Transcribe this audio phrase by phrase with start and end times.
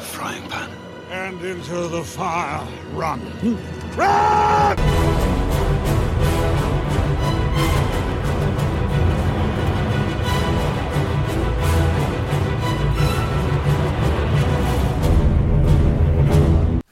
[0.00, 0.70] frying pan.
[1.10, 2.66] And into the fire.
[2.92, 3.20] Run.
[3.96, 4.78] Run!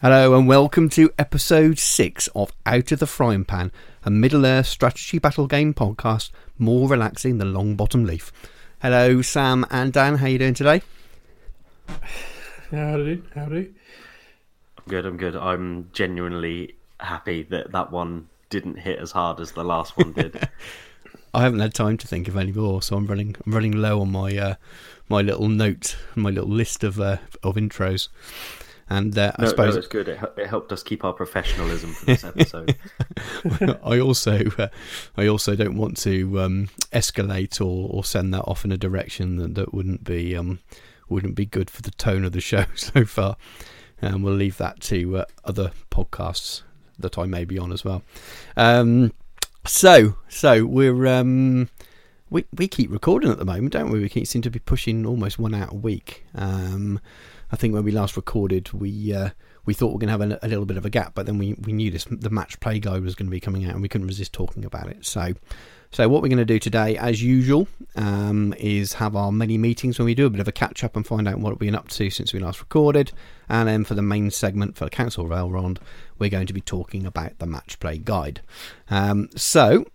[0.00, 3.72] Hello and welcome to episode 6 of Out of the Frying Pan,
[4.04, 8.32] a Middle Earth strategy battle game podcast more relaxing than Longbottom Leaf.
[8.80, 10.82] Hello Sam and Dan, how are you doing today?
[12.70, 13.72] Howdy, howdy.
[14.76, 15.06] I'm good.
[15.06, 15.34] I'm good.
[15.34, 20.48] I'm genuinely happy that that one didn't hit as hard as the last one did.
[21.34, 24.02] I haven't had time to think of any more, so I'm running I'm running low
[24.02, 24.54] on my uh,
[25.08, 28.08] my little note, my little list of uh, of intros.
[28.90, 30.08] And uh, I no, suppose no, it's good.
[30.08, 32.76] It, it helped us keep our professionalism for this episode.
[33.82, 34.68] I also uh,
[35.16, 39.36] I also don't want to um, escalate or, or send that off in a direction
[39.36, 40.58] that, that wouldn't be um,
[41.10, 43.36] wouldn't be good for the tone of the show so far.
[44.00, 46.62] And we'll leave that to uh, other podcasts
[46.98, 48.02] that I may be on as well.
[48.56, 49.12] Um,
[49.64, 51.68] so so we're um,
[52.30, 54.00] we we keep recording at the moment, don't we?
[54.00, 56.24] We keep, seem to be pushing almost one out a week.
[56.34, 57.00] Um,
[57.50, 59.30] I think when we last recorded, we uh,
[59.64, 61.26] we thought we were going to have a, a, little bit of a gap, but
[61.26, 63.72] then we, we knew this the match play guide was going to be coming out,
[63.72, 65.04] and we couldn't resist talking about it.
[65.04, 65.34] So,
[65.90, 69.98] so what we're going to do today, as usual, um, is have our many meetings
[69.98, 71.74] when we do a bit of a catch up and find out what we've been
[71.74, 73.12] up to since we last recorded,
[73.48, 75.78] and then for the main segment for Council of Elrond,
[76.18, 78.42] we're going to be talking about the match play guide.
[78.90, 79.86] Um, so,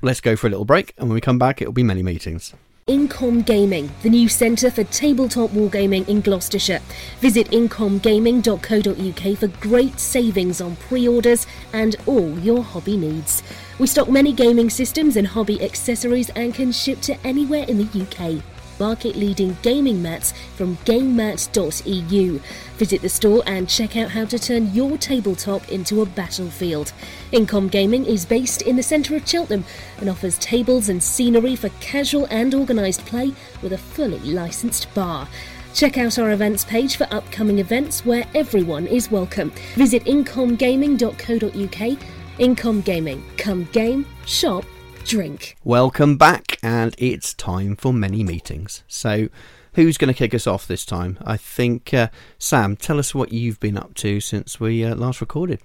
[0.00, 2.54] let's go for a little break, and when we come back, it'll be many meetings.
[2.86, 6.80] Incom Gaming, the new centre for tabletop wargaming in Gloucestershire.
[7.20, 13.42] Visit incomgaming.co.uk for great savings on pre orders and all your hobby needs.
[13.78, 18.02] We stock many gaming systems and hobby accessories and can ship to anywhere in the
[18.02, 18.42] UK.
[18.78, 22.40] Market leading gaming mats from gamemat.eu.
[22.76, 26.92] Visit the store and check out how to turn your tabletop into a battlefield.
[27.32, 29.64] Incom Gaming is based in the centre of Cheltenham
[29.98, 33.32] and offers tables and scenery for casual and organised play
[33.62, 35.28] with a fully licensed bar.
[35.74, 39.50] Check out our events page for upcoming events where everyone is welcome.
[39.74, 41.98] Visit incomgaming.co.uk.
[42.38, 43.24] Incom Gaming.
[43.36, 44.64] Come game, shop,
[45.04, 45.56] drink.
[45.62, 48.82] Welcome back, and it's time for many meetings.
[48.88, 49.28] So,
[49.74, 51.18] who's going to kick us off this time?
[51.24, 55.20] I think, uh, Sam, tell us what you've been up to since we uh, last
[55.20, 55.60] recorded.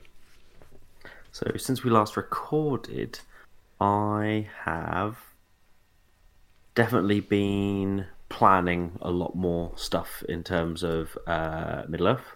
[1.31, 3.19] So, since we last recorded,
[3.79, 5.17] I have
[6.75, 12.35] definitely been planning a lot more stuff in terms of uh, Middle Earth.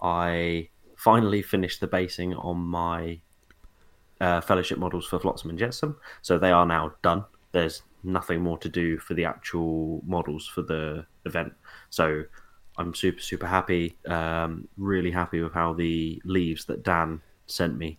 [0.00, 3.20] I finally finished the basing on my
[4.20, 7.24] uh, fellowship models for Flotsam and Jetsam, so they are now done.
[7.52, 11.52] There's nothing more to do for the actual models for the event.
[11.90, 12.24] So
[12.76, 13.96] I'm super super happy.
[14.06, 17.98] Um, really happy with how the leaves that Dan sent me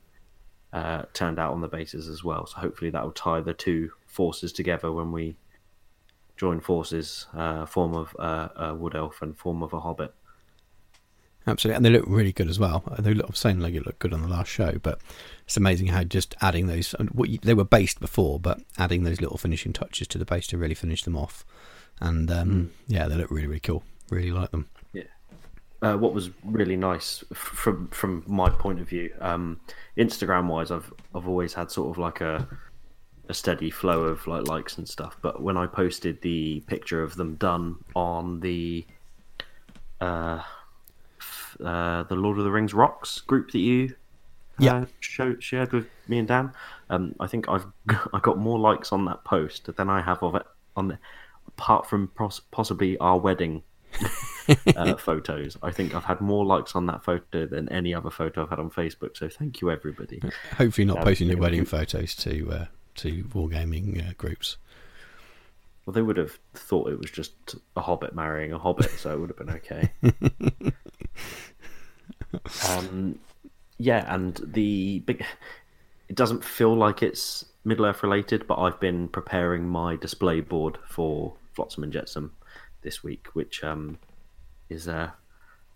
[0.73, 2.45] uh, turned out on the bases as well.
[2.45, 5.37] So hopefully that will tie the two forces together when we
[6.37, 10.13] join forces, uh, form of uh, a wood elf and form of a hobbit.
[11.47, 12.83] Absolutely, and they look really good as well.
[12.97, 14.99] They look, I'm saying like it looked good on the last show, but
[15.45, 16.93] it's amazing how just adding those.
[17.11, 20.47] What you, they were based before, but adding those little finishing touches to the base
[20.47, 21.45] to really finish them off.
[22.01, 22.69] And um, mm.
[22.87, 23.83] yeah, they look really really cool.
[24.09, 24.69] Really like them.
[24.93, 25.03] Yeah.
[25.81, 29.59] Uh, what was really nice from from my point of view, um,
[29.97, 32.47] Instagram wise, I've I've always had sort of like a
[33.29, 35.17] a steady flow of like likes and stuff.
[35.21, 38.85] But when I posted the picture of them done on the
[40.01, 40.41] uh,
[41.63, 43.95] uh, the Lord of the Rings Rocks group that you
[44.57, 46.51] yeah uh, show, shared with me and Dan.
[46.89, 47.65] Um, I think I've
[48.13, 50.45] I got more likes on that post than I have of it
[50.75, 50.99] on the,
[51.47, 53.63] apart from pos- possibly our wedding
[54.75, 55.57] uh, photos.
[55.63, 58.59] I think I've had more likes on that photo than any other photo I've had
[58.59, 59.17] on Facebook.
[59.17, 60.21] So thank you everybody.
[60.57, 62.65] Hopefully, not um, posting your wedding photos to uh,
[62.95, 64.57] to wargaming uh, groups.
[65.85, 67.33] Well, they would have thought it was just
[67.75, 69.91] a hobbit marrying a hobbit, so it would have been okay.
[72.69, 73.19] um,
[73.77, 75.25] yeah, and the big.
[76.07, 80.77] It doesn't feel like it's Middle Earth related, but I've been preparing my display board
[80.87, 82.33] for Flotsam and Jetsam
[82.83, 83.97] this week, which um,
[84.69, 85.09] is uh,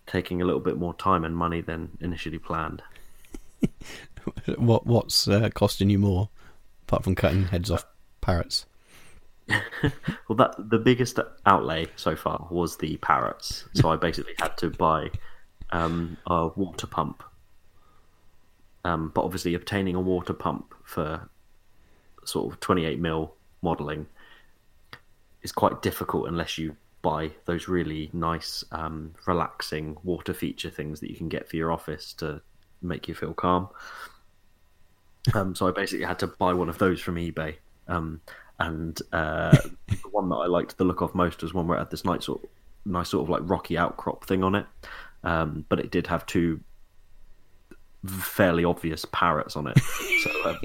[0.06, 2.82] taking a little bit more time and money than initially planned.
[4.56, 6.28] what What's uh, costing you more,
[6.86, 7.84] apart from cutting heads off
[8.20, 8.66] parrots?
[10.28, 13.64] well, that the biggest outlay so far was the parrots.
[13.74, 15.10] So I basically had to buy
[15.72, 17.22] um, a water pump.
[18.84, 21.28] Um, but obviously, obtaining a water pump for
[22.24, 24.06] sort of 28 mil modelling
[25.42, 31.10] is quite difficult unless you buy those really nice, um, relaxing water feature things that
[31.10, 32.40] you can get for your office to
[32.82, 33.68] make you feel calm.
[35.34, 37.56] Um, so I basically had to buy one of those from eBay.
[37.88, 38.20] Um,
[38.58, 39.56] and uh,
[39.88, 42.04] the one that I liked the look of most was one where it had this
[42.04, 42.42] nice sort,
[42.84, 44.66] nice sort of like rocky outcrop thing on it.
[45.22, 46.60] Um, but it did have two
[48.06, 49.78] fairly obvious parrots on it.
[50.22, 50.58] So um,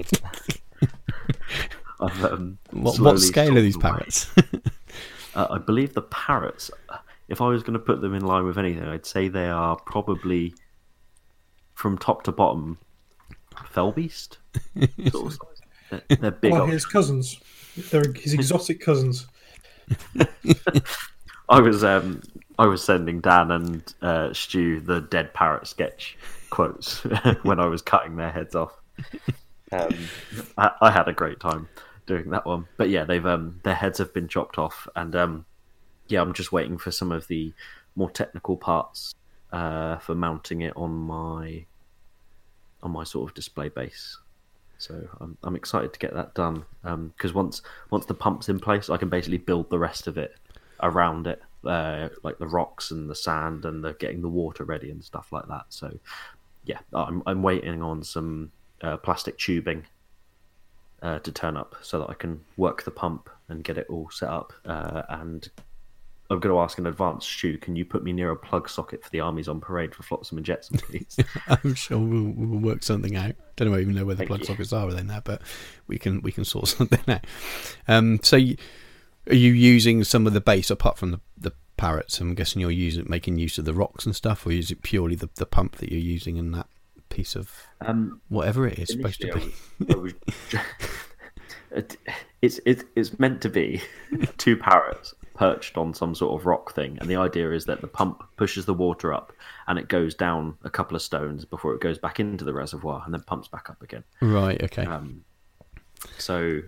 [2.00, 4.28] I've, um, What, what scale are these parrots?
[5.34, 6.70] Uh, I believe the parrots.
[7.28, 9.76] If I was going to put them in line with anything, I'd say they are
[9.76, 10.54] probably
[11.74, 12.78] from top to bottom
[13.54, 14.36] felbeast
[15.10, 15.38] sort of.
[15.90, 16.52] They're, they're big.
[16.52, 17.38] Or old- his cousins.
[17.90, 19.26] They're his exotic cousins.
[21.48, 22.22] I was um
[22.58, 26.16] I was sending Dan and uh, Stu the dead parrot sketch
[26.50, 27.00] quotes
[27.42, 28.72] when I was cutting their heads off.
[29.72, 30.08] Um,
[30.56, 31.68] I, I had a great time
[32.06, 35.44] doing that one, but yeah, they've um their heads have been chopped off, and um
[36.08, 37.52] yeah, I'm just waiting for some of the
[37.94, 39.14] more technical parts
[39.52, 41.64] uh, for mounting it on my
[42.82, 44.18] on my sort of display base.
[44.78, 48.90] So I'm I'm excited to get that done because once once the pump's in place,
[48.90, 50.36] I can basically build the rest of it
[50.82, 54.90] around it, uh, like the rocks and the sand and the getting the water ready
[54.90, 55.64] and stuff like that.
[55.68, 55.98] So
[56.64, 58.52] yeah, I'm I'm waiting on some
[58.82, 59.86] uh, plastic tubing
[61.02, 64.10] uh, to turn up so that I can work the pump and get it all
[64.10, 64.52] set up.
[64.64, 65.48] Uh, and
[66.28, 69.04] I'm going to ask in advance, Stu, can you put me near a plug socket
[69.04, 71.16] for the armies on parade for Flotsam and Jetsam, please?
[71.46, 73.36] I'm sure we'll, we'll work something out.
[73.54, 74.46] Don't know even know where the Thank plug you.
[74.46, 75.42] sockets are within that, but
[75.86, 77.24] we can we can sort something out.
[77.86, 78.56] Um, so, you,
[79.28, 81.25] are you using some of the base apart from the, the
[81.76, 82.20] parrots?
[82.20, 85.14] I'm guessing you're using making use of the rocks and stuff, or is it purely
[85.16, 86.66] the, the pump that you're using in that
[87.08, 87.50] piece of
[87.80, 89.52] Um, whatever it is supposed to be?
[89.92, 90.14] I was-
[90.52, 90.66] I was-
[92.42, 93.82] it's it's it's meant to be
[94.38, 97.86] two parrots perched on some sort of rock thing, and the idea is that the
[97.86, 99.32] pump pushes the water up,
[99.68, 103.02] and it goes down a couple of stones before it goes back into the reservoir,
[103.04, 104.02] and then pumps back up again.
[104.22, 104.62] Right.
[104.62, 104.84] Okay.
[104.86, 105.24] Um,
[106.18, 106.60] so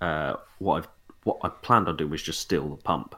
[0.00, 0.88] uh, what I've
[1.24, 3.16] what I planned on doing was just steal the pump,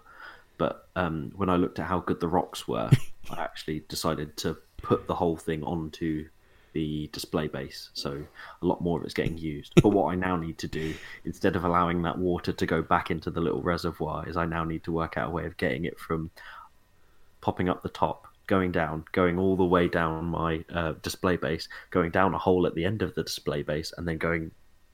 [0.59, 2.91] but um, when I looked at how good the rocks were,
[3.31, 6.29] I actually decided to put the whole thing onto
[6.73, 8.23] the display base, so
[8.63, 9.73] a lot more of it's getting used.
[9.83, 10.95] But what I now need to do,
[11.25, 14.65] instead of allowing that water to go back into the little reservoir, is I now
[14.65, 16.31] need to work out a way of getting it from
[17.41, 21.69] popping up the top, going down, going all the way down my uh, display base,
[21.91, 24.51] going down a hole at the end of the display base, and then going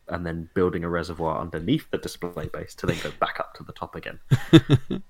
[0.09, 3.63] and then building a reservoir underneath the display base to then go back up to
[3.63, 4.19] the top again.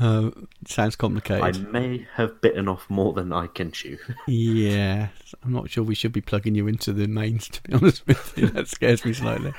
[0.00, 0.30] Uh,
[0.66, 1.42] sounds complicated.
[1.66, 3.98] I may have bitten off more than I can chew.
[4.26, 5.08] Yeah,
[5.44, 7.48] I'm not sure we should be plugging you into the mains.
[7.48, 9.52] To be honest with you, that scares me slightly.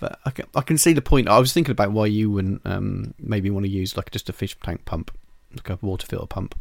[0.00, 1.28] But I can, I can see the point.
[1.28, 4.32] I was thinking about why you wouldn't um, maybe want to use like just a
[4.32, 5.10] fish tank pump,
[5.52, 6.54] like a water filter pump,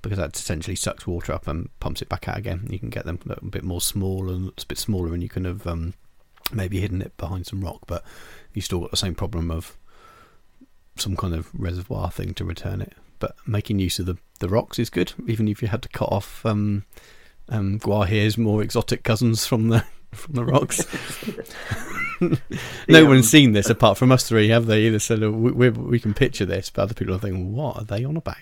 [0.00, 2.68] because that essentially sucks water up and pumps it back out again.
[2.70, 5.28] You can get them a bit more small and it's a bit smaller, and you
[5.28, 5.94] can have um,
[6.52, 8.04] maybe hidden it behind some rock, but
[8.54, 9.76] you still got the same problem of
[10.96, 12.92] some kind of reservoir thing to return it.
[13.18, 16.10] But making use of the, the rocks is good, even if you had to cut
[16.12, 16.84] off um,
[17.48, 20.86] um, Gwaihir's more exotic cousins from the from the rocks.
[22.20, 22.38] no
[22.88, 24.82] Yeah, one's seen this apart from us three, have they?
[24.86, 27.76] Either said "Oh, we, we, we can picture this, but other people are thinking, "What
[27.78, 28.36] are they on about?"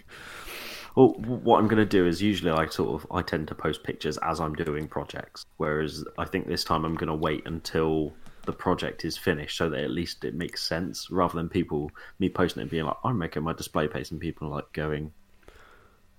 [0.96, 3.82] Well, what I'm going to do is usually I sort of I tend to post
[3.82, 8.12] pictures as I'm doing projects, whereas I think this time I'm going to wait until
[8.46, 12.28] the project is finished so that at least it makes sense, rather than people me
[12.28, 15.12] posting it and being like, "I'm making my display page," and people like going,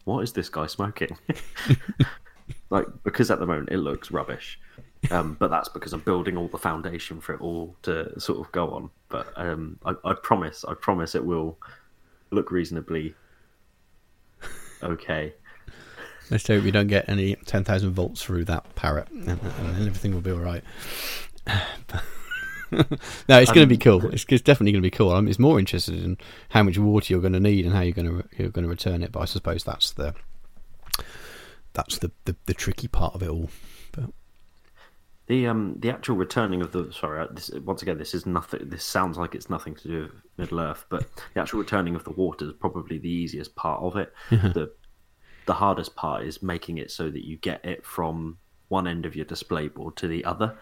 [0.03, 1.17] "What is this guy smoking?"
[2.69, 4.59] like because at the moment it looks rubbish,
[5.11, 8.51] um, but that's because I'm building all the foundation for it all to sort of
[8.51, 8.89] go on.
[9.09, 11.57] But um, I, I promise, I promise it will
[12.31, 13.15] look reasonably
[14.83, 15.33] okay.
[16.31, 20.13] Let's hope we don't get any ten thousand volts through that parrot, and, and everything
[20.13, 20.63] will be all right.
[23.29, 24.05] no, it's going to be cool.
[24.13, 25.11] It's, it's definitely going to be cool.
[25.11, 26.17] I'm it's more interested in
[26.49, 28.69] how much water you're going to need and how you're going to you're going to
[28.69, 29.11] return it.
[29.11, 30.13] But I suppose that's the
[31.73, 33.49] that's the, the, the tricky part of it all.
[33.91, 34.11] But
[35.27, 38.69] The um the actual returning of the sorry uh, this, once again this is nothing
[38.69, 42.03] this sounds like it's nothing to do with Middle Earth but the actual returning of
[42.03, 44.13] the water is probably the easiest part of it.
[44.29, 44.71] the
[45.45, 49.15] the hardest part is making it so that you get it from one end of
[49.15, 50.57] your display board to the other,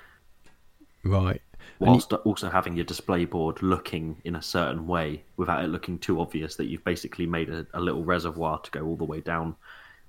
[1.06, 1.42] right,
[1.80, 5.68] And you- whilst also having your display board looking in a certain way without it
[5.68, 9.04] looking too obvious that you've basically made a, a little reservoir to go all the
[9.06, 9.56] way down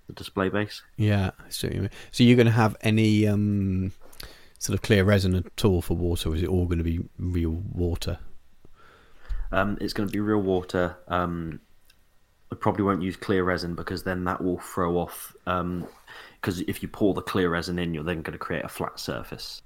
[0.07, 0.83] the display base.
[0.97, 1.31] yeah.
[1.49, 3.93] So, you- so you're going to have any um,
[4.59, 7.01] sort of clear resin at all for water, or is it all going to be
[7.19, 8.19] real water?
[9.53, 11.61] Um, it's going to be real water, um,
[12.53, 15.35] I probably won't use clear resin because then that will throw off.
[15.45, 18.99] Because if you pour the clear resin in, you're then going to create a flat
[19.01, 19.63] surface,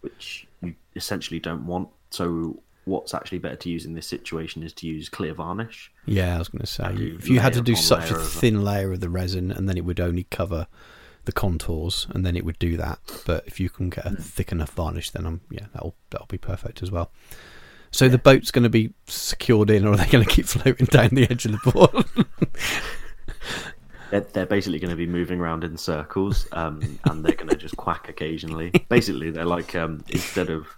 [0.00, 1.88] which you essentially don't want.
[2.10, 5.92] So what's actually better to use in this situation is to use clear varnish.
[6.06, 8.22] Yeah, I was going to say do if you had to do such a layer
[8.22, 10.66] of- thin layer of the resin, and then it would only cover
[11.24, 12.98] the contours, and then it would do that.
[13.26, 14.16] But if you can get a hmm.
[14.16, 17.10] thick enough varnish, then I'm yeah, that'll that'll be perfect as well.
[17.90, 20.86] So the boat's going to be secured in, or are they going to keep floating
[20.86, 22.06] down the edge of the board?
[24.14, 27.56] They're, they're basically going to be moving around in circles, um, and they're going to
[27.56, 28.70] just quack occasionally.
[28.88, 30.68] Basically, they're like um, instead of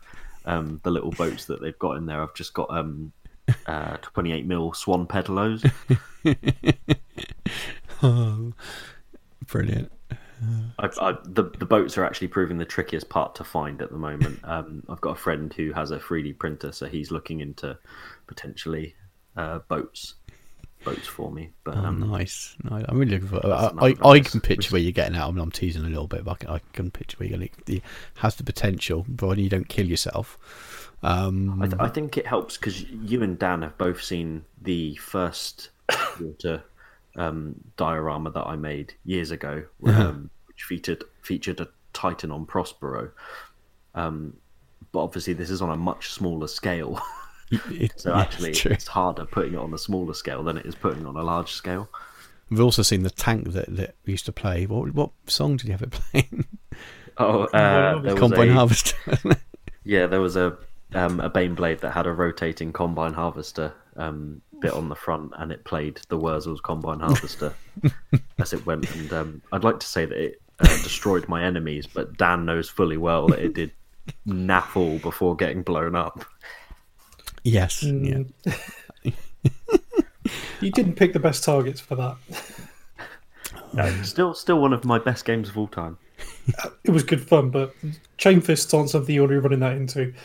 [0.47, 3.12] um, the little boats that they've got in there, I've just got um,
[3.66, 5.71] uh, 28 mil swan pedalos.
[8.02, 8.55] oh,
[9.47, 9.93] brilliant.
[10.78, 13.99] I, I, the the boats are actually proving the trickiest part to find at the
[13.99, 14.40] moment.
[14.45, 17.76] Um, I've got a friend who has a 3D printer, so he's looking into
[18.28, 18.95] potentially
[19.37, 20.14] uh, boats
[20.87, 21.50] boats for me.
[21.64, 22.57] But Oh, um, nice.
[22.62, 22.85] nice.
[22.88, 23.47] I'm really looking for.
[23.47, 25.28] I, I, I can picture where you're getting out.
[25.28, 27.38] I mean, I'm teasing a little bit, but I can, I can picture where you're
[27.38, 27.50] going.
[27.66, 27.83] It
[28.16, 30.38] has the potential, provided you don't kill yourself.
[31.02, 34.95] Um, I, th- I think it helps because you and Dan have both seen the
[34.97, 35.69] first
[36.21, 36.62] water
[37.16, 43.11] um, diorama that I made years ago, um, which featured featured a Titan on Prospero.
[43.95, 44.37] Um,
[44.93, 47.00] but obviously, this is on a much smaller scale.
[47.71, 50.67] it- so yeah, actually, it's it's harder putting it on a smaller scale than it
[50.67, 51.88] is putting it on a large scale.
[52.50, 54.67] We've also seen the tank that, that we used to play.
[54.67, 56.47] What what song did you have it playing?
[57.19, 58.97] Oh, uh, there was Combine a, Harvester.
[59.85, 60.59] Yeah, there was a
[60.95, 65.50] um, a Baneblade that had a rotating combine harvester um, bit on the front, and
[65.53, 67.55] it played the Wurzel's combine harvester
[68.38, 68.95] as it went.
[68.95, 72.69] And um, I'd like to say that it uh, destroyed my enemies, but Dan knows
[72.69, 73.71] fully well that it did
[74.26, 76.25] naff all before getting blown up.
[77.47, 77.83] Yes.
[77.85, 78.33] Mm.
[79.05, 79.12] Yeah.
[80.61, 82.17] You didn't pick the best targets for that.
[83.79, 85.99] Uh, still, still one of my best games of all time.
[86.83, 87.75] It was good fun, but
[88.17, 90.12] chain fists aren't something you're already running that into.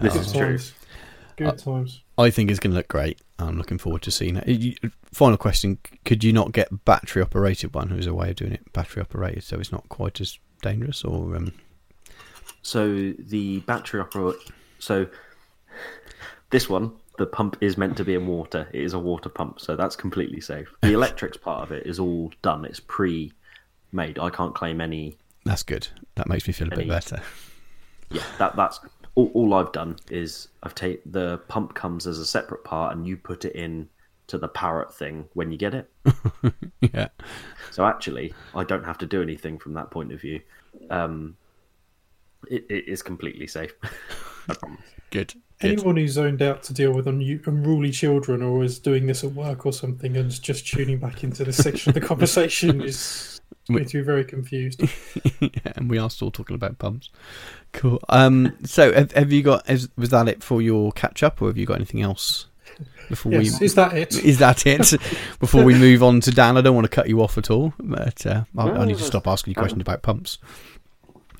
[0.00, 0.40] This Good is true.
[0.46, 0.74] times.
[1.36, 2.02] Good times.
[2.18, 3.18] I think it's going to look great.
[3.38, 4.78] I'm looking forward to seeing it.
[5.12, 7.88] Final question: Could you not get battery operated one?
[7.88, 11.02] Who's a way of doing it battery operated, so it's not quite as dangerous?
[11.02, 11.52] Or um,
[12.60, 14.34] So the battery opera.
[14.78, 15.06] So
[16.50, 18.68] this one, the pump is meant to be in water.
[18.72, 20.72] It is a water pump, so that's completely safe.
[20.82, 22.64] The electrics part of it is all done.
[22.64, 24.18] It's pre-made.
[24.18, 25.18] I can't claim any.
[25.44, 25.88] that's good.
[26.16, 27.20] That makes me feel a bit better.
[28.10, 28.80] Yeah, that that's
[29.14, 33.06] all, all I've done is I've taken the pump comes as a separate part, and
[33.06, 33.88] you put it in
[34.28, 35.90] to the parrot thing when you get it.
[36.80, 37.08] yeah.
[37.70, 40.40] So actually, I don't have to do anything from that point of view.
[40.90, 41.36] Um,
[42.48, 43.74] it, it is completely safe.
[44.48, 44.80] I promise.
[45.10, 45.34] Good.
[45.58, 45.70] Good.
[45.70, 49.32] Anyone who's zoned out to deal with un- unruly children or is doing this at
[49.32, 53.40] work or something and is just tuning back into this section of the conversation is
[53.70, 54.82] going to be very confused.
[55.40, 57.08] yeah, and we are still talking about pumps.
[57.72, 58.00] Cool.
[58.10, 59.68] Um, so have, have you got?
[59.70, 62.46] Is, was that it for your catch up, or have you got anything else
[63.08, 63.64] before Yes, we?
[63.64, 64.14] is that it?
[64.24, 64.94] Is that it?
[65.40, 67.72] Before we move on to Dan, I don't want to cut you off at all,
[67.78, 70.38] but uh, I, I need to stop asking you questions about pumps.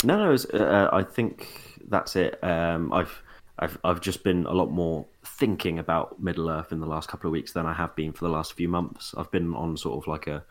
[0.04, 0.32] No, no.
[0.32, 2.42] It's, uh, I think that's it.
[2.42, 3.22] Um, I've,
[3.58, 7.28] I've, I've just been a lot more thinking about Middle Earth in the last couple
[7.28, 9.14] of weeks than I have been for the last few months.
[9.16, 10.44] I've been on sort of like a,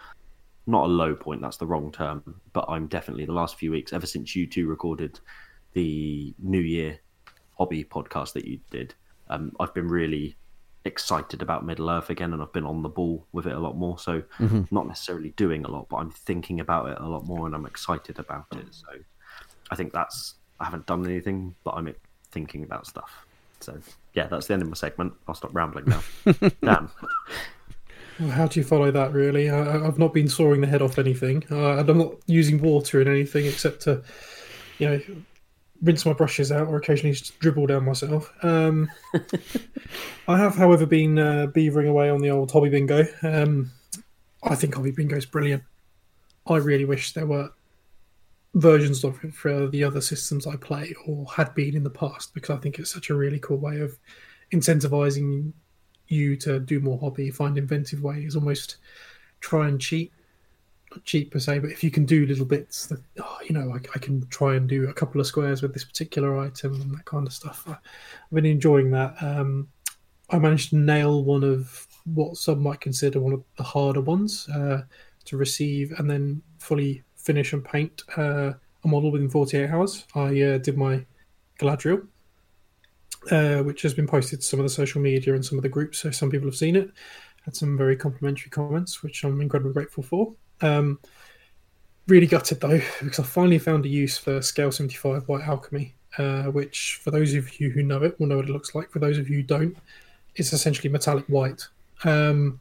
[0.67, 1.41] not a low point.
[1.41, 4.67] That's the wrong term, but I'm definitely the last few weeks ever since you two
[4.67, 5.19] recorded
[5.73, 6.99] the New Year
[7.57, 8.93] hobby podcast that you did.
[9.29, 10.37] Um, I've been really
[10.85, 13.75] excited about Middle Earth again, and I've been on the ball with it a lot
[13.75, 13.99] more.
[13.99, 14.23] So,
[14.71, 17.65] not necessarily doing a lot, but I'm thinking about it a lot more, and I'm
[17.65, 18.65] excited about it.
[18.71, 18.87] So,
[19.71, 21.93] I think that's I haven't done anything, but I'm
[22.31, 23.25] thinking about stuff.
[23.59, 23.77] So
[24.13, 25.13] yeah, that's the end of my segment.
[25.27, 26.01] I'll stop rambling now.
[26.61, 26.89] Damn.
[28.19, 29.49] Well, how do you follow that, really?
[29.49, 31.43] I, I- I've not been sawing the head off anything.
[31.51, 34.01] Uh, and I'm not using water in anything except to,
[34.79, 35.01] you know,
[35.83, 38.31] rinse my brushes out or occasionally just dribble down myself.
[38.43, 38.89] Um,
[40.27, 43.05] I have, however, been uh, beavering away on the old hobby bingo.
[43.23, 43.71] Um,
[44.43, 45.63] I think hobby bingo is brilliant.
[46.47, 47.51] I really wish there were
[48.55, 52.33] versions of it for the other systems I play or had been in the past
[52.33, 53.97] because I think it's such a really cool way of
[54.51, 55.51] incentivizing
[56.07, 58.77] you to do more hobby, find inventive ways, almost
[59.41, 60.11] try and cheat.
[60.91, 63.73] Not cheat per se, but if you can do little bits that, oh, you know,
[63.73, 66.93] I, I can try and do a couple of squares with this particular item and
[66.93, 67.63] that kind of stuff.
[67.67, 69.15] I, I've been enjoying that.
[69.21, 69.67] Um,
[70.29, 74.47] I managed to nail one of what some might consider one of the harder ones
[74.49, 74.83] uh,
[75.25, 78.53] to receive and then fully finish and paint uh,
[78.83, 80.05] a model within 48 hours.
[80.13, 81.05] I uh, did my
[81.59, 82.07] Galadriel,
[83.31, 85.69] uh, which has been posted to some of the social media and some of the
[85.69, 85.99] groups.
[85.99, 86.91] So some people have seen it,
[87.43, 90.33] had some very complimentary comments, which I'm incredibly grateful for.
[90.61, 90.99] Um,
[92.07, 96.43] really gutted though, because I finally found a use for Scale 75 White Alchemy, uh,
[96.43, 98.91] which, for those of you who know it, will know what it looks like.
[98.91, 99.75] For those of you who don't,
[100.35, 101.67] it's essentially metallic white.
[102.03, 102.59] Um,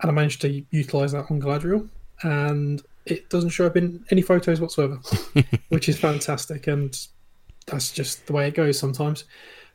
[0.00, 1.88] and I managed to utilize that on Galadriel,
[2.22, 5.00] and it doesn't show up in any photos whatsoever,
[5.68, 6.66] which is fantastic.
[6.66, 6.96] And
[7.66, 9.24] that's just the way it goes sometimes.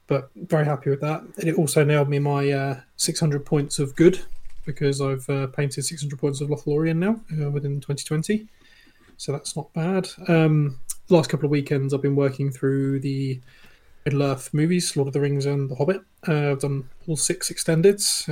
[0.08, 1.22] But very happy with that.
[1.38, 4.20] And it also nailed me my uh, 600 points of good
[4.66, 8.48] because I've uh, painted 600 points of Lothlorien now uh, within 2020.
[9.18, 10.08] So that's not bad.
[10.28, 13.40] Um, the last couple of weekends, I've been working through the
[14.06, 16.02] Middle Earth movies, Lord of the Rings and The Hobbit.
[16.28, 18.28] Uh, I've done all six extendeds.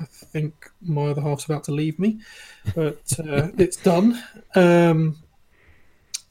[0.00, 2.20] I think my other half's about to leave me,
[2.74, 4.22] but uh, it's done.
[4.54, 5.18] Um,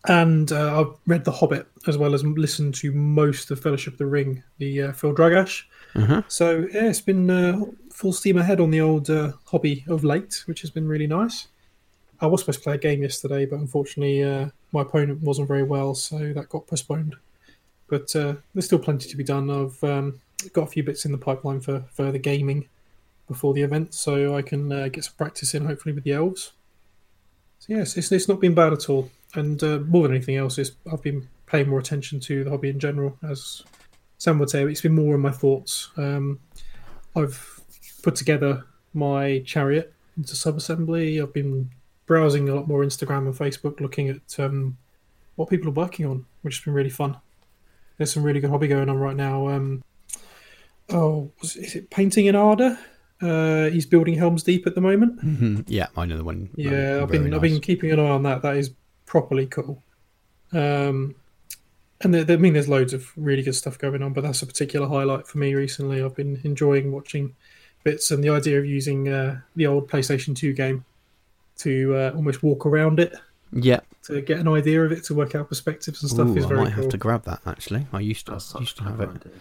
[0.08, 4.00] and uh, I've read The Hobbit as well as listened to most of Fellowship of
[4.00, 5.64] the Ring, the uh, Phil Dragash.
[5.96, 6.22] Uh-huh.
[6.28, 7.62] So yeah, it's been uh,
[7.92, 11.48] full steam ahead on the old uh, hobby of late, which has been really nice.
[12.22, 15.64] I was supposed to play a game yesterday, but unfortunately, uh, my opponent wasn't very
[15.64, 17.16] well, so that got postponed.
[17.88, 19.50] But uh, there's still plenty to be done.
[19.50, 20.20] I've um,
[20.54, 22.68] got a few bits in the pipeline for further gaming
[23.30, 26.52] before the event, so I can uh, get some practice in, hopefully, with the elves.
[27.60, 29.10] So yes, it's, it's not been bad at all.
[29.36, 32.70] And uh, more than anything else, is I've been paying more attention to the hobby
[32.70, 33.18] in general.
[33.24, 33.64] As
[34.18, 35.90] Sam would say, it's been more in my thoughts.
[35.96, 36.40] Um,
[37.16, 37.62] I've
[38.02, 41.22] put together my chariot into sub-assembly.
[41.22, 41.70] I've been
[42.06, 44.78] browsing a lot more Instagram and Facebook, looking at um,
[45.36, 47.18] what people are working on, which has been really fun.
[47.98, 49.48] There's some really good hobby going on right now.
[49.50, 49.84] Um,
[50.90, 52.80] oh, is it painting in Arda?
[53.22, 55.20] Uh, he's building Helm's Deep at the moment.
[55.24, 55.66] Mhm.
[55.68, 56.50] Yeah, I know the one.
[56.56, 58.42] Yeah, Very I've been I've been keeping an eye on that.
[58.42, 58.72] That is
[59.06, 59.84] properly cool.
[60.54, 61.16] Um,
[62.02, 64.42] and there, there- I mean, there's loads of really good stuff going on, but that's
[64.42, 66.02] a particular highlight for me recently.
[66.02, 67.36] I've been enjoying watching
[67.84, 70.86] bits and the idea of using uh, the old PlayStation 2 game
[71.58, 73.14] to uh, almost walk around it
[73.52, 73.82] Yeah.
[74.04, 76.48] to get an idea of it, to work out perspectives and stuff Ooh, is I
[76.48, 76.84] very might cool.
[76.84, 77.86] have to grab that actually.
[77.92, 79.10] I used to, I used to have it.
[79.10, 79.32] idea.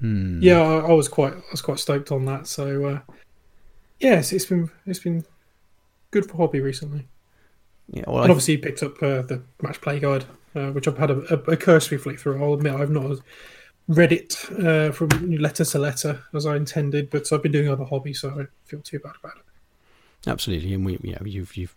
[0.00, 0.40] Hmm.
[0.40, 2.46] yeah, I, I was quite I was quite stoked on that.
[2.46, 3.00] So uh,
[3.98, 5.24] yes, it's been it's been
[6.10, 7.06] good for hobby recently.
[7.90, 8.04] Yeah.
[8.06, 11.34] Well, and obviously picked up uh, the match play guide, uh, which I've had a,
[11.34, 12.42] a, a cursory flick through.
[12.42, 13.18] I'll admit I've not
[13.88, 15.08] read it uh, from
[15.38, 18.50] letter to letter as I intended, but I've been doing other hobbies, so I don't
[18.66, 20.30] feel too bad about it.
[20.30, 21.74] absolutely, and we, yeah, you've you've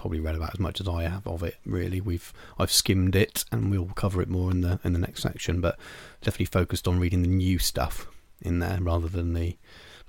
[0.00, 1.56] probably read about as much as I have of it.
[1.66, 5.22] Really, we've I've skimmed it, and we'll cover it more in the in the next
[5.22, 5.60] section.
[5.60, 5.78] But
[6.22, 8.06] definitely focused on reading the new stuff
[8.40, 9.58] in there rather than the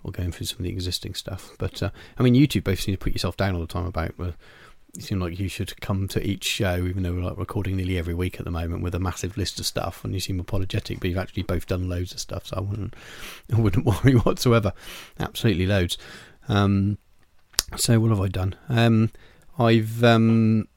[0.03, 1.51] or going through some of the existing stuff.
[1.59, 3.85] But uh, I mean, you two both seem to put yourself down all the time
[3.85, 4.13] about.
[4.17, 4.31] Uh,
[4.95, 7.97] you seem like you should come to each show, even though we're like recording nearly
[7.97, 10.99] every week at the moment with a massive list of stuff, and you seem apologetic,
[10.99, 12.93] but you've actually both done loads of stuff, so I wouldn't,
[13.53, 14.71] I wouldn't worry whatsoever.
[15.19, 15.97] Absolutely loads.
[16.47, 16.97] Um,
[17.77, 18.55] so what have I done?
[18.69, 19.11] Um,
[19.65, 20.67] I've um,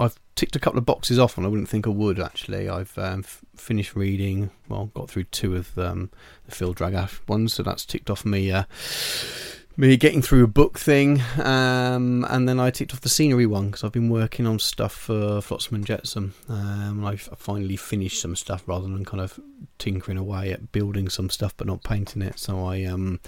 [0.00, 2.68] I've ticked a couple of boxes off, and I wouldn't think I would actually.
[2.68, 4.50] I've um, f- finished reading.
[4.68, 6.10] Well, got through two of um,
[6.46, 8.50] the Phil Dragash ones, so that's ticked off me.
[8.50, 8.64] Uh,
[9.76, 13.66] me getting through a book thing, um, and then I ticked off the scenery one
[13.66, 16.34] because I've been working on stuff for Flotsam and Jetsam.
[16.48, 19.40] Um, and I've finally finished some stuff rather than kind of
[19.78, 22.38] tinkering away at building some stuff but not painting it.
[22.38, 23.18] So I um,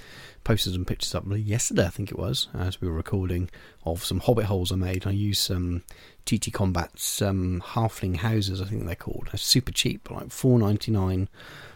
[0.47, 3.51] posted some pictures up yesterday, I think it was, as we were recording,
[3.85, 5.05] of some hobbit holes I made.
[5.05, 5.83] I used some
[6.25, 9.31] TT Combat's um, halfling houses, I think they're called.
[9.33, 11.29] They're super cheap, like four ninety nine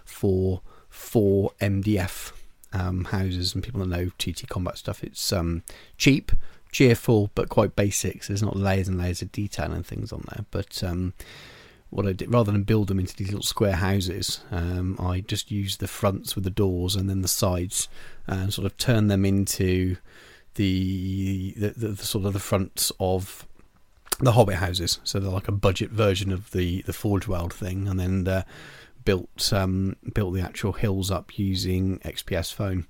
[0.04, 2.30] for four MDF
[2.72, 3.56] um, houses.
[3.56, 5.64] And people that know TT Combat stuff, it's um,
[5.96, 6.30] cheap,
[6.70, 8.22] cheerful, but quite basic.
[8.22, 10.44] So there's not layers and layers of detail and things on there.
[10.52, 11.14] But um,
[11.90, 15.50] what I did, rather than build them into these little square houses, um, I just
[15.50, 17.88] used the fronts with the doors and then the sides
[18.26, 19.96] and sort of turned them into
[20.54, 23.46] the the, the, the sort of the fronts of
[24.20, 25.00] the Hobbit houses.
[25.04, 28.42] So they're like a budget version of the the Forge World thing, and then uh,
[29.04, 32.86] built um, built the actual hills up using XPS foam.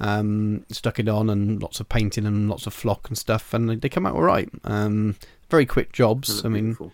[0.00, 3.68] Um, stuck it on and lots of painting and lots of flock and stuff, and
[3.68, 4.48] they come out all right.
[4.64, 5.16] Um,
[5.48, 6.44] very quick jobs.
[6.44, 6.92] I mean, Beautiful.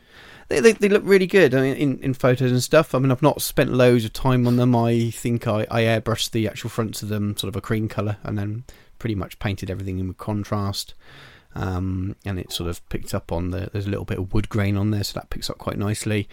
[0.49, 1.55] They, they they look really good.
[1.55, 2.95] I mean, in, in photos and stuff.
[2.95, 4.75] I mean, I've not spent loads of time on them.
[4.75, 8.17] I think I, I airbrushed the actual fronts of them, sort of a cream color,
[8.23, 8.65] and then
[8.99, 10.95] pretty much painted everything in with contrast.
[11.55, 13.71] Um, and it sort of picked up on the.
[13.73, 16.29] There's a little bit of wood grain on there, so that picks up quite nicely.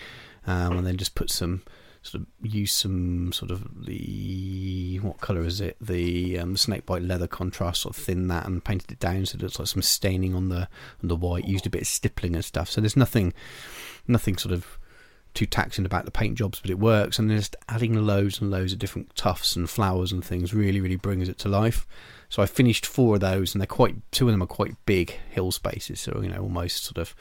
[0.48, 1.64] Um, and then just put some
[2.06, 5.78] sort of use some sort of the what color is it?
[5.82, 9.38] The um, snake bite leather contrast, sort of thin that and painted it down so
[9.38, 10.68] there's like some staining on the
[11.02, 11.46] on the white.
[11.46, 12.70] Used a bit of stippling and stuff.
[12.70, 13.34] So there's nothing
[14.08, 14.78] nothing sort of
[15.36, 17.20] too taxing about the paint jobs, but it works.
[17.20, 20.96] And just adding loads and loads of different tufts and flowers and things really, really
[20.96, 21.86] brings it to life.
[22.30, 23.96] So I finished four of those, and they're quite.
[24.12, 27.16] Two of them are quite big hill spaces, so you know almost sort of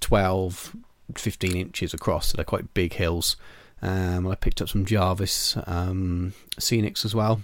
[0.00, 0.76] 12,
[1.16, 2.28] 15 inches across.
[2.28, 3.36] So they're quite big hills.
[3.82, 7.42] Um, I picked up some Javis um, Scenics as well,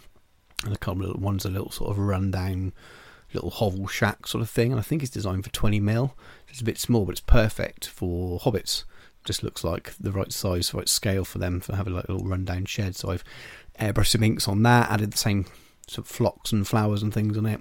[0.65, 2.73] and a couple of one's a little sort of rundown
[3.33, 6.17] little hovel shack sort of thing, and I think it's designed for 20 mil.
[6.49, 8.85] It's a bit small, but it's perfect for hobbits.
[9.25, 12.29] Just looks like the right size, right scale for them for having like a little
[12.29, 12.97] rundown shed.
[12.97, 13.25] So I've
[13.79, 15.47] airbrushed some inks on that, added the same
[15.89, 17.61] sort of flocks and flowers and things on it.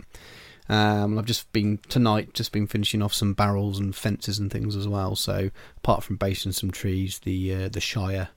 [0.67, 4.75] Um, I've just been tonight, just been finishing off some barrels and fences and things
[4.75, 5.15] as well.
[5.15, 8.29] So apart from basing some trees, the uh, the Shire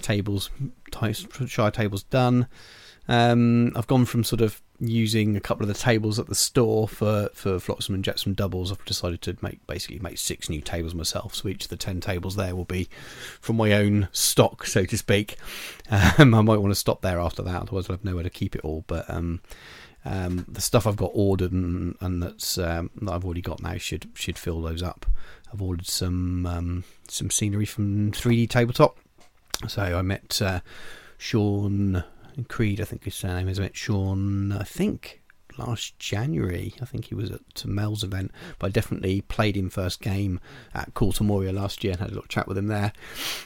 [0.00, 0.50] tables,
[1.46, 2.46] Shire tables done.
[3.08, 6.88] Um, I've gone from sort of using a couple of the tables at the store
[6.88, 8.72] for for Flotsam and Jetsam doubles.
[8.72, 11.34] I've decided to make basically make six new tables myself.
[11.34, 12.88] So each of the ten tables there will be
[13.40, 15.36] from my own stock, so to speak.
[15.88, 18.56] Um, I might want to stop there after that, otherwise I'll have nowhere to keep
[18.56, 18.84] it all.
[18.86, 19.40] But um,
[20.04, 23.76] um, the stuff I've got ordered and, and that's um, that I've already got now
[23.76, 25.06] should should fill those up.
[25.52, 28.98] I've ordered some um, some scenery from 3D Tabletop.
[29.68, 30.60] So I met uh,
[31.18, 32.04] Sean
[32.48, 33.58] Creed, I think his surname is.
[33.58, 35.22] I met Sean, I think
[35.58, 36.74] last January.
[36.80, 40.40] I think he was at Mel's event, but I definitely played him first game
[40.74, 42.92] at Cool Moria last year and had a little chat with him there.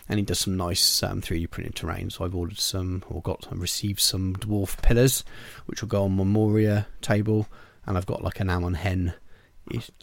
[0.09, 2.11] And he does some nice um, 3D printed terrain.
[2.11, 5.25] So I've ordered some, or got received some dwarf pillars,
[5.66, 7.49] which will go on my Moria table.
[7.87, 9.14] And I've got like an Amon Hen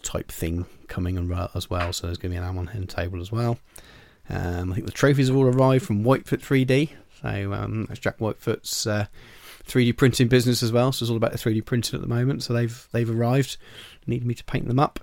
[0.02, 1.17] type thing coming
[1.54, 1.93] as well.
[1.93, 3.60] So there's going to be an Amon Hen table as well.
[4.29, 6.89] Um, I think the trophies have all arrived from Whitefoot 3D.
[7.21, 9.07] So um, that's Jack Whitefoot's uh,
[9.67, 10.91] 3D printing business as well.
[10.91, 12.43] So it's all about the 3D printing at the moment.
[12.43, 13.57] So they've they've arrived.
[14.05, 14.99] Need me to paint them up.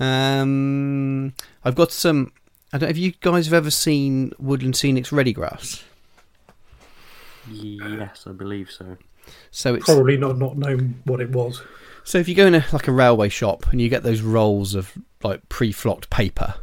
[0.00, 2.32] Um, I've got some.
[2.72, 2.88] I don't.
[2.88, 5.82] Have you guys have ever seen Woodland Scenics Ready Grass?
[7.50, 8.96] Yes, I believe so.
[9.50, 11.62] So it's probably not not known what it was.
[12.04, 14.74] So if you go in a, like a railway shop and you get those rolls
[14.74, 14.92] of
[15.22, 16.54] like pre-flocked paper,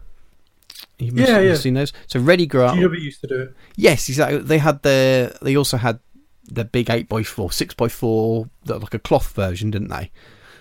[1.00, 1.56] you must yeah, yeah.
[1.56, 1.94] seen those.
[2.08, 2.76] So Ready Grass.
[2.76, 3.56] GW used to do it.
[3.76, 4.40] Yes, exactly.
[4.40, 5.38] They had the.
[5.42, 6.00] They also had
[6.48, 10.12] the big eight by four, six by four, like a cloth version, didn't they?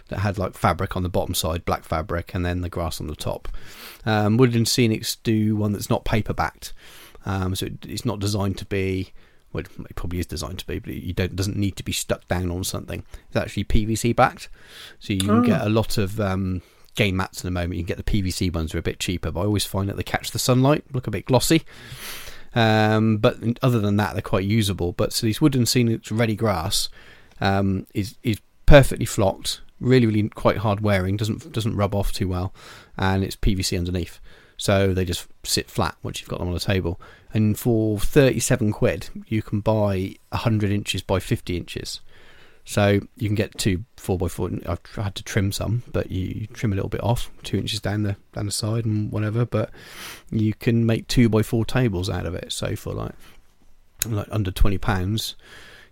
[0.08, 3.06] That had like fabric on the bottom side, black fabric, and then the grass on
[3.06, 3.48] the top.
[4.04, 6.72] Um, Woodland Scenics do one that's not paper backed,
[7.24, 9.12] um, so it, it's not designed to be.
[9.52, 12.26] Well, it probably is designed to be, but you don't doesn't need to be stuck
[12.28, 13.04] down on something.
[13.28, 14.48] It's actually PVC backed,
[14.98, 15.42] so you can Oh.
[15.42, 16.60] get a lot of um,
[16.94, 17.74] game mats at the moment.
[17.74, 19.96] You can get the PVC ones are a bit cheaper, but I always find that
[19.96, 21.62] they catch the sunlight, look a bit glossy.
[22.54, 24.92] Um, but other than that, they're quite usable.
[24.92, 26.88] But so these Woodland Scenic ready grass
[27.40, 31.16] um, is is perfectly flocked, really, really quite hard wearing.
[31.16, 32.54] doesn't doesn't rub off too well,
[32.96, 34.20] and it's PVC underneath.
[34.56, 37.00] So they just sit flat once you've got them on the table.
[37.32, 42.00] And for thirty seven quid, you can buy hundred inches by fifty inches.
[42.64, 44.50] So you can get two four by four.
[44.66, 48.02] I've had to trim some, but you trim a little bit off, two inches down
[48.02, 49.44] the down the side and whatever.
[49.44, 49.70] But
[50.30, 52.52] you can make two by four tables out of it.
[52.52, 53.12] So for like
[54.06, 55.36] like under twenty pounds,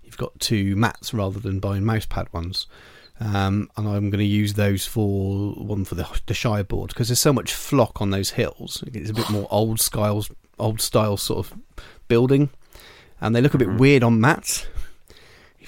[0.03, 2.67] you've got two mats rather than buying mousepad ones.
[3.21, 7.09] Um, and I'm going to use those for one for the, the Shire board because
[7.09, 8.83] there's so much flock on those hills.
[8.89, 10.25] It's a bit more old style,
[10.59, 11.59] old style sort of
[12.09, 12.51] building,
[13.21, 14.67] and they look a bit weird on mats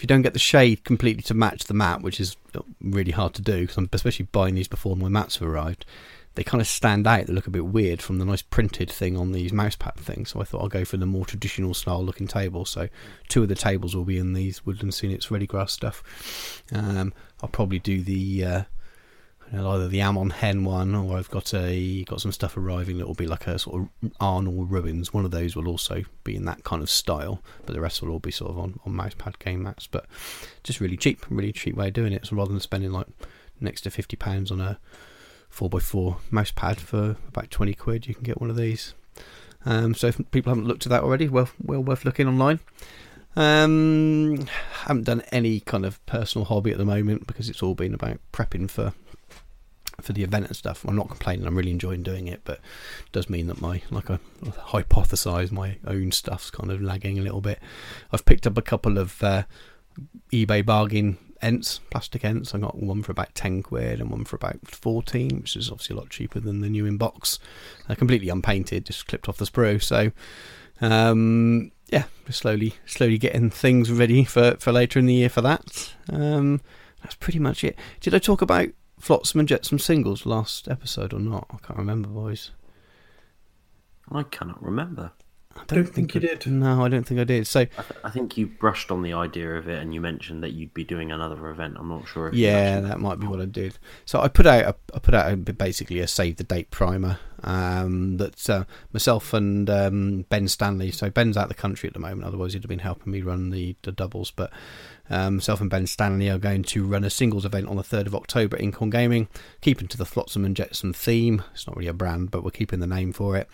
[0.05, 2.37] you don't get the shade completely to match the mat, which is
[2.81, 5.87] really hard to do, because I'm especially buying these before my mats have arrived,
[6.35, 7.27] they kind of stand out.
[7.27, 10.31] They look a bit weird from the nice printed thing on these mousepad things.
[10.31, 12.65] So I thought I'll go for the more traditional style looking table.
[12.65, 12.89] So
[13.29, 16.63] two of the tables will be in these Woodland Scenics Ready Grass stuff.
[16.73, 18.63] Um, I'll probably do the uh,
[19.53, 23.15] either the Amon Hen one, or I've got a got some stuff arriving that will
[23.15, 25.13] be like a sort of Arnor Ruins.
[25.13, 28.11] One of those will also be in that kind of style, but the rest will
[28.11, 29.87] all be sort of on on mousepad game mats.
[29.87, 30.07] But
[30.63, 32.27] just really cheap, really cheap way of doing it.
[32.27, 33.07] So rather than spending like
[33.61, 34.79] next to fifty pounds on a
[35.49, 38.95] four x four mousepad for about twenty quid, you can get one of these.
[39.67, 42.61] Um, so if people haven't looked at that already, well, well worth looking online.
[43.37, 44.47] Um,
[44.85, 48.19] haven't done any kind of personal hobby at the moment because it's all been about
[48.33, 48.93] prepping for
[50.05, 50.85] for the event and stuff.
[50.85, 51.47] I'm not complaining.
[51.47, 52.59] I'm really enjoying doing it, but
[53.01, 57.23] it does mean that my like I hypothesize my own stuff's kind of lagging a
[57.23, 57.61] little bit.
[58.13, 59.45] I've picked up a couple of uh,
[60.33, 62.55] eBay bargain ents, plastic ents.
[62.55, 65.97] I got one for about ten quid and one for about fourteen, which is obviously
[65.97, 67.39] a lot cheaper than the new in box.
[67.87, 69.83] They're completely unpainted, just clipped off the sprue.
[69.83, 70.13] So.
[70.81, 75.95] Um, yeah, slowly, slowly getting things ready for, for later in the year for that.
[76.11, 76.61] Um,
[77.03, 77.79] that's pretty much it.
[78.01, 78.71] Did I talk about
[79.05, 81.47] Flotsam and Jetsam singles last episode or not?
[81.51, 82.53] I can't remember, boys.
[84.11, 85.13] I cannot remember.
[85.55, 86.47] I don't think you I- did.
[86.47, 87.47] No, I don't think I did.
[87.47, 90.43] So I, th- I think you brushed on the idea of it, and you mentioned
[90.43, 91.77] that you'd be doing another event.
[91.79, 93.79] I'm not sure if yeah, actually- that might be what I did.
[94.07, 97.19] So I put out a, I put out a, basically a save the date primer
[97.45, 100.91] um, that uh, myself and um, Ben Stanley.
[100.91, 103.23] So Ben's out of the country at the moment, otherwise he'd have been helping me
[103.23, 104.31] run the, the doubles.
[104.31, 104.51] But
[105.11, 108.07] um, myself and Ben Stanley are going to run a singles event on the third
[108.07, 109.29] of October in Corn Gaming,
[109.61, 111.43] keeping to the Flotsam and Jetsam theme.
[111.53, 113.49] It's not really a brand, but we're keeping the name for it,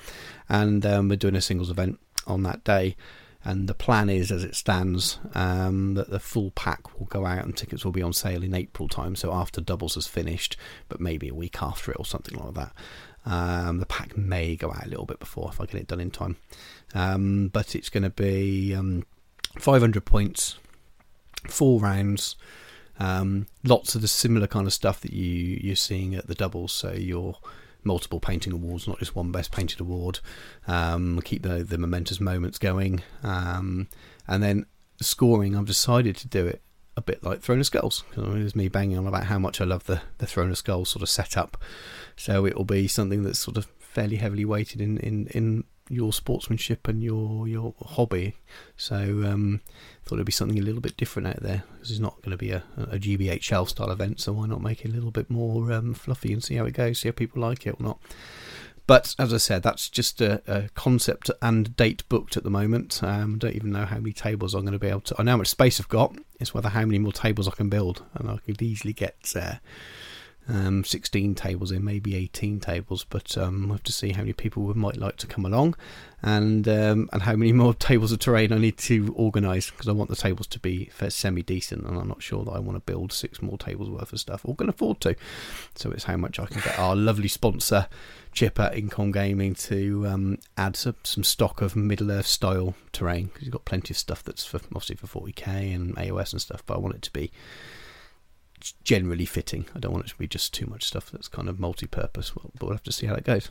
[0.49, 2.97] and um, we're doing a singles event on that day.
[3.43, 7.43] And the plan is, as it stands, um, that the full pack will go out
[7.43, 9.17] and tickets will be on sale in April time.
[9.17, 10.59] So after doubles has finished,
[10.91, 12.73] but maybe a week after it or something like that.
[13.27, 16.01] Um, the pack may go out a little bit before if I get it done
[16.01, 16.37] in time.
[16.95, 19.05] Um, but it's going to be um,
[19.59, 20.59] 500 points,
[21.47, 22.37] four rounds,
[22.99, 26.73] um, lots of the similar kind of stuff that you you're seeing at the doubles.
[26.73, 27.39] So your
[27.83, 30.21] multiple painting awards, not just one best painted award.
[30.69, 33.89] Um, keep the the momentous moments going, um,
[34.29, 34.67] and then
[35.01, 35.57] scoring.
[35.57, 36.63] I've decided to do it
[37.01, 38.05] a bit like Throne of Skulls.
[38.13, 40.91] 'cause It's me banging on about how much I love the the Throne of Skulls
[40.91, 41.57] sort of setup.
[42.17, 46.13] So it will be something that's sort of fairly heavily weighted in in in your
[46.13, 48.37] sportsmanship and your your hobby.
[48.77, 49.61] So um,
[50.05, 51.65] thought it'd be something a little bit different out there.
[51.81, 54.85] This is not going to be a, a GBHL style event, so why not make
[54.85, 57.43] it a little bit more um, fluffy and see how it goes, see how people
[57.43, 57.99] like it or not.
[58.91, 63.01] But as I said, that's just a, a concept and date booked at the moment.
[63.05, 65.15] Um, don't even know how many tables I'm going to be able to.
[65.17, 66.17] I know how much space I've got.
[66.41, 69.55] It's whether how many more tables I can build, and I could easily get uh,
[70.51, 74.33] um, 16 tables in, maybe 18 tables, but um, we'll have to see how many
[74.33, 75.77] people might like to come along
[76.23, 79.93] and um, and how many more tables of terrain I need to organise because I
[79.93, 82.93] want the tables to be semi decent, and I'm not sure that I want to
[82.93, 85.15] build six more tables worth of stuff or can afford to.
[85.77, 87.87] So it's how much I can get our lovely sponsor
[88.33, 93.43] Chipper Incom Gaming to um, add some, some stock of Middle Earth style terrain because
[93.43, 96.75] you've got plenty of stuff that's for obviously for 40k and AOS and stuff, but
[96.75, 97.31] I want it to be
[98.85, 99.67] generally fitting.
[99.75, 102.35] I don't want it to be just too much stuff that's kind of multi-purpose.
[102.37, 103.51] Well, but we'll have to see how that goes.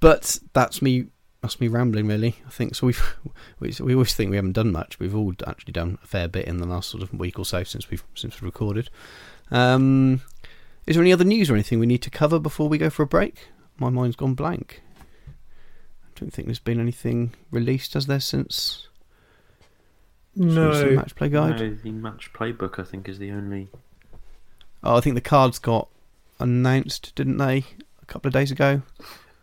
[0.00, 1.06] But that's me.
[1.40, 2.36] That's me rambling, really.
[2.46, 2.86] I think so.
[2.86, 3.16] We've
[3.60, 4.98] we, we always think we haven't done much.
[4.98, 7.64] We've all actually done a fair bit in the last sort of week or so
[7.64, 8.90] since we've since we recorded.
[9.50, 10.22] Um,
[10.86, 13.02] is there any other news or anything we need to cover before we go for
[13.02, 13.48] a break?
[13.78, 14.82] My mind's gone blank.
[15.28, 18.88] I don't think there's been anything released, has there, since
[20.34, 21.60] since the No, match play guide?
[21.60, 23.68] No, the match playbook, I think, is the only.
[24.84, 25.88] Oh, I think the cards got
[26.40, 27.64] announced, didn't they,
[28.02, 28.82] a couple of days ago,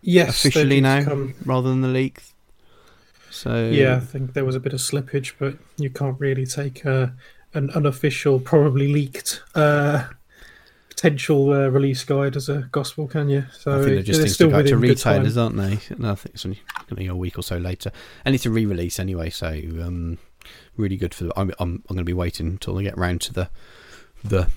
[0.01, 2.21] yes, officially now, come- rather than the leak.
[3.31, 6.85] So Yeah, I think there was a bit of slippage, but you can't really take
[6.85, 7.07] uh,
[7.53, 10.07] an unofficial, probably leaked uh,
[10.89, 13.45] potential uh, release guide as a gospel, can you?
[13.57, 15.13] So I think they're just they're things still to go to within good time.
[15.21, 15.79] retailers, aren't they?
[15.97, 17.91] No, I think it's only going to be a week or so later,
[18.25, 19.29] and it's a re-release anyway.
[19.29, 20.17] So um,
[20.75, 21.29] really good for.
[21.37, 23.49] I'm I'm, I'm going to be waiting until they get round to the
[24.23, 24.49] the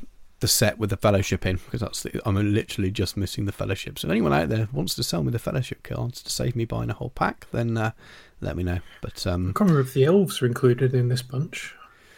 [0.43, 3.99] the set with the fellowship in because that's the, I'm literally just missing the fellowship.
[3.99, 6.67] So if anyone out there wants to sell me the fellowship cards to save me
[6.67, 7.93] buying a whole pack, then uh,
[8.41, 8.81] let me know.
[9.01, 11.75] But um, I can't remember if the elves are included in this bunch.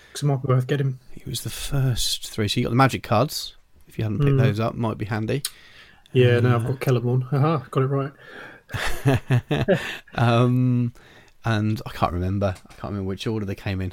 [0.08, 0.98] Because it might be worth getting.
[1.14, 2.48] it was the first three.
[2.48, 3.54] So you got the magic cards.
[3.88, 4.38] If you hadn't picked Mm.
[4.38, 5.42] those up, might be handy.
[6.12, 7.22] Yeah, now Uh, I've got Kellermorn.
[7.30, 8.12] Haha, got it right.
[10.14, 10.92] um,
[11.44, 12.54] and I can't remember.
[12.66, 13.92] I can't remember which order they came in.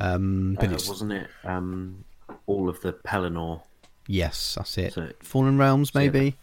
[0.00, 2.04] Um, but Uh, it's wasn't it um,
[2.46, 3.62] all of the Pelennor,
[4.06, 4.92] yes, that's it.
[4.94, 6.36] So- Fallen Realms, so yeah, maybe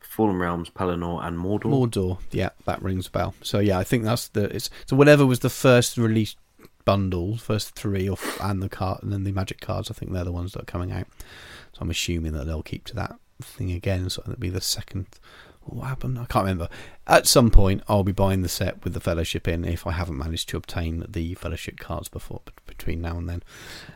[0.00, 1.64] Fallen Realms, Pelennor, and Mordor?
[1.66, 2.18] Mordor.
[2.32, 3.34] Yeah, that rings a bell.
[3.42, 4.44] So yeah, I think that's the.
[4.54, 6.34] It's so whatever was the first release
[6.84, 9.90] bundle, first three, or and the card, and then the magic cards.
[9.90, 11.06] I think they're the ones that are coming out.
[11.72, 14.10] So I'm assuming that they'll keep to that thing again.
[14.10, 15.06] So that'll be the second.
[15.60, 16.18] What happened?
[16.18, 16.68] I can't remember.
[17.06, 20.16] At some point, I'll be buying the set with the fellowship in if I haven't
[20.16, 23.42] managed to obtain the fellowship cards before between now and then.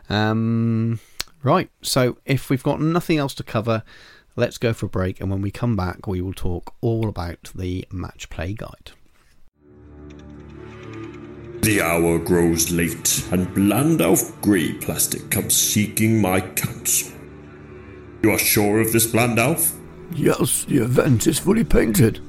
[0.07, 0.99] Um,
[1.43, 1.69] right.
[1.81, 3.83] So if we've got nothing else to cover,
[4.35, 7.51] let's go for a break, and when we come back, we will talk all about
[7.53, 8.91] the match play guide.
[11.61, 17.13] The hour grows late, and Blandalf Grey Plastic comes seeking my counsel.
[18.21, 19.73] You are sure of this, Blandalf?
[20.13, 22.19] Yes, the event is fully painted.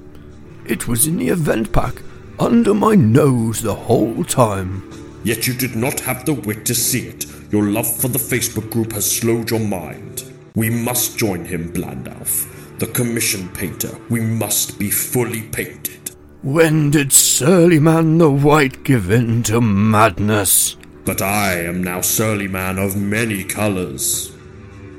[0.67, 2.03] It was in the event pack,
[2.39, 4.89] under my nose the whole time.
[5.25, 7.27] Yet you did not have the wit to see it.
[7.51, 10.25] Your love for the Facebook group has slowed your mind.
[10.55, 12.79] We must join him, Blandalf.
[12.79, 13.99] The commission painter.
[14.11, 16.11] We must be fully painted.
[16.43, 20.77] When did Surly Man the White give in to madness?
[21.07, 24.31] But I am now Surly Man of many colours.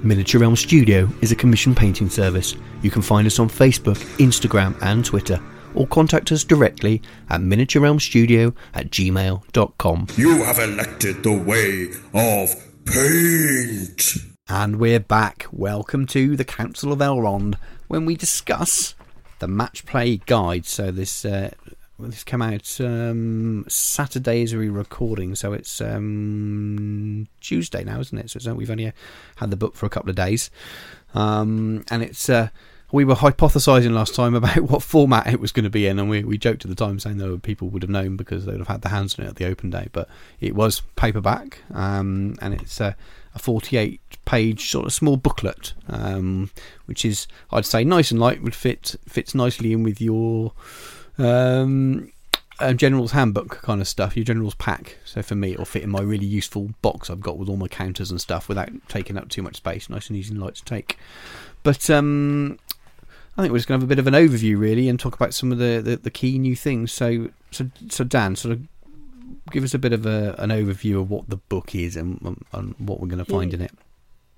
[0.01, 2.55] Miniature Realm Studio is a commission painting service.
[2.81, 5.39] You can find us on Facebook, Instagram, and Twitter,
[5.75, 10.07] or contact us directly at miniaturerealmstudio at gmail.com.
[10.17, 14.15] You have elected the way of paint.
[14.47, 15.47] And we're back.
[15.51, 17.55] Welcome to the Council of Elrond
[17.87, 18.95] when we discuss
[19.39, 20.65] the match play guide.
[20.65, 21.51] So this uh,
[21.97, 28.29] this came out um, Saturday as we recording, so it's um, Tuesday now, isn't it?
[28.29, 28.91] So it's, we've only
[29.37, 30.51] had the book for a couple of days,
[31.13, 32.29] um, and it's.
[32.29, 32.49] Uh,
[32.91, 36.09] we were hypothesizing last time about what format it was going to be in, and
[36.09, 38.67] we, we joked at the time saying that people would have known because they'd have
[38.67, 39.87] had their hands on it at the open day.
[39.91, 40.07] But
[40.39, 42.95] it was paperback, um, and it's a,
[43.33, 46.51] a 48 page sort of small booklet, um,
[46.85, 50.53] which is, I'd say, nice and light, would fit fits nicely in with your
[51.17, 52.11] um,
[52.59, 54.97] uh, general's handbook kind of stuff, your general's pack.
[55.05, 57.67] So for me, it'll fit in my really useful box I've got with all my
[57.67, 59.89] counters and stuff without taking up too much space.
[59.89, 60.97] Nice and easy and light to take.
[61.63, 62.59] But um,
[63.37, 65.13] I think we're just going to have a bit of an overview, really, and talk
[65.13, 66.91] about some of the, the, the, key new things.
[66.91, 68.61] So, so, so Dan, sort of
[69.51, 72.75] give us a bit of a, an overview of what the book is and, and
[72.77, 73.59] what we're going to find yeah.
[73.59, 73.71] in it.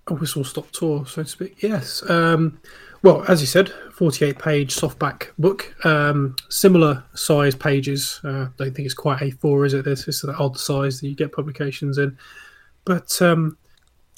[0.07, 1.62] A whistle stop tour, so to speak.
[1.62, 2.01] Yes.
[2.10, 2.60] Um,
[3.03, 8.19] well, as you said, 48 page softback book, um, similar size pages.
[8.23, 9.86] Uh, I don't think it's quite A4, is it?
[9.86, 12.17] This is the odd size that you get publications in.
[12.86, 13.57] But um,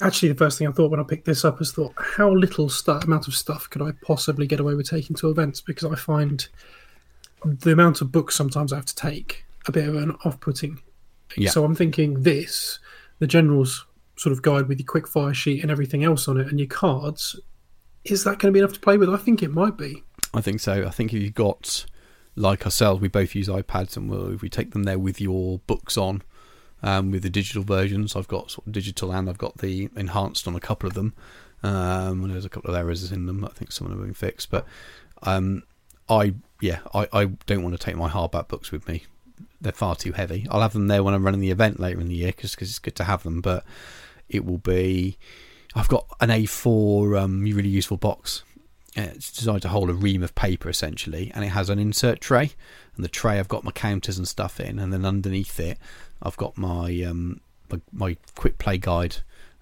[0.00, 2.68] actually, the first thing I thought when I picked this up is thought, how little
[2.68, 5.60] st- amount of stuff could I possibly get away with taking to events?
[5.60, 6.46] Because I find
[7.44, 10.80] the amount of books sometimes I have to take a bit of an off putting.
[11.36, 11.50] Yeah.
[11.50, 12.78] So I'm thinking this,
[13.18, 13.86] the general's
[14.16, 16.68] sort of guide with your quick fire sheet and everything else on it, and your
[16.68, 17.38] cards.
[18.04, 19.10] Is that going to be enough to play with?
[19.10, 20.02] I think it might be.
[20.32, 20.84] I think so.
[20.86, 21.84] I think if you've got,
[22.34, 25.58] like ourselves, we both use iPads, and we'll, if we take them there with your
[25.60, 26.22] books on,
[26.82, 28.16] um, with the digital versions.
[28.16, 31.14] I've got sort of digital and I've got the enhanced on a couple of them.
[31.62, 33.44] Um, there's a couple of errors in them.
[33.44, 34.66] I think some of them have been fixed, but
[35.22, 35.62] um,
[36.08, 39.04] I yeah I, I don't want to take my hardback books with me.
[39.60, 40.46] They're far too heavy.
[40.50, 42.78] I'll have them there when I'm running the event later in the year because it's
[42.78, 43.40] good to have them.
[43.40, 43.64] But
[44.28, 45.18] it will be.
[45.74, 48.42] I've got an A4 um, really useful box.
[48.96, 52.52] It's designed to hold a ream of paper essentially, and it has an insert tray.
[52.96, 55.78] And the tray I've got my counters and stuff in, and then underneath it
[56.22, 59.16] I've got my um, my, my quick play guide,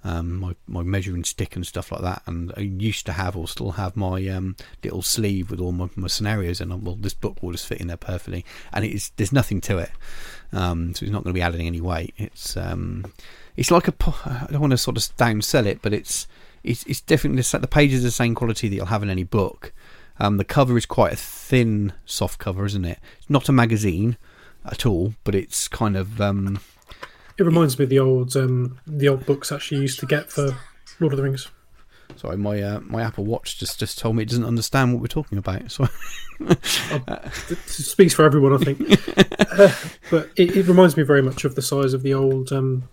[0.04, 2.22] um, my my measuring stick and stuff like that.
[2.26, 5.88] And I used to have or still have my um, little sleeve with all my,
[5.96, 8.44] my scenarios and well, this book will just fit in there perfectly.
[8.72, 9.90] And it's there's nothing to it,
[10.52, 12.14] um, so it's not going to be adding any weight.
[12.16, 13.12] It's um,
[13.56, 13.94] it's like a
[14.24, 16.26] I don't want to sort of downsell it, but it's
[16.62, 19.72] it's it's definitely the, pages are the same quality that you'll have in any book.
[20.20, 22.98] Um, the cover is quite a thin, soft cover, isn't it?
[23.18, 24.16] It's not a magazine,
[24.64, 26.20] at all, but it's kind of.
[26.20, 26.60] Um,
[27.36, 30.56] it reminds me of the old um, the old books actually used to get for
[31.00, 31.48] Lord of the Rings.
[32.16, 35.06] Sorry, my uh, my Apple Watch just, just told me it doesn't understand what we're
[35.06, 35.70] talking about.
[35.70, 35.86] So
[36.40, 38.80] it speaks for everyone, I think.
[39.52, 39.72] uh,
[40.10, 42.88] but it, it, reminds me very much of the size of the old um,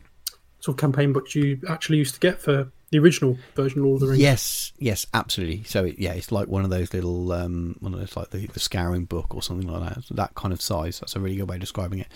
[0.59, 3.95] sort of campaign books you actually used to get for the original version of Lord
[3.95, 4.21] of the Rings.
[4.21, 5.63] Yes, yes, absolutely.
[5.63, 8.47] So it, yeah, it's like one of those little, um, one of those like the,
[8.47, 10.03] the scouring book or something like that.
[10.15, 10.99] That kind of size.
[10.99, 12.07] That's a really good way of describing it.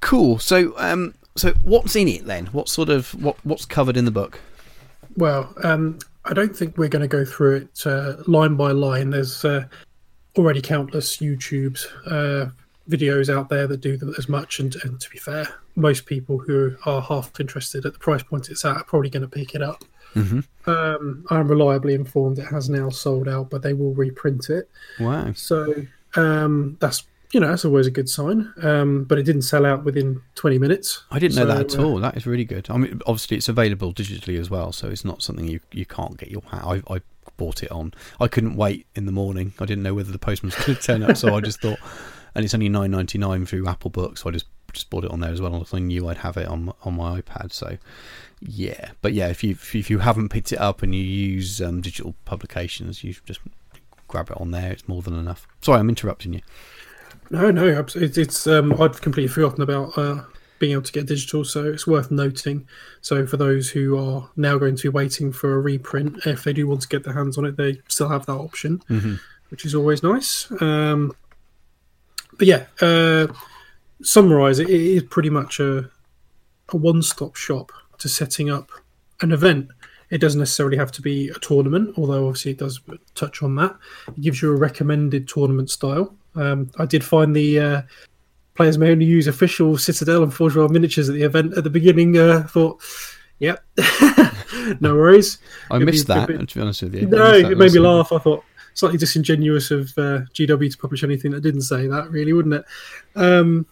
[0.00, 0.38] Cool.
[0.38, 2.46] So, um, so what's in it then?
[2.46, 4.40] What sort of what what's covered in the book?
[5.16, 9.10] Well, um, I don't think we're going to go through it uh, line by line.
[9.10, 9.64] There's uh,
[10.36, 12.50] already countless YouTube's uh,
[12.88, 14.60] videos out there that do as much.
[14.60, 18.48] And, and, to be fair, most people who are half interested at the price point
[18.48, 19.84] it's at are probably going to pick it up.
[20.14, 20.70] Mm-hmm.
[20.70, 24.70] Um, I'm reliably informed it has now sold out, but they will reprint it.
[24.98, 25.32] Wow!
[25.34, 28.52] So um, that's you know that's always a good sign.
[28.62, 31.04] Um, but it didn't sell out within 20 minutes.
[31.10, 32.00] I didn't so, know that at uh, all.
[32.00, 32.70] That is really good.
[32.70, 36.16] I mean, obviously it's available digitally as well, so it's not something you you can't
[36.16, 37.00] get your I, I
[37.36, 37.92] bought it on.
[38.18, 39.52] I couldn't wait in the morning.
[39.58, 41.78] I didn't know whether the postman was going to turn up, so I just thought
[42.34, 45.10] and it's only nine ninety nine through Apple Books, so I just just bought it
[45.10, 45.66] on there as well.
[45.72, 47.78] I knew I'd have it on on my iPad, so
[48.40, 48.90] yeah.
[49.02, 52.14] But yeah, if you if you haven't picked it up and you use um, digital
[52.24, 53.40] publications, you just
[54.06, 54.72] grab it on there.
[54.72, 55.46] It's more than enough.
[55.60, 56.40] Sorry, I'm interrupting you.
[57.30, 60.22] No, no, it's, it's um, I'd completely forgotten about uh,
[60.58, 62.66] being able to get digital, so it's worth noting.
[63.02, 66.54] So for those who are now going to be waiting for a reprint, if they
[66.54, 69.16] do want to get their hands on it, they still have that option, mm-hmm.
[69.50, 70.50] which is always nice.
[70.60, 71.12] Um,
[72.38, 73.26] but yeah, uh,
[74.02, 75.90] summarize it, it is pretty much a
[76.70, 78.70] a one stop shop to setting up
[79.20, 79.68] an event.
[80.10, 82.80] It doesn't necessarily have to be a tournament, although obviously it does
[83.14, 83.76] touch on that.
[84.08, 86.14] It gives you a recommended tournament style.
[86.34, 87.82] Um, I did find the uh,
[88.54, 91.70] players may only use official Citadel and Forge World miniatures at the event at the
[91.70, 92.16] beginning.
[92.16, 92.80] Uh, thought,
[93.38, 93.62] yep,
[94.80, 95.38] no worries.
[95.70, 96.28] I missed that.
[96.28, 98.10] Be, to be honest with you, no, it made me laugh.
[98.12, 98.44] I thought
[98.78, 102.64] slightly disingenuous of uh, GW to publish anything that didn't say that, really, wouldn't it?
[103.16, 103.66] Um,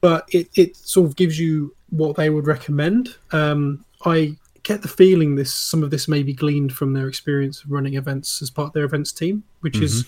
[0.00, 3.16] but it, it sort of gives you what they would recommend.
[3.32, 7.62] Um, I get the feeling this some of this may be gleaned from their experience
[7.62, 10.06] of running events as part of their events team, which is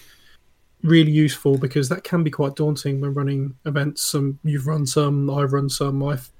[0.82, 4.00] really useful because that can be quite daunting when running events.
[4.00, 6.02] Some you've run some, I've run some.
[6.02, 6.30] I've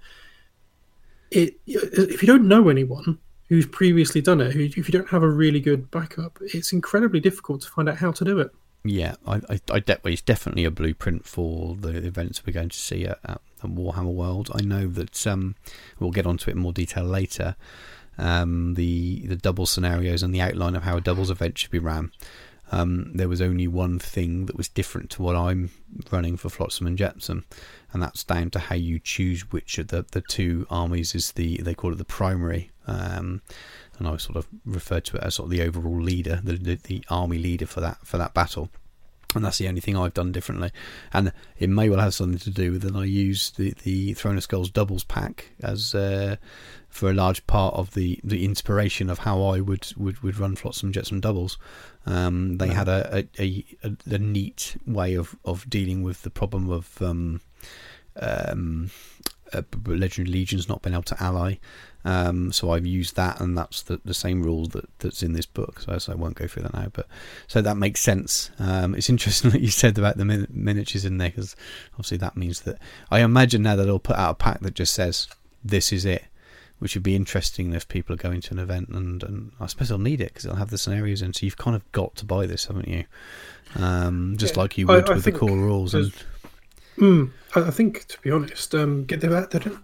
[1.30, 3.18] it if you don't know anyone
[3.52, 7.20] who's previously done it, who, if you don't have a really good backup, it's incredibly
[7.20, 8.50] difficult to find out how to do it.
[8.82, 12.78] Yeah, I, I, I de- it's definitely a blueprint for the events we're going to
[12.78, 14.50] see at, at Warhammer World.
[14.54, 15.54] I know that um,
[16.00, 17.56] we'll get onto it in more detail later.
[18.16, 21.78] Um, the the double scenarios and the outline of how a doubles event should be
[21.78, 22.10] ran.
[22.70, 25.70] Um, there was only one thing that was different to what I'm
[26.10, 27.44] running for Flotsam and Jetsam,
[27.92, 31.58] and that's down to how you choose which of the, the two armies is the
[31.58, 32.70] they call it the primary.
[32.86, 33.42] Um,
[33.98, 36.74] and I sort of referred to it as sort of the overall leader, the, the,
[36.76, 38.70] the army leader for that for that battle.
[39.34, 40.70] And that's the only thing I've done differently.
[41.12, 44.36] And it may well have something to do with that I use the, the Throne
[44.36, 46.36] of Skulls doubles pack as uh,
[46.88, 50.56] for a large part of the, the inspiration of how I would, would, would run
[50.56, 51.56] Flotsam Jetsam doubles.
[52.04, 56.70] Um, they had a, a, a, a neat way of, of dealing with the problem
[56.70, 57.40] of um,
[58.20, 58.90] um,
[59.54, 61.54] uh, Legendary Legions not been able to ally.
[62.04, 65.46] Um, so I've used that, and that's the, the same rule that, that's in this
[65.46, 65.80] book.
[65.80, 67.06] So, so I won't go through that now, but
[67.46, 68.50] so that makes sense.
[68.58, 71.54] Um, it's interesting that you said about the min- miniatures in there because
[71.92, 72.78] obviously that means that
[73.10, 75.28] I imagine now that they'll put out a pack that just says
[75.64, 76.24] this is it,
[76.80, 79.88] which would be interesting if people are going to an event, and, and I suppose
[79.90, 81.32] they'll need it because they'll have the scenarios in.
[81.32, 83.04] So you've kind of got to buy this, haven't you?
[83.76, 84.62] Um, just Yeah.
[84.62, 85.94] like you would I with the core rules.
[85.94, 86.12] And,
[86.98, 89.78] Mm, I, I think, to be honest, um, get they, they don't,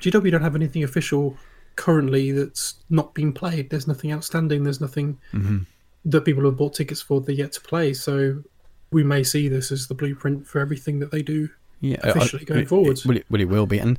[0.00, 1.36] GW don't have anything official
[1.76, 3.70] currently that's not been played.
[3.70, 4.64] There's nothing outstanding.
[4.64, 5.66] There's nothing Mhm.
[6.04, 7.92] that people have bought tickets for that yet to play.
[7.94, 8.42] So
[8.90, 11.48] we may see this as the blueprint for everything that they do.
[11.80, 13.02] yeah, I- officially going it- forwards.
[13.04, 13.78] It, well, it, well, it will be.
[13.78, 13.98] And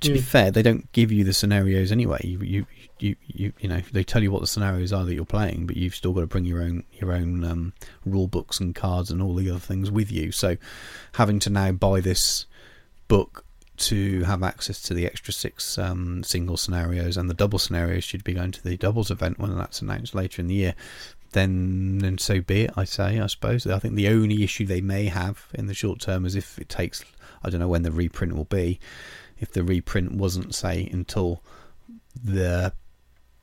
[0.00, 2.20] to be fair, they don't give you the scenarios anyway.
[2.24, 2.66] You, you,
[3.00, 5.76] you, you, you know, they tell you what the scenarios are that you're playing, but
[5.76, 7.72] you've still got to bring your own your own um,
[8.04, 10.32] rule books and cards and all the other things with you.
[10.32, 10.56] So,
[11.14, 12.46] having to now buy this
[13.08, 13.44] book
[13.78, 18.24] to have access to the extra six um, single scenarios and the double scenarios should
[18.24, 20.74] be going to the doubles event when that's announced later in the year.
[21.32, 22.70] Then, then so be it.
[22.76, 23.20] I say.
[23.20, 23.66] I suppose.
[23.66, 26.68] I think the only issue they may have in the short term is if it
[26.68, 27.04] takes.
[27.42, 28.80] I don't know when the reprint will be.
[29.38, 31.42] If the reprint wasn't say until
[32.24, 32.72] the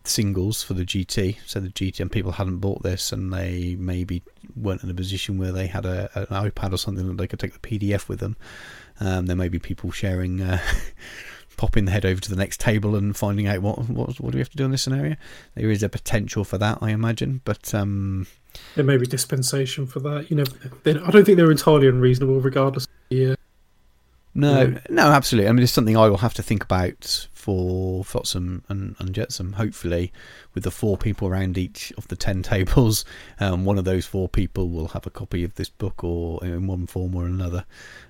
[0.07, 4.23] singles for the GT, so the GT and people hadn't bought this and they maybe
[4.55, 7.39] weren't in a position where they had a, an iPad or something that they could
[7.39, 8.35] take the PDF with them.
[8.99, 10.59] Um, there may be people sharing, uh,
[11.57, 14.37] popping the head over to the next table and finding out what, what what do
[14.37, 15.15] we have to do in this scenario.
[15.55, 18.27] There is a potential for that, I imagine, but um,
[18.75, 20.29] There may be dispensation for that.
[20.29, 20.45] You know,
[20.85, 22.87] I don't think they're entirely unreasonable, regardless.
[23.11, 23.35] Uh,
[24.37, 25.47] No, no, absolutely.
[25.47, 29.53] I mean, it's something I will have to think about for Flotsam and, and Jetsam.
[29.53, 30.11] Hopefully,
[30.53, 33.05] with the four people around each of the ten tables,
[33.39, 36.67] um, one of those four people will have a copy of this book, or in
[36.67, 37.65] one form or another.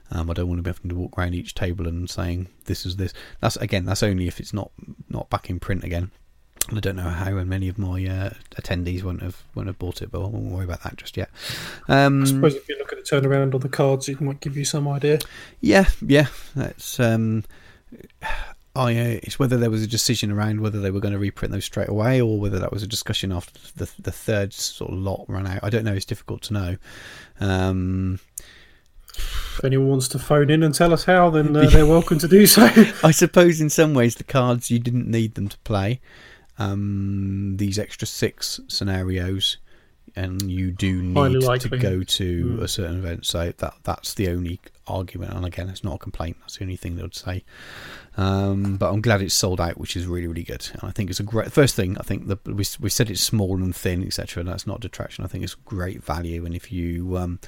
[0.09, 2.87] Um, I don't want to be having to walk around each table and saying this
[2.87, 3.13] is this.
[3.39, 4.71] That's again, that's only if it's not
[5.09, 6.11] not back in print again.
[6.71, 10.01] I don't know how, and many of my uh, attendees won't have won't have bought
[10.01, 11.29] it, but I won't worry about that just yet.
[11.87, 14.57] Um, I suppose if you look at the turnaround on the cards, it might give
[14.57, 15.19] you some idea.
[15.61, 16.27] Yeah, yeah.
[16.55, 17.43] That's um,
[18.75, 18.95] I.
[18.97, 21.65] Uh, it's whether there was a decision around whether they were going to reprint those
[21.65, 25.25] straight away, or whether that was a discussion after the the third sort of lot
[25.27, 25.59] ran out.
[25.61, 25.93] I don't know.
[25.93, 26.77] It's difficult to know.
[27.39, 28.19] Um,
[29.13, 32.27] If anyone wants to phone in and tell us how, then uh, they're welcome to
[32.27, 32.69] do so.
[33.03, 36.01] I suppose in some ways the cards you didn't need them to play.
[36.57, 39.57] Um, these extra six scenarios,
[40.15, 42.61] and you do need to go to Mm.
[42.61, 43.25] a certain event.
[43.25, 45.33] So that that's the only argument.
[45.33, 46.37] And again, it's not a complaint.
[46.41, 47.43] That's the only thing they would say.
[48.17, 50.69] Um, but I'm glad it's sold out, which is really really good.
[50.73, 51.97] And I think it's a great first thing.
[51.97, 54.41] I think that we we said it's small and thin, etc.
[54.41, 55.25] And that's not detraction.
[55.25, 56.45] I think it's great value.
[56.45, 57.39] And if you um,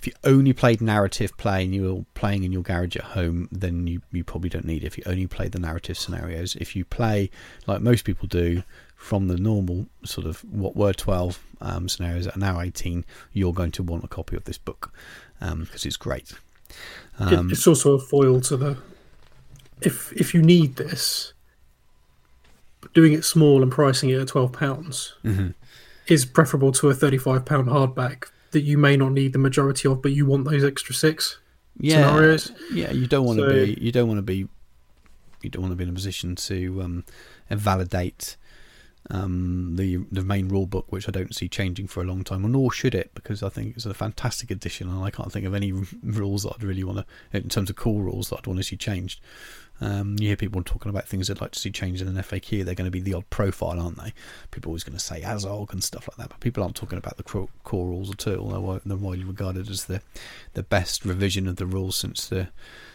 [0.00, 3.50] if you only played narrative play and you were playing in your garage at home,
[3.52, 4.86] then you, you probably don't need it.
[4.86, 7.30] If you only play the narrative scenarios, if you play
[7.66, 8.62] like most people do
[8.96, 13.52] from the normal sort of what were 12 um, scenarios that are now 18, you're
[13.52, 14.90] going to want a copy of this book
[15.38, 16.32] because it's great.
[17.18, 18.78] Um, it's also a foil to the.
[19.82, 21.34] If if you need this,
[22.94, 25.52] doing it small and pricing it at twelve pounds Mhm.
[26.06, 30.02] is preferable to a thirty-five pound hardback that you may not need the majority of,
[30.02, 31.38] but you want those extra six
[31.78, 32.52] yeah, scenarios.
[32.72, 34.48] yeah, you don't want to be you don't want to be
[35.42, 37.04] you don't want to be in a position to um,
[37.48, 38.36] invalidate
[39.10, 42.42] um, the the main rule book, which I don't see changing for a long time,
[42.50, 45.54] nor should it, because I think it's a fantastic addition, and I can't think of
[45.54, 45.72] any
[46.02, 48.64] rules that I'd really want to, in terms of core rules, that I'd want to
[48.64, 49.20] see changed.
[49.80, 52.64] Um, you hear people talking about things they'd like to see changed in an FAQ.
[52.64, 54.12] They're going to be the odd profile, aren't they?
[54.50, 56.98] People are always going to say Azog and stuff like that, but people aren't talking
[56.98, 58.80] about the core, core rules at all.
[58.84, 60.02] They're widely regarded as the
[60.52, 62.48] the best revision of the rules since the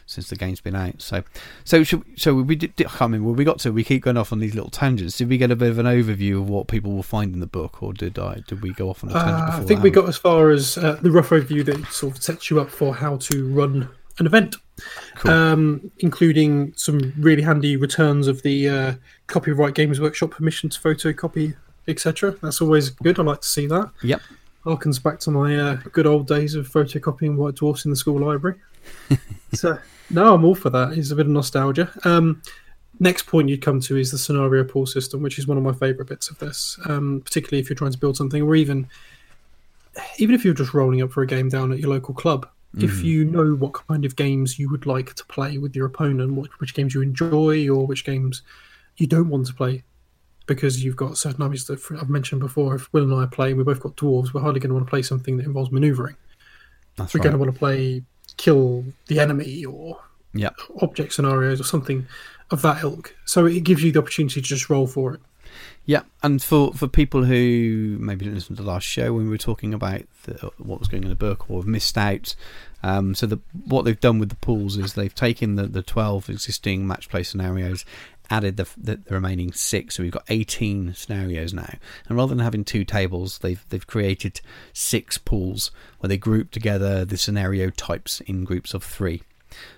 [0.06, 1.02] since the game's been out.
[1.02, 1.24] So,
[1.64, 2.74] so should, so we did.
[2.80, 3.72] I can't we got to.
[3.72, 5.18] We keep going off on these little tangents.
[5.18, 7.48] Did we get a bit of an overview of what people will find in the
[7.48, 8.44] book, or did I?
[8.48, 9.50] Did we go off on a tangent?
[9.50, 12.24] Uh, I think we got as far as uh, the rough overview that sort of
[12.24, 13.90] sets you up for how to run
[14.20, 14.56] an event,
[15.16, 15.32] Cool.
[15.32, 18.94] um, including some really handy returns of the uh,
[19.28, 21.56] copyright Games Workshop permission to photocopy,
[21.88, 22.36] etc.
[22.42, 23.20] That's always good.
[23.20, 23.92] I like to see that.
[24.04, 24.22] Yep.
[24.66, 28.20] Harkens back to my uh, good old days of photocopying White Dwarfs in the school
[28.20, 28.58] library.
[29.54, 29.78] so
[30.10, 30.94] no, I'm all for that.
[30.98, 31.92] It's a bit of nostalgia.
[32.04, 32.42] Um,
[33.00, 35.74] next point you'd come to is the scenario pool system, which is one of my
[35.74, 38.88] favourite bits of this, um, particularly if you're trying to build something, or even
[40.18, 42.48] even if you're just rolling up for a game down at your local club.
[42.78, 43.06] If hmm.
[43.06, 46.50] you know what kind of games you would like to play with your opponent, what,
[46.60, 48.42] which games you enjoy, or which games
[48.98, 49.84] you don't want to play,
[50.46, 52.76] because you've got certain armies that I've mentioned before.
[52.76, 54.34] If Will and I are playing, we both got dwarves.
[54.34, 56.16] We're hardly going to want to play something that involves manoeuvring.
[56.98, 57.24] That's We're right.
[57.24, 58.04] going to want to play
[58.38, 60.00] kill the enemy or
[60.34, 60.60] Yep.
[60.82, 62.06] object scenarios or something
[62.52, 63.16] of that ilk.
[63.24, 65.22] So it gives you the opportunity to just roll for it.
[65.88, 69.30] Yeah, and for, for people who maybe didn't listen to the last show when we
[69.30, 72.36] were talking about the, what was going in the book or have missed out,
[72.82, 76.30] um, so the, what they've done with the pools is they've taken the, the 12
[76.30, 77.86] existing match play scenarios,
[78.32, 81.76] added the, the, the remaining six, so we've got 18 scenarios now.
[82.08, 84.42] And rather than having two tables, they've they've created
[84.74, 85.70] six pools
[86.00, 89.22] where they group together the scenario types in groups of three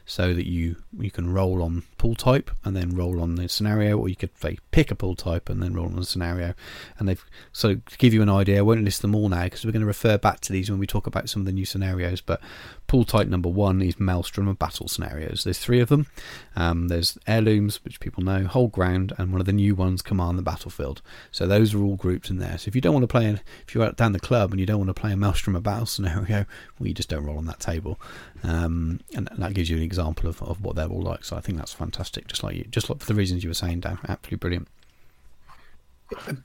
[0.10, 3.98] so that you you can roll on pool type and then roll on the scenario,
[3.98, 6.54] or you could say pick a pool type and then roll on the scenario.
[6.98, 9.66] And they've so to give you an idea, I won't list them all now because
[9.66, 11.66] we're going to refer back to these when we talk about some of the new
[11.66, 12.22] scenarios.
[12.22, 12.40] But
[12.88, 15.44] pool type number one is Maelstrom of battle scenarios.
[15.44, 16.08] There's three of them.
[16.56, 20.38] Um, there's heirlooms, which people know, hold ground, and one of the new ones, command
[20.38, 21.02] the battlefield.
[21.32, 22.58] So those are all grouped in there.
[22.58, 23.28] So if you don't want to play,
[23.68, 25.86] if you're down the club and you don't want to play a Maelstrom of battle
[25.86, 26.46] scenario,
[26.80, 28.00] well, you just don't roll on that table.
[28.44, 31.26] Um, and that gives you an example of, of what they're all like.
[31.26, 32.28] So I think that's fantastic.
[32.28, 34.68] Just like you, just like for the reasons you were saying, Dan, absolutely brilliant.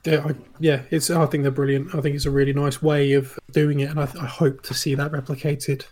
[0.03, 1.09] Yeah, yeah, it's.
[1.09, 1.95] I think they're brilliant.
[1.95, 4.73] I think it's a really nice way of doing it, and I, I hope to
[4.73, 5.85] see that replicated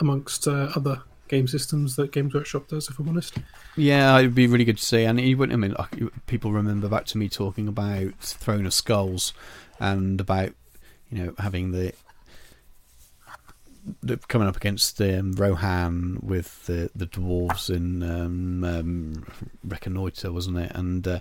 [0.00, 2.88] amongst uh, other game systems that Games Workshop does.
[2.88, 3.36] If I'm honest,
[3.76, 5.04] Yeah, it'd be really good to see.
[5.04, 5.54] And you wouldn't.
[5.54, 9.34] I mean, like, people remember back to me talking about Throne of Skulls
[9.78, 10.52] and about
[11.10, 11.92] you know having the
[14.28, 19.26] coming up against um, Rohan with the the dwarves in um, um,
[19.64, 20.72] Reconnoiter, wasn't it?
[20.74, 21.20] And uh,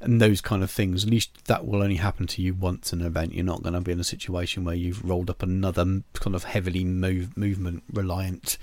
[0.00, 1.04] and those kind of things.
[1.04, 3.34] At least that will only happen to you once in an event.
[3.34, 6.44] You're not going to be in a situation where you've rolled up another kind of
[6.44, 8.58] heavily move, movement reliant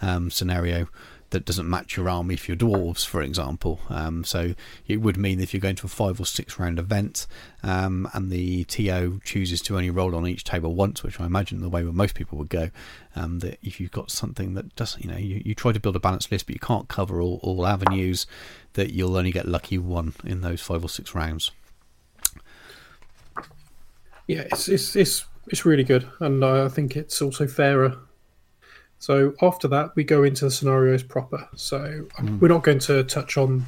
[0.00, 0.88] um, scenario
[1.30, 3.80] that doesn't match your army if you're dwarves, for example.
[3.88, 4.54] Um, so
[4.86, 7.26] it would mean if you're going to a five or six round event
[7.62, 11.60] um, and the TO chooses to only roll on each table once, which I imagine
[11.60, 12.70] the way where most people would go,
[13.14, 15.96] um, that if you've got something that doesn't, you know, you, you try to build
[15.96, 18.26] a balanced list, but you can't cover all, all avenues,
[18.74, 21.50] that you'll only get lucky one in those five or six rounds.
[24.28, 27.98] yeah, it's it's it's it's really good, and I think it's also fairer.
[29.00, 31.48] So after that, we go into the scenarios proper.
[31.54, 33.66] So um, we're not going to touch on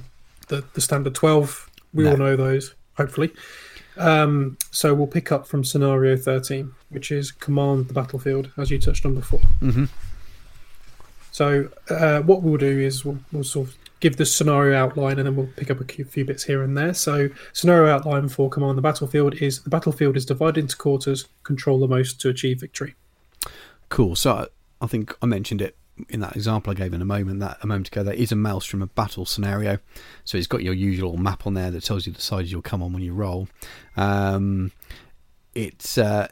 [0.48, 1.68] the the standard twelve.
[1.94, 2.10] We No.
[2.12, 3.32] all know those, hopefully.
[3.96, 8.78] Um, so we'll pick up from scenario thirteen, which is command the battlefield, as you
[8.78, 9.42] touched on before.
[9.60, 9.88] Mhm.
[11.32, 15.26] So uh, what we'll do is we'll, we'll sort of give the scenario outline, and
[15.26, 16.94] then we'll pick up a few bits here and there.
[16.94, 21.28] So scenario outline for command the battlefield is the battlefield is divided into quarters.
[21.44, 22.94] Control the most to achieve victory.
[23.90, 24.16] Cool.
[24.16, 24.48] So
[24.80, 25.76] I- think I mentioned it
[26.08, 27.40] in that example I gave in a moment.
[27.40, 29.78] That a moment ago, that is a maelstrom of battle scenario.
[30.24, 32.82] So it's got your usual map on there that tells you the sides you'll come
[32.82, 33.48] on when you roll.
[33.96, 34.72] Um,
[35.54, 36.28] it's uh,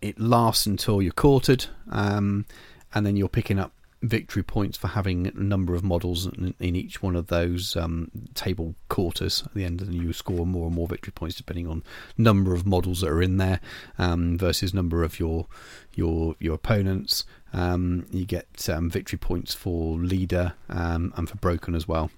[0.00, 2.46] it lasts until you're quartered, um,
[2.94, 6.76] and then you're picking up victory points for having a number of models in, in
[6.76, 10.74] each one of those um, table quarters at the end, and you score more and
[10.74, 11.82] more victory points depending on
[12.16, 13.60] number of models that are in there
[13.98, 15.46] um, versus number of your
[15.94, 17.24] your your opponents.
[17.52, 22.10] Um, you get um, victory points for leader um, and for broken as well.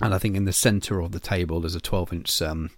[0.00, 2.68] And I think in the centre of the table there's a 12 inch circle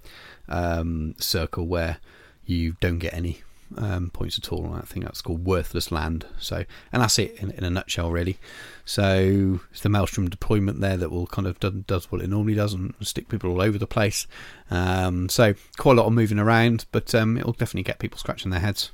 [1.66, 1.98] where
[2.44, 3.40] you don't get any
[3.76, 4.72] um, points at all.
[4.74, 6.26] I think that's called worthless land.
[6.38, 8.38] So, and that's it in, in a nutshell, really.
[8.84, 12.54] So it's the maelstrom deployment there that will kind of do, does what it normally
[12.54, 14.26] does and stick people all over the place.
[14.70, 18.50] Um, so quite a lot of moving around, but um, it'll definitely get people scratching
[18.50, 18.90] their heads.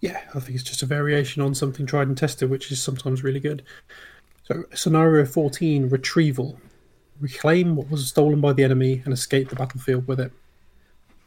[0.00, 3.22] Yeah, I think it's just a variation on something tried and tested, which is sometimes
[3.22, 3.62] really good.
[4.44, 6.58] So, scenario 14 retrieval.
[7.20, 10.32] Reclaim what was stolen by the enemy and escape the battlefield with it.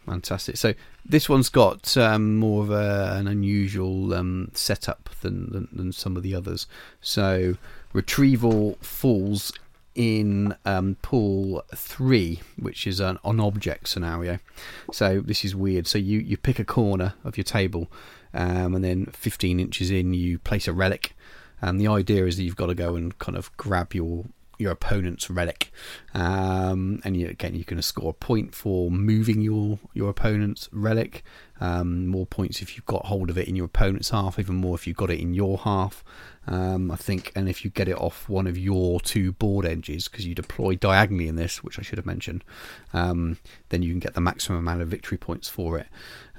[0.05, 0.57] Fantastic.
[0.57, 0.73] So
[1.05, 6.17] this one's got um, more of a, an unusual um, setup than, than, than some
[6.17, 6.67] of the others.
[7.01, 7.55] So
[7.93, 9.53] retrieval falls
[9.95, 14.39] in um, pool three, which is an on object scenario.
[14.91, 15.87] So this is weird.
[15.87, 17.89] So you, you pick a corner of your table,
[18.33, 21.15] um, and then 15 inches in, you place a relic.
[21.61, 24.25] And the idea is that you've got to go and kind of grab your
[24.63, 25.71] your opponent's relic,
[26.13, 30.69] um, and you, again you're going to score a point for moving your your opponent's
[30.71, 31.23] relic.
[31.59, 34.75] Um, more points if you've got hold of it in your opponent's half, even more
[34.75, 36.03] if you've got it in your half.
[36.45, 40.09] Um, I think, and if you get it off one of your two board edges,
[40.09, 42.43] because you deploy diagonally in this, which I should have mentioned,
[42.91, 43.37] um,
[43.69, 45.87] then you can get the maximum amount of victory points for it.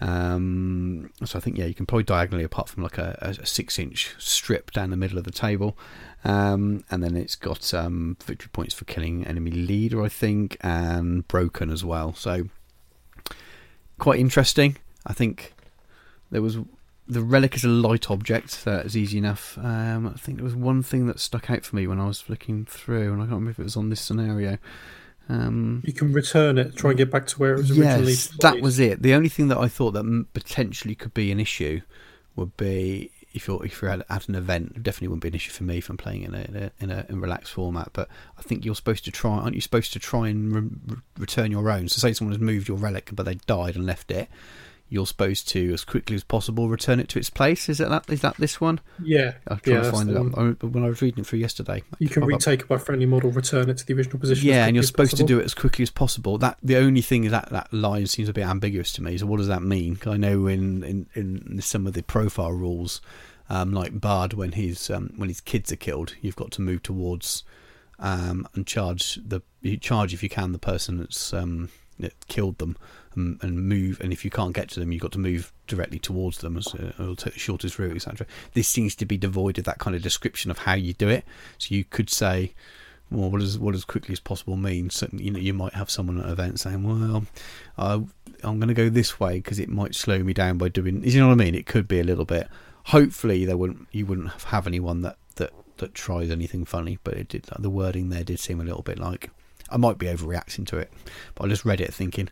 [0.01, 3.79] Um, so I think, yeah, you can probably diagonally apart from like a, a six
[3.79, 5.77] inch strip down the middle of the table.
[6.25, 11.27] Um, and then it's got um, victory points for killing enemy leader, I think, and
[11.29, 12.15] broken as well.
[12.15, 12.49] So
[13.99, 14.77] quite interesting.
[15.07, 15.53] I think
[16.31, 16.59] there was
[17.07, 19.59] the relic is a light object that is easy enough.
[19.59, 22.21] Um, I think there was one thing that stuck out for me when I was
[22.21, 24.59] flicking through, and I can't remember if it was on this scenario.
[25.29, 28.13] Um, you can return it, try and get back to where it was originally.
[28.13, 29.03] Yes, that was it.
[29.03, 31.81] The only thing that I thought that potentially could be an issue
[32.37, 34.83] would be if you're if you're at, at an event.
[34.83, 36.91] definitely wouldn't be an issue for me if I'm playing in a in a, in
[36.91, 37.91] a, in relaxed format.
[37.93, 38.09] But
[38.39, 39.61] I think you're supposed to try, aren't you?
[39.61, 41.89] Supposed to try and re- return your own.
[41.89, 44.29] So say someone has moved your relic, but they died and left it
[44.89, 47.69] you're supposed to, as quickly as possible, return it to its place.
[47.69, 48.09] Is it that?
[48.09, 48.81] Is that this one?
[49.03, 49.35] Yeah.
[49.47, 50.17] I'm trying yeah, to find it.
[50.17, 50.63] Up.
[50.63, 53.71] When I was reading it through yesterday, you can retake it by friendly model, return
[53.71, 54.47] it to the original position.
[54.47, 55.29] Yeah, and you're supposed possible.
[55.29, 56.39] to do it as quickly as possible.
[56.39, 59.17] That the only thing is that that line seems a bit ambiguous to me.
[59.19, 59.97] So what does that mean?
[59.97, 63.01] Cause I know in in, in some of the profile rules,
[63.49, 66.83] um, like Bard, when his um, when his kids are killed, you've got to move
[66.83, 67.43] towards
[67.99, 71.69] um, and charge the you charge if you can the person that's um,
[71.99, 72.77] that killed them
[73.17, 74.01] and, and, move.
[74.01, 76.61] And if you can't get to them, you've got to move directly towards them.
[76.63, 78.27] So uh, the shortest route, etc.
[78.53, 81.25] This seems to be devoid of that kind of description of how you do it.
[81.59, 82.55] So you could say,
[83.11, 84.91] well, what does what as quickly as possible mean?
[84.91, 87.27] So, you know, you might have someone at an event saying, well,
[87.79, 88.11] I'm
[88.43, 91.03] going to go this way because it might slow me down by doing.
[91.05, 91.55] You know what I mean?
[91.55, 92.49] It could be a little bit.
[92.87, 97.29] Hopefully, there wouldn't you wouldn't have anyone that that that tries anything funny, but it
[97.29, 97.47] did.
[97.59, 99.31] The wording there did seem a little bit like
[99.71, 100.93] I might be overreacting to it,
[101.35, 102.29] but I just read it thinking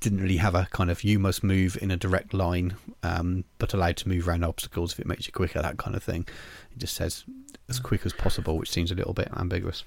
[0.00, 3.74] didn't really have a kind of you must move in a direct line, um, but
[3.74, 6.26] allowed to move around obstacles if it makes you quicker, that kind of thing.
[6.72, 7.24] It just says
[7.68, 9.84] as quick as possible, which seems a little bit ambiguous.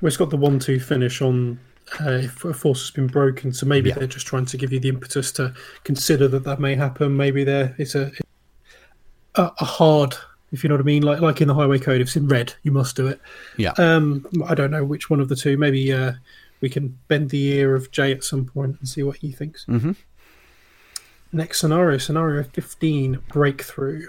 [0.00, 1.58] Well, it's got the one-two finish on
[2.00, 3.96] uh, if a force has been broken, so maybe yeah.
[3.96, 5.52] they're just trying to give you the impetus to
[5.84, 7.16] consider that that may happen.
[7.16, 8.12] Maybe there it's a
[9.34, 10.14] a, a hard
[10.52, 11.02] if you know what I mean.
[11.02, 13.20] Like like in the highway code, if it's in red, you must do it.
[13.56, 13.72] Yeah.
[13.78, 15.56] Um, I don't know which one of the two.
[15.56, 16.12] Maybe uh,
[16.62, 19.66] we can bend the ear of Jay at some point and see what he thinks.
[19.66, 19.92] Mm-hmm.
[21.32, 24.06] Next scenario, scenario fifteen, breakthrough.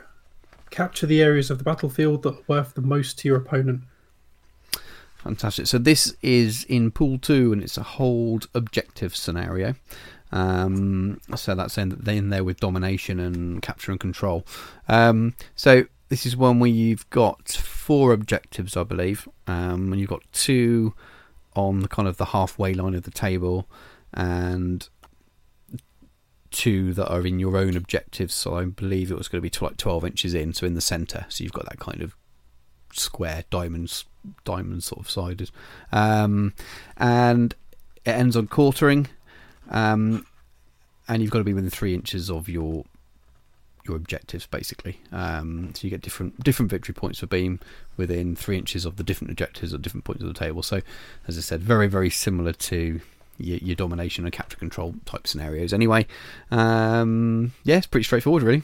[0.70, 3.82] Capture the areas of the battlefield that are worth the most to your opponent.
[5.18, 5.68] Fantastic.
[5.68, 9.76] So this is in pool two, and it's a hold objective scenario.
[10.32, 14.46] Um, so that's in, in there with domination and capture and control.
[14.90, 20.10] Um, so this is one where you've got four objectives, I believe, um, and you've
[20.10, 20.96] got two
[21.56, 23.68] on the kind of the halfway line of the table,
[24.14, 24.88] and
[26.52, 28.34] two that are in your own objectives.
[28.34, 30.82] So I believe it was going to be like twelve inches in, so in the
[30.82, 31.26] centre.
[31.30, 32.16] So you've got that kind of
[32.94, 34.06] square diamonds,
[34.46, 35.50] diamond sort of sided,
[35.92, 36.54] um,
[36.98, 37.56] and
[38.06, 39.08] it ends on quartering,
[39.70, 40.26] um,
[41.08, 42.86] and you've got to be within three inches of your
[43.86, 45.00] your objectives basically.
[45.12, 47.60] Um, so you get different different victory points for being
[47.98, 50.64] within three inches of the different objectives at different points of the table.
[50.64, 50.82] So,
[51.28, 53.02] as I said, very very similar to
[53.38, 55.74] your, your domination and capture control type scenarios.
[55.74, 56.08] Anyway,
[56.52, 58.64] um, yeah, it's pretty straightforward really.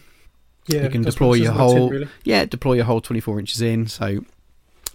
[0.67, 2.07] Yeah, you can deploy your whole really.
[2.23, 3.87] yeah deploy your whole twenty four inches in.
[3.87, 4.23] So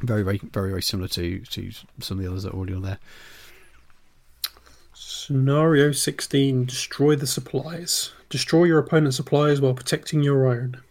[0.00, 1.70] very very very very similar to to
[2.00, 2.98] some of the others that are already on there.
[5.26, 8.12] Scenario 16 Destroy the supplies.
[8.28, 10.82] Destroy your opponent's supplies while protecting your own.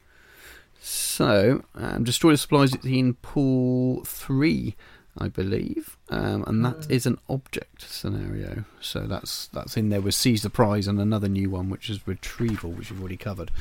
[0.82, 4.76] So, um, destroy the supplies in pool 3.
[5.18, 8.66] I believe, um, and that is an object scenario.
[8.82, 12.08] So that's that's in there with seize the prize and another new one, which is
[12.08, 13.52] retrieval, which we've already covered.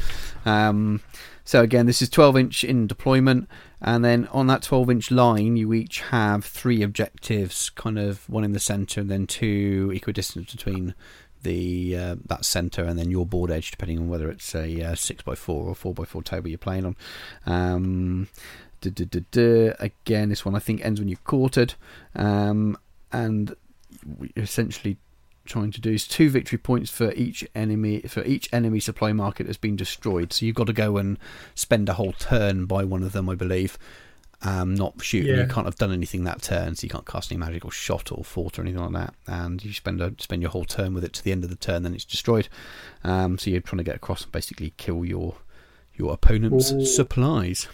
[0.46, 1.02] Um,
[1.44, 3.48] so again, this is 12 inch in deployment,
[3.82, 8.44] and then on that 12 inch line, you each have three objectives, kind of one
[8.44, 10.94] in the centre, and then two equidistant between
[11.42, 14.94] the uh, that centre and then your board edge, depending on whether it's a uh,
[14.94, 16.96] six by four or four by four table you're playing on.
[17.46, 18.28] Um,
[18.90, 19.74] duh, duh, duh.
[19.78, 21.74] Again, this one I think ends when you're quartered,
[22.14, 22.76] um,
[23.12, 23.54] and
[24.36, 24.98] essentially
[25.44, 29.44] trying to do is two victory points for each enemy for each enemy supply market
[29.44, 30.32] that's been destroyed.
[30.32, 31.18] So you've got to go and
[31.54, 33.78] spend a whole turn by one of them, I believe.
[34.44, 35.30] Um, not shooting.
[35.30, 35.42] Yeah.
[35.42, 38.24] You can't have done anything that turn, so you can't cast any magical shot or
[38.24, 39.14] fort or anything like that.
[39.26, 41.56] And you spend a, spend your whole turn with it to the end of the
[41.56, 42.48] turn, then it's destroyed.
[43.04, 45.36] Um, so you're trying to get across and basically kill your
[45.94, 46.84] your opponent's Ooh.
[46.84, 47.68] supplies.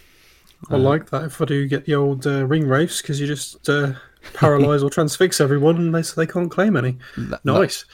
[0.69, 1.23] I like that.
[1.23, 3.93] If I do get the old uh, ring wraiths, because you just uh,
[4.33, 6.97] paralyze or transfix everyone, and they so they can't claim any.
[7.17, 7.85] That- Nice.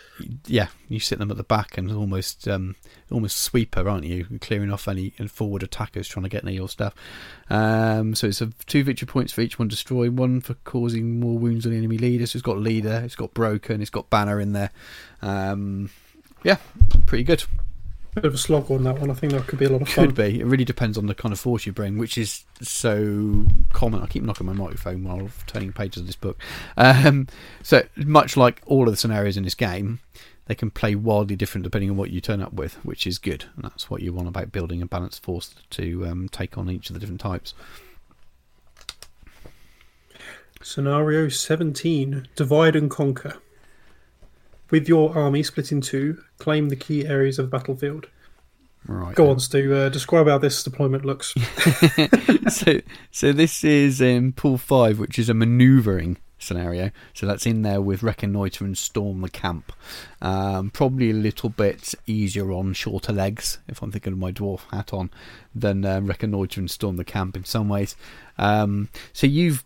[0.47, 2.75] yeah, you sit them at the back and almost um,
[3.11, 4.25] almost sweeper, aren't you?
[4.41, 6.95] Clearing off any and forward attackers trying to get near your stuff.
[7.51, 11.37] Um, so it's a two victory points for each one destroyed, one for causing more
[11.37, 12.25] wounds on the enemy leader.
[12.25, 14.71] So it's got leader, it's got broken, it's got banner in there.
[15.21, 15.91] Um,
[16.43, 16.57] yeah,
[17.05, 17.43] pretty good.
[18.15, 19.11] Bit of a slog on that one.
[19.11, 20.05] I think that could be a lot of fun.
[20.07, 20.39] Could be.
[20.39, 24.01] It really depends on the kind of force you bring, which is so common.
[24.01, 26.37] I keep knocking my microphone while turning pages of this book.
[26.77, 27.27] Um,
[27.61, 29.99] so much like all of the scenarios in this game,
[30.45, 33.45] they can play wildly different depending on what you turn up with, which is good.
[33.55, 36.89] And that's what you want about building a balanced force to um, take on each
[36.89, 37.53] of the different types.
[40.61, 43.35] Scenario 17 Divide and Conquer.
[44.69, 48.07] With your army split in two, claim the key areas of the battlefield.
[48.87, 49.15] Right.
[49.15, 49.73] Go on, Stu.
[49.73, 51.33] Uh, describe how this deployment looks.
[52.49, 56.91] so, so this is in pool five, which is a manoeuvring scenario.
[57.13, 59.71] So that's in there with reconnoiter and storm the camp.
[60.21, 64.61] Um, probably a little bit easier on shorter legs, if I'm thinking of my dwarf
[64.71, 65.09] hat on,
[65.53, 67.95] than uh, reconnoiter and storm the camp in some ways.
[68.37, 69.63] Um, so you've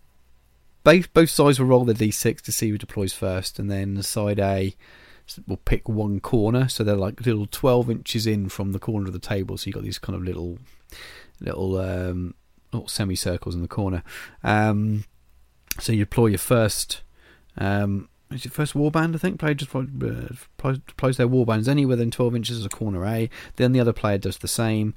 [0.83, 4.39] both both sides will roll their d6 to see who deploys first, and then side
[4.39, 4.75] A
[5.47, 6.67] will pick one corner.
[6.67, 9.57] So they're like little 12 inches in from the corner of the table.
[9.57, 10.57] So you've got these kind of little
[11.39, 12.33] little um,
[12.71, 14.03] little semicircles in the corner.
[14.43, 15.05] Um,
[15.79, 17.01] so you deploy your first.
[17.57, 19.15] Um, is it first warband?
[19.15, 19.81] I think player just uh,
[20.87, 23.29] deploys their warbands anywhere within 12 inches of corner A.
[23.55, 24.93] Then the other player does the same,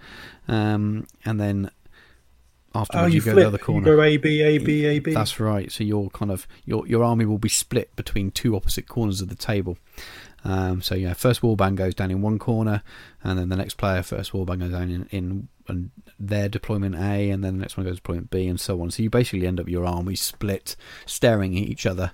[0.48, 1.70] um, and then
[2.74, 3.90] afterwards oh, you, you, go the other corner.
[3.90, 5.14] You go A, B, A, B, A, B.
[5.14, 5.70] That's right.
[5.70, 9.28] So your kind of your your army will be split between two opposite corners of
[9.28, 9.78] the table.
[10.44, 12.82] Um, so yeah, first warband goes down in one corner,
[13.22, 15.90] and then the next player first warband goes down in, in, in
[16.22, 18.90] their deployment A, and then the next one goes deployment B, and so on.
[18.90, 22.12] So you basically end up your army split, staring at each other,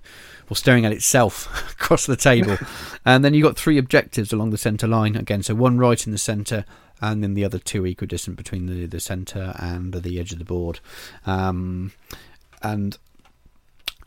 [0.49, 2.57] or staring at itself across the table.
[3.05, 5.43] and then you have got three objectives along the centre line again.
[5.43, 6.65] So one right in the centre,
[7.01, 10.45] and then the other two equidistant between the the centre and the edge of the
[10.45, 10.81] board.
[11.27, 11.93] Um,
[12.63, 12.97] and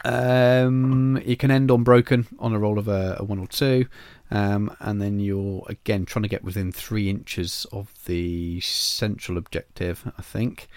[0.03, 3.85] um, you can end on broken on a roll of a, a one or two,
[4.31, 10.11] um, and then you're again trying to get within three inches of the central objective,
[10.17, 10.67] I think,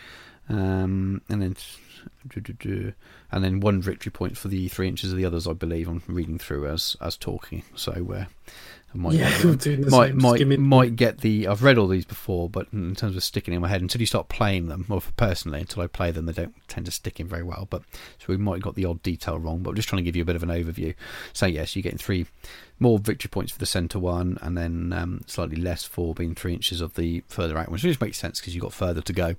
[0.48, 1.56] um, and then
[3.32, 5.46] and then one victory point for the three inches of the others.
[5.46, 8.24] I believe I'm reading through as as talking, so uh,
[8.94, 10.14] I might yeah, the might.
[10.14, 11.48] Might me- might get the.
[11.48, 14.06] I've read all these before, but in terms of sticking in my head, until you
[14.06, 17.26] start playing them, or personally, until I play them, they don't tend to stick in
[17.26, 17.66] very well.
[17.68, 17.82] But
[18.18, 20.14] so we might have got the odd detail wrong, but I'm just trying to give
[20.14, 20.94] you a bit of an overview.
[21.32, 22.26] So yes, you're getting three
[22.78, 26.54] more victory points for the centre one, and then um, slightly less for being three
[26.54, 29.12] inches of the further out one, which just makes sense because you've got further to
[29.12, 29.34] go.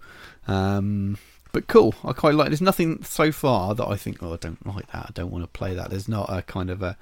[0.47, 1.17] Um,
[1.53, 2.49] but cool, I quite like.
[2.49, 5.05] There's nothing so far that I think, oh, I don't like that.
[5.05, 5.89] I don't want to play that.
[5.89, 6.97] There's not a kind of a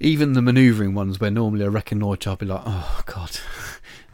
[0.00, 3.38] even the manoeuvring ones where normally I reconnoitre, I'll be like, oh god,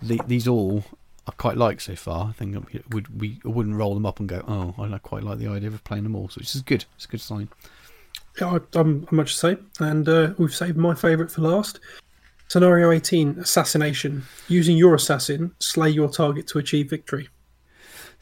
[0.27, 0.85] these all
[1.27, 2.29] I quite like so far.
[2.29, 2.57] I think
[2.91, 5.85] would we wouldn't roll them up and go, oh, I quite like the idea of
[5.85, 6.85] playing them all, so which is good.
[6.97, 7.49] It's a good sign.
[8.41, 9.71] Yeah, I- I'm, I'm much the same.
[9.79, 11.81] And uh, we've saved my favourite for last.
[12.49, 14.25] Scenario 18 Assassination.
[14.49, 17.29] Using your assassin, slay your target to achieve victory.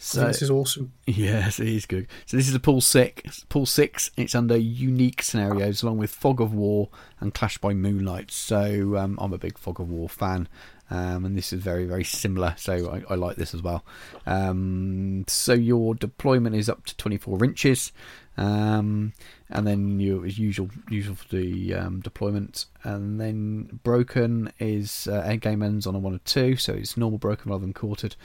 [0.03, 0.92] So this is awesome.
[1.07, 2.07] Yes, it is good.
[2.24, 3.44] So this is a pool six.
[3.51, 4.11] Pool six.
[4.16, 6.88] It's under unique scenarios, along with Fog of War
[7.18, 8.30] and Clash by Moonlight.
[8.30, 10.48] So um, I'm a big Fog of War fan,
[10.88, 12.55] um, and this is very very similar.
[12.57, 13.84] So I, I like this as well.
[14.24, 17.92] Um, so your deployment is up to 24 inches,
[18.41, 19.12] um,
[19.51, 25.20] and then your as usual usual for the um, deployment, and then broken is uh,
[25.20, 28.16] end game ends on a one or two, so it's normal broken rather than quartered,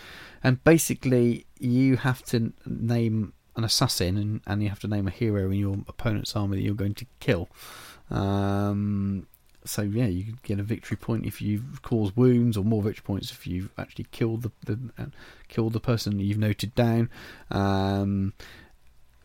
[0.41, 5.11] and basically you have to name an assassin, and, and you have to name a
[5.11, 7.49] hero in your opponent's army that you're going to kill.
[8.09, 9.27] Um,
[9.65, 13.31] so yeah, you get a victory point if you've caused wounds, or more victory points
[13.31, 15.05] if you've actually killed the, the uh,
[15.49, 17.09] killed the person you've noted down.
[17.51, 18.31] Um,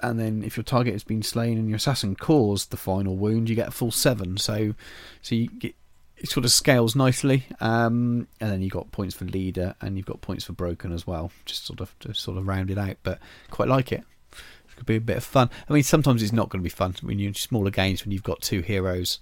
[0.03, 3.48] and then if your target has been slain and your assassin caused the final wound,
[3.48, 4.36] you get a full seven.
[4.36, 4.74] So,
[5.22, 5.74] so you get,
[6.16, 7.44] it sort of scales nicely.
[7.61, 11.07] Um, and then you've got points for leader and you've got points for broken as
[11.07, 11.30] well.
[11.44, 13.18] Just sort of to sort of round it out, but
[13.51, 14.05] quite like it.
[14.32, 15.51] It could be a bit of fun.
[15.68, 18.12] I mean, sometimes it's not going to be fun when you're in smaller games when
[18.12, 19.18] you've got two heroes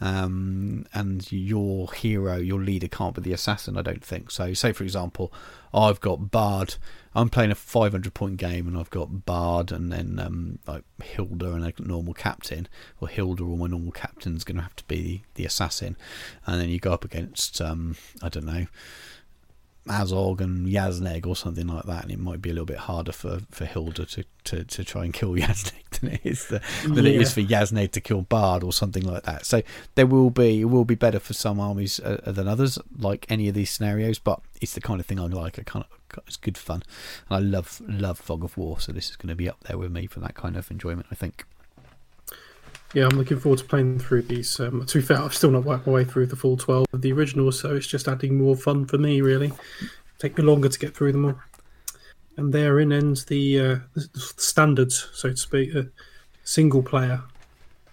[0.00, 3.76] um, and your hero, your leader, can't be the assassin.
[3.76, 4.52] I don't think so.
[4.52, 5.32] Say, for example,
[5.72, 6.76] I've got Bard.
[7.14, 11.52] I'm playing a 500 point game, and I've got Bard, and then um, like Hilda
[11.52, 12.68] and a normal captain.
[13.00, 15.96] Or Hilda or my normal captain's going to have to be the, assassin,
[16.46, 18.66] and then you go up against um, I don't know
[19.86, 23.12] Azog and Yazneg or something like that, and it might be a little bit harder
[23.12, 27.04] for, for Hilda to, to, to try and kill Yazneg than it is the, than
[27.04, 27.12] Yeah.
[27.12, 29.46] it is for Yazneg to kill Bard or something like that.
[29.46, 29.62] So
[29.94, 33.48] there will be it will be better for some armies uh, than others, like any
[33.48, 34.18] of these scenarios.
[34.18, 35.58] But it's the kind of thing I like.
[35.58, 36.82] I kind of it's good fun,
[37.28, 38.80] and I love love Fog of War.
[38.80, 41.06] So this is going to be up there with me for that kind of enjoyment.
[41.10, 41.44] I think.
[42.96, 44.58] Yeah, I'm looking forward to playing through these.
[44.58, 47.02] Um, to be fair, I've still not worked my way through the full 12 of
[47.02, 49.52] the original, so it's just adding more fun for me, really.
[50.18, 51.38] Take me longer to get through them all.
[52.38, 55.82] And therein ends the, uh, the standards, so to speak, uh,
[56.42, 57.22] single player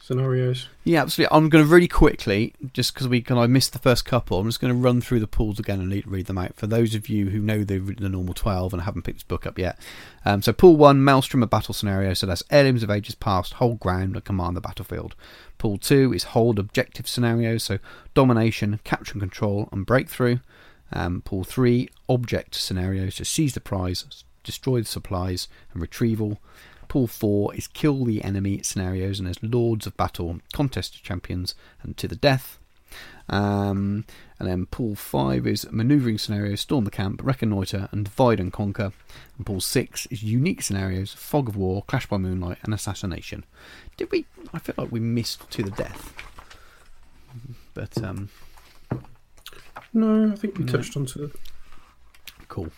[0.04, 0.68] scenarios.
[0.84, 1.34] Yeah, absolutely.
[1.34, 4.38] I'm going to really quickly, just because we can, I missed the first couple.
[4.38, 6.94] I'm just going to run through the pools again and read them out for those
[6.94, 9.80] of you who know the, the normal 12 and haven't picked this book up yet.
[10.26, 12.14] Um, so, pool one, Maelstrom a Battle scenario.
[12.14, 15.16] So that's heirlooms of ages past, hold ground, and command the battlefield.
[15.58, 17.64] Pool two is hold objective scenarios.
[17.64, 17.80] So
[18.14, 20.40] domination, capture and control, and breakthrough.
[20.92, 23.16] Um, pool three, object scenarios.
[23.16, 26.40] So seize the prize, destroy the supplies, and retrieval.
[26.88, 31.56] Pool 4 is kill the enemy scenarios, and there's Lords of Battle, Contest of Champions,
[31.82, 32.60] and To the Death.
[33.30, 34.06] Um,
[34.38, 38.92] and then Pool 5 is Maneuvering Scenarios, Storm the Camp, Reconnoiter, and Divide and Conquer.
[39.38, 43.46] And Pool 6 is Unique Scenarios, Fog of War, Clash by Moonlight, and Assassination.
[43.98, 44.26] Did we?
[44.54, 46.14] I feel like we missed To the Death.
[47.74, 48.30] But, um,
[49.94, 51.32] No, I think we touched on to,
[52.48, 52.70] cool.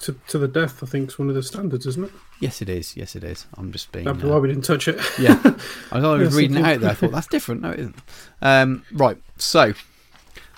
[0.00, 2.10] To, to the death, I think, is one of the standards, isn't it?
[2.40, 2.96] Yes, it is.
[2.96, 3.46] Yes, it is.
[3.56, 4.04] I'm just being.
[4.04, 5.00] That'd be uh, why we didn't touch it.
[5.18, 5.38] Yeah,
[5.92, 6.90] I was Yes, reading it out there.
[6.90, 7.62] I thought that's different.
[7.62, 7.96] No, it isn't.
[8.42, 9.18] Um, right.
[9.36, 9.74] So,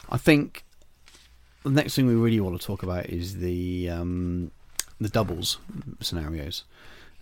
[0.08, 0.64] I think
[1.62, 4.50] the next thing we really want to talk about is the um,
[5.00, 5.58] the doubles
[6.00, 6.64] scenarios.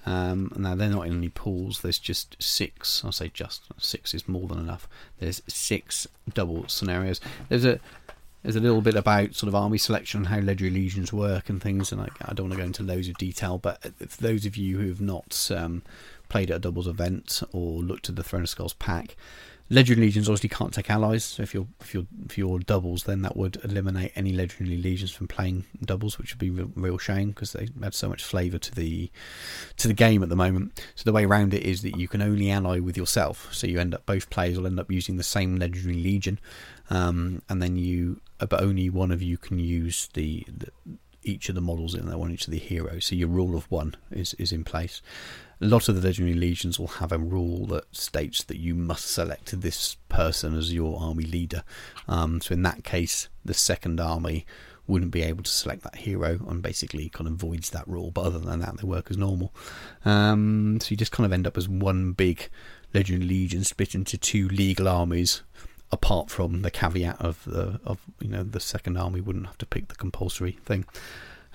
[0.06, 1.80] Um, now they're not in any pools.
[1.80, 3.04] There's just six.
[3.04, 4.88] I'll say just six is more than enough.
[5.18, 7.20] There's six double scenarios.
[7.48, 7.78] There's a
[8.42, 11.60] there's a little bit about sort of army selection and how legendary legions work and
[11.60, 13.58] things, and I, I don't want to go into loads of detail.
[13.58, 15.82] But for those of you who have not um,
[16.28, 19.16] played at a doubles event or looked at the Throne of Skulls pack,
[19.70, 21.24] legendary legions obviously can't take allies.
[21.24, 25.10] So if you're if you're if you're doubles, then that would eliminate any legendary legions
[25.10, 28.58] from playing doubles, which would be a real shame because they add so much flavour
[28.58, 29.10] to the
[29.76, 30.80] to the game at the moment.
[30.94, 33.52] So the way around it is that you can only ally with yourself.
[33.52, 36.38] So you end up both players will end up using the same legendary legion,
[36.90, 40.70] um, and then you but only one of you can use the, the
[41.24, 43.06] each of the models in there, one each of the heroes.
[43.06, 45.02] So your rule of one is is in place.
[45.60, 49.10] A lot of the legendary legions will have a rule that states that you must
[49.10, 51.64] select this person as your army leader.
[52.06, 54.46] Um, so in that case, the second army
[54.86, 58.12] wouldn't be able to select that hero and basically kind of voids that rule.
[58.12, 59.52] But other than that, they work as normal.
[60.04, 62.48] Um, so you just kind of end up as one big
[62.94, 65.42] legendary legion split into two legal armies.
[65.90, 69.66] Apart from the caveat of the of you know the second army wouldn't have to
[69.66, 70.84] pick the compulsory thing.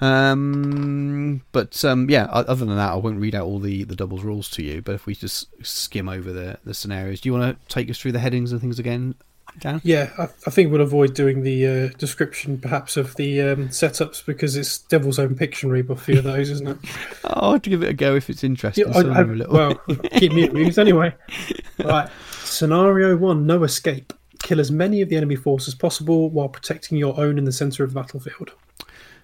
[0.02, 4.24] Um, but um, yeah, other than that, I won't read out all the, the doubles
[4.24, 4.82] rules to you.
[4.82, 7.98] But if we just skim over the, the scenarios, do you want to take us
[8.00, 9.16] through the headings and things again,
[9.60, 9.82] Dan?
[9.84, 14.26] Yeah, I, I think we'll avoid doing the uh, description perhaps of the um, setups
[14.26, 16.78] because it's Devil's Own Pictionary a few of those, isn't it?
[17.26, 18.86] I'll give it a go if it's interesting.
[18.88, 19.76] Yeah, I- so little- well,
[20.14, 21.14] keep me amused anyway.
[21.84, 22.08] Right.
[22.44, 24.14] Scenario one: No escape.
[24.44, 27.52] Kill as many of the enemy force as possible while protecting your own in the
[27.52, 28.52] center of the battlefield.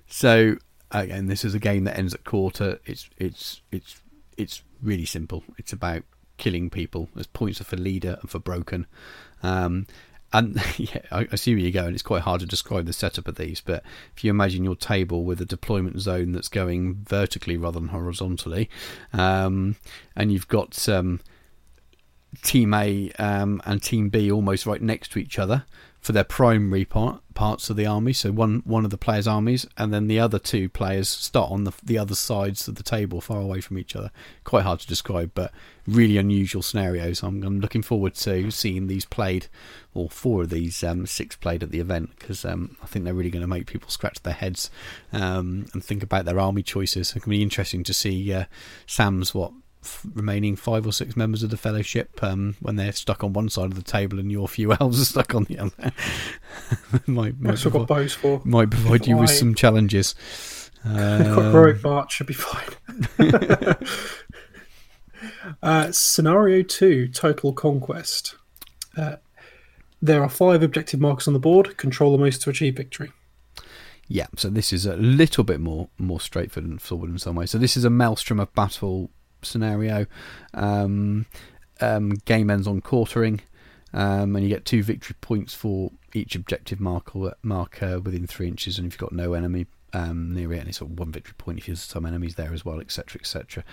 [0.08, 0.56] So
[0.92, 2.80] again, this is a game that ends at quarter.
[2.86, 4.02] It's it's it's
[4.38, 5.44] it's really simple.
[5.58, 6.04] It's about
[6.38, 7.10] killing people.
[7.14, 8.88] There's points for leader and for broken.
[9.44, 9.86] Um,
[10.32, 11.94] and yeah, I, see where you're going.
[11.94, 13.84] It's quite hard to describe the setup of these, but
[14.16, 18.70] if you imagine your table with a deployment zone that's going vertically rather than horizontally,
[19.14, 19.76] um,
[20.16, 21.20] and you've got um,
[22.44, 25.66] Team A um, and Team B almost right next to each other,
[26.00, 28.14] for their primary part, parts of the army.
[28.14, 31.64] So one one of the players' armies, and then the other two players start on
[31.64, 34.12] the the other sides of the table, far away from each other.
[34.44, 35.52] Quite hard to describe, but
[35.88, 37.24] really unusual scenarios.
[37.24, 39.48] I'm, I'm looking forward to seeing these played,
[39.94, 43.14] or four of these um, six played at the event, because um, I think they're
[43.14, 44.70] really going to make people scratch their heads
[45.12, 47.16] um, and think about their army choices.
[47.16, 48.46] It can be interesting to see uh,
[48.86, 49.52] Sam's what
[49.84, 53.50] f- remaining five or six members of the fellowship um, when they're stuck on one
[53.50, 55.72] side of the table and your few elves are stuck on the other.
[57.08, 58.42] might, might, provi- bows for.
[58.44, 60.16] might provide you with some challenges.
[60.84, 62.76] Heroic march should be fine.
[65.62, 68.36] uh, scenario two: Total Conquest.
[68.96, 69.18] Uh,
[70.02, 71.76] there are five objective markers on the board.
[71.78, 73.12] Control the most to achieve victory.
[74.08, 77.52] Yeah, so this is a little bit more more straightforward and forward in some ways.
[77.52, 79.12] So this is a maelstrom of battle
[79.42, 80.06] scenario.
[80.54, 81.26] Um,
[81.82, 83.42] um, game ends on quartering,
[83.94, 88.78] um, and you get two victory points for each objective marker marker within three inches,
[88.78, 91.66] and if you've got no enemy um, near it, and it's one victory point if
[91.68, 93.64] there's some enemies there as well, etc., etc.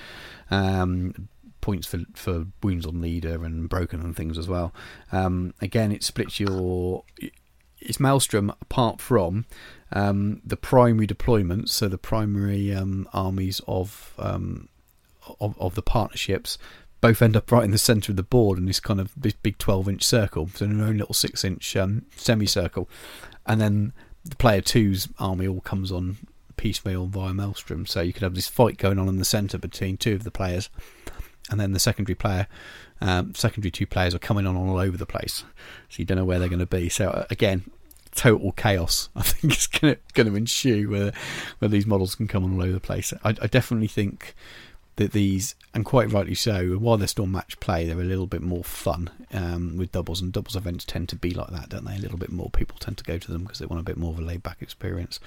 [0.51, 1.29] Um,
[1.61, 4.73] points for for wounds on leader and broken and things as well.
[5.11, 7.03] Um, again, it splits your
[7.81, 9.47] it's Maelstrom apart from
[9.93, 14.15] um, the primary deployments, so the primary um, armies of,
[15.41, 16.59] of of the partnerships,
[17.01, 19.35] both end up right in the centre of the board in this kind of this
[19.35, 22.89] big twelve inch circle, so in their own little six inch um, semicircle,
[23.47, 23.93] and then
[24.25, 26.17] the player two's army all comes on
[26.57, 29.97] piecemeal via Maelstrom, so you could have this fight going on in the centre between
[29.97, 30.71] two of the players,
[31.51, 32.47] and then the secondary player
[33.01, 35.45] um, secondary two players are coming on all over the place,
[35.89, 36.89] so you don't know where they're going to be.
[36.89, 37.71] So uh, again,
[38.15, 39.11] total chaos.
[39.17, 41.13] I think is going to going to ensue where
[41.59, 43.13] where these models can come on all over the place.
[43.23, 44.35] I, I definitely think
[44.97, 48.41] that these, and quite rightly so, while they're still match play, they're a little bit
[48.41, 51.97] more fun um, with doubles, and doubles events tend to be like that, don't they?
[51.97, 53.99] A little bit more people tend to go to them because they want a bit
[53.99, 55.21] more of a laid back experience.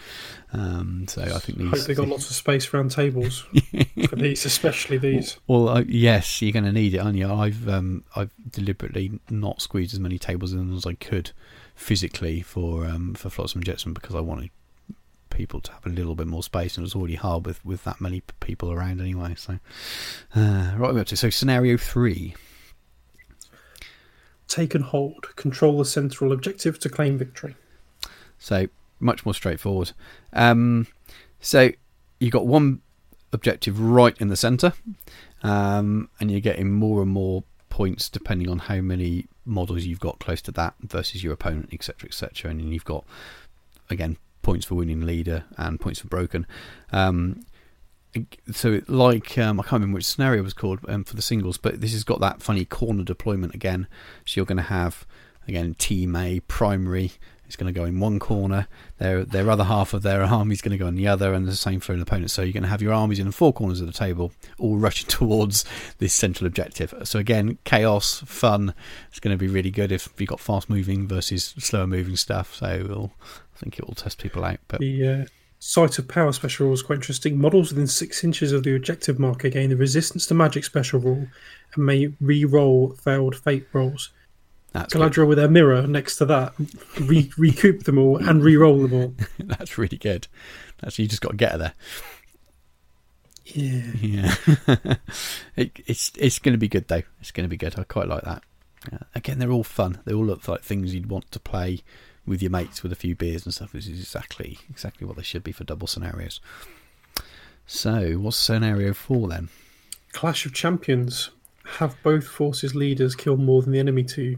[0.54, 1.70] Um, so I think these.
[1.70, 3.46] Hope they got lots of space around tables
[4.10, 5.38] for these, especially these.
[5.48, 7.32] Well, uh, yes, you're going to need it, aren't you?
[7.32, 11.32] I've um, I've deliberately not squeezed as many tables in as I could
[11.76, 14.50] physically for um, for Flotsam and Jetsam because I wanted
[15.40, 17.86] people to have a little bit more space, and it was already hard with, with
[17.86, 19.34] that many people around anyway.
[19.38, 19.58] So,
[20.36, 22.36] uh, right, we're up to so scenario three.
[24.50, 25.34] Take and hold.
[25.38, 27.56] Control the central objective to claim victory.
[28.38, 28.68] So
[29.00, 29.94] much more straightforward.
[30.34, 30.88] Um,
[31.40, 31.70] so
[32.20, 32.82] you've got one
[33.32, 34.74] objective right in the centre,
[35.42, 40.20] um, and you're getting more and more points depending on how many models you've got
[40.20, 42.52] close to that versus your opponent, etc., etc.
[42.52, 43.06] And then you've got
[43.90, 46.46] again points for winning leader and points for broken.
[46.92, 47.42] Um,
[48.52, 51.58] so like um, I can't remember which scenario it was called um, for the singles,
[51.58, 53.88] but this has got that funny corner deployment again.
[54.26, 55.06] So you're going to have
[55.48, 57.14] again team A primary
[57.50, 58.68] is going to go in one corner.
[58.98, 61.48] Their their other half of their army is going to go in the other, and
[61.48, 62.32] the same for an opponent.
[62.32, 64.78] So you're going to have your armies in the four corners of the table, all
[64.78, 65.66] rushing towards
[65.98, 66.94] this central objective.
[67.04, 68.74] So again, chaos, fun.
[69.10, 72.56] It's going to be really good if you've got fast moving versus slower moving stuff.
[72.56, 73.14] So we'll,
[73.60, 74.60] think it will test people out.
[74.68, 75.26] But The uh,
[75.60, 77.40] Sight of Power special rule is quite interesting.
[77.40, 81.28] Models within six inches of the objective marker gain the Resistance to Magic special rule
[81.76, 84.12] and may re-roll failed fate rolls.
[84.72, 85.02] that's good.
[85.02, 86.54] Galadriel with her mirror next to that,
[87.02, 89.14] re- recoup them all and re-roll them all.
[89.40, 90.28] that's really good.
[90.80, 91.74] That's you just got to get her there.
[93.46, 93.82] Yeah.
[94.00, 94.36] Yeah,
[95.56, 97.02] it, it's it's going to be good though.
[97.20, 97.80] It's going to be good.
[97.80, 98.44] I quite like that.
[98.92, 99.00] Yeah.
[99.16, 100.00] Again, they're all fun.
[100.06, 101.82] They all look like things you'd want to play
[102.30, 103.74] with your mates with a few beers and stuff.
[103.74, 106.40] This is exactly exactly what they should be for double scenarios.
[107.66, 109.50] So, what's scenario four then?
[110.14, 111.32] Clash of Champions.
[111.78, 114.38] Have both forces leaders kill more than the enemy two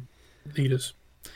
[0.57, 0.93] leaders.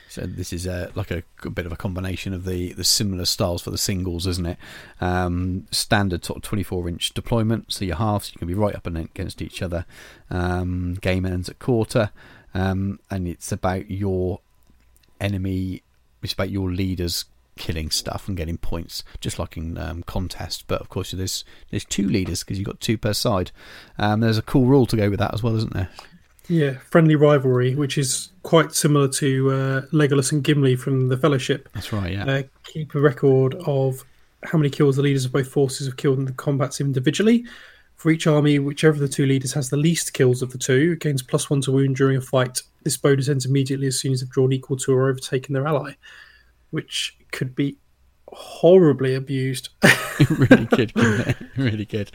[0.08, 3.24] So this is a, like a, a bit of a combination of the, the similar
[3.24, 4.58] styles for the singles, isn't it?
[5.00, 8.86] Um, standard sort of 24 inch deployment, so your halves you can be right up
[8.86, 9.86] and against each other.
[10.30, 12.10] Um, game ends at quarter,
[12.54, 14.40] um, and it's about your
[15.20, 15.82] enemy,
[16.32, 17.24] about your leaders
[17.56, 20.64] killing stuff and getting points, just like in um, contest.
[20.66, 23.50] But of course, there's there's two leaders because you've got two per side.
[23.98, 25.88] Um, there's a cool rule to go with that as well, isn't there?
[26.48, 31.68] Yeah, friendly rivalry, which is quite similar to uh, Legolas and Gimli from the Fellowship.
[31.74, 32.24] That's right, yeah.
[32.24, 34.04] Uh, keep a record of
[34.44, 37.44] how many kills the leaders of both forces have killed in the combats individually.
[38.06, 40.94] For each army, whichever of the two leaders has the least kills of the two
[40.94, 42.62] gains plus one to wound during a fight.
[42.84, 45.94] This bonus ends immediately as soon as they've drawn equal to or overtaken their ally,
[46.70, 47.78] which could be
[48.28, 49.70] horribly abused.
[50.30, 50.92] really good,
[51.56, 52.12] really good.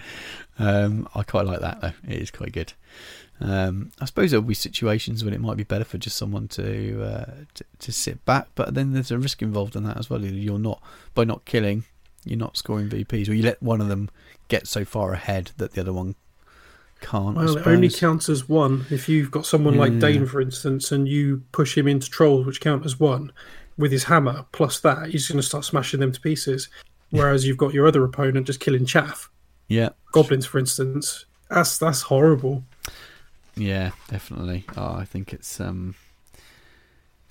[0.57, 1.91] Um, I quite like that though.
[2.07, 2.71] It is quite good.
[3.41, 7.03] Um, I suppose there'll be situations when it might be better for just someone to,
[7.03, 10.23] uh, to to sit back, but then there's a risk involved in that as well.
[10.23, 10.81] You're not
[11.13, 11.83] by not killing,
[12.23, 14.09] you're not scoring VPs, or you let one of them
[14.51, 16.15] get so far ahead that the other one
[16.99, 17.35] can't.
[17.35, 19.99] Well, it only counts as one if you've got someone like Yeah.
[19.99, 23.31] Dane, for instance, and you push him into trolls, which count as one.
[23.77, 26.67] With his hammer plus that, he's going to start smashing them to pieces.
[27.09, 29.29] Whereas you've got your other opponent just killing chaff,
[29.67, 31.25] Yeah, goblins, for instance.
[31.49, 32.63] That's that's horrible.
[33.55, 34.65] Yeah, definitely.
[34.77, 35.95] Oh, I think it's um,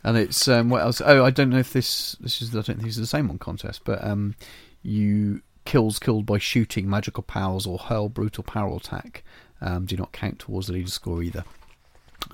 [0.05, 1.01] and it's um, what else?
[1.05, 3.31] Oh, I don't know if this this is I don't think this is the same
[3.31, 4.35] on contest, but um,
[4.83, 9.23] you kills killed by shooting magical powers or hurl brutal power attack
[9.61, 11.45] um, do not count towards the leader score either.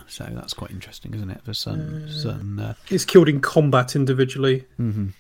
[0.09, 1.43] So that's quite interesting, isn't it?
[1.45, 2.59] For certain certain.
[2.59, 5.13] Uh, It's killed in combat individually, mhm.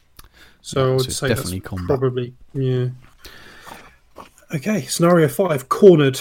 [0.60, 1.86] so Yeah, I would so say definitely combat.
[1.98, 2.88] probably yeah.
[4.54, 6.20] Okay, scenario five: cornered.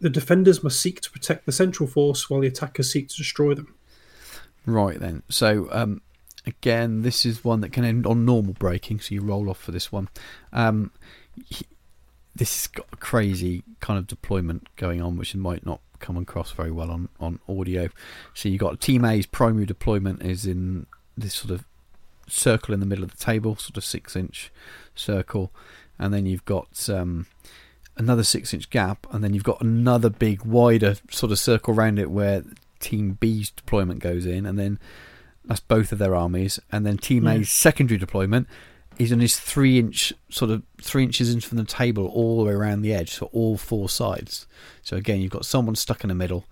[0.00, 3.54] The defenders must seek to protect the central force while the attackers seek to destroy
[3.54, 3.74] them.
[4.64, 5.22] Right then.
[5.28, 6.02] So um,
[6.46, 9.00] again, this is one that can end on normal breaking.
[9.00, 10.08] So you roll off for this one.
[10.52, 10.92] Um,
[11.46, 11.66] he-
[12.34, 16.52] this has got a crazy kind of deployment going on, which might not come across
[16.52, 17.88] very well on, on audio.
[18.34, 20.86] So you've got Team A's primary deployment is in
[21.16, 21.64] this sort of
[22.28, 24.52] circle in the middle of the table, sort of six inch
[24.94, 25.50] circle,
[25.98, 27.26] and then you've got um,
[27.96, 31.98] another six inch gap, and then you've got another big wider sort of circle around
[31.98, 32.44] it where
[32.78, 34.78] Team B's deployment goes in, and then
[35.44, 37.24] that's both of their armies, and then Team.
[37.26, 38.46] A's secondary deployment
[38.98, 42.44] is on his three inch sort of three inches in from the table all the
[42.44, 44.46] way around the edge, so all four sides.
[44.82, 46.44] So again, you've got someone stuck in the middle,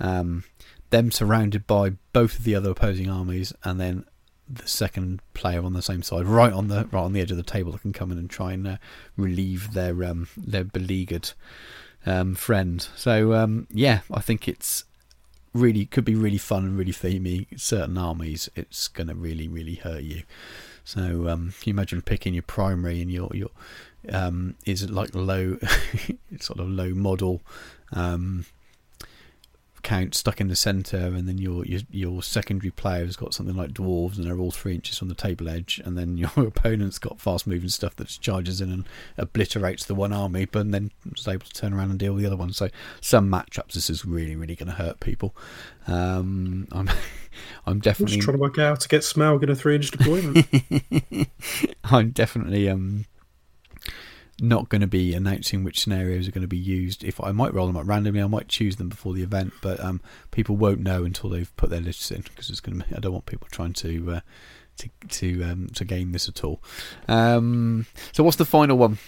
[0.00, 0.44] um,
[0.90, 4.04] them surrounded by both of the other opposing armies, and then
[4.48, 7.36] the second player on the same side, right on the right on the edge of
[7.36, 8.76] the table, that can come in and try and uh,
[9.16, 11.30] relieve their um, their beleaguered
[12.04, 12.86] um, friend.
[12.96, 14.84] So um, yeah, I think it's
[15.54, 17.46] really could be really fun and really themey.
[17.60, 20.24] Certain armies, it's going to really really hurt you.
[20.84, 23.50] So um, can you imagine picking your primary and your your
[24.10, 25.58] um, is it like low
[26.40, 27.40] sort of low model
[27.92, 28.46] um,
[29.82, 33.56] count stuck in the centre, and then your, your your secondary player has got something
[33.56, 36.98] like dwarves, and they're all three inches from the table edge, and then your opponent's
[36.98, 38.86] got fast moving stuff that charges in and
[39.18, 42.26] obliterates the one army, but then is able to turn around and deal with the
[42.26, 42.52] other one.
[42.52, 42.68] So
[43.00, 45.34] some matchups, this is really really going to hurt people.
[45.86, 46.96] Um, I'm I'm
[47.66, 50.46] I'm definitely just trying to work out how to get Smell in a three-inch deployment.
[51.84, 53.06] I'm definitely um
[54.40, 57.04] not going to be announcing which scenarios are going to be used.
[57.04, 59.78] If I might roll them up randomly, I might choose them before the event, but
[59.80, 62.86] um, people won't know until they've put their lists in because it's going to.
[62.86, 64.20] Be, I don't want people trying to uh,
[64.78, 66.60] to to um, to this at all.
[67.08, 68.98] Um, so what's the final one?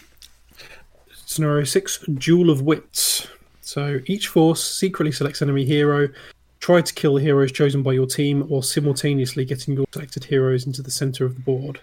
[1.27, 3.27] Scenario six: Duel of Wits.
[3.61, 6.11] So each force secretly selects enemy hero.
[6.61, 10.66] Try to kill the heroes chosen by your team, while simultaneously getting your selected heroes
[10.66, 11.81] into the center of the board.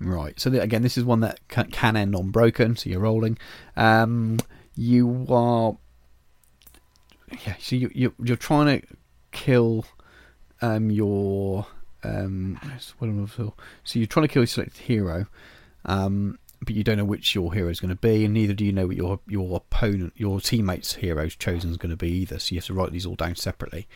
[0.00, 0.38] Right.
[0.40, 2.74] So the, again, this is one that can, can end on broken.
[2.76, 3.38] So you're rolling.
[3.76, 4.38] Um,
[4.74, 5.76] you are.
[7.46, 7.54] Yeah.
[7.60, 8.86] So you you you're trying to
[9.30, 9.84] kill
[10.62, 11.66] um your
[12.02, 12.58] um
[13.84, 15.26] so you're trying to kill your selected hero,
[15.84, 18.64] um, but you don't know which your hero is going to be, and neither do
[18.64, 22.38] you know what your your opponent, your teammate's hero's chosen is going to be either.
[22.38, 23.86] So you have to write these all down separately.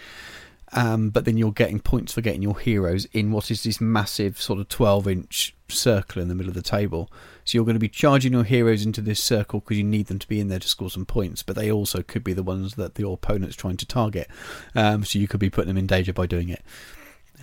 [0.76, 4.40] Um, but then you're getting points for getting your heroes in what is this massive
[4.40, 7.10] sort of 12 inch circle in the middle of the table.
[7.44, 10.18] So you're going to be charging your heroes into this circle because you need them
[10.18, 12.74] to be in there to score some points, but they also could be the ones
[12.74, 14.28] that your opponent's trying to target.
[14.74, 16.62] Um, so you could be putting them in danger by doing it.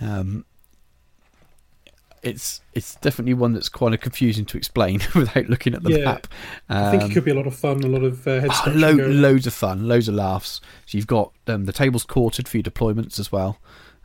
[0.00, 0.44] Um,
[2.22, 6.04] it's it's definitely one that's quite confusing to explain without looking at the Yeah.
[6.04, 6.26] map.
[6.68, 8.72] I think Um, it could be a lot of fun, a lot of uh, Oh,
[8.74, 10.60] lo- loads of fun, loads of laughs.
[10.86, 13.58] So you've got um, the tables quartered for your deployments as well.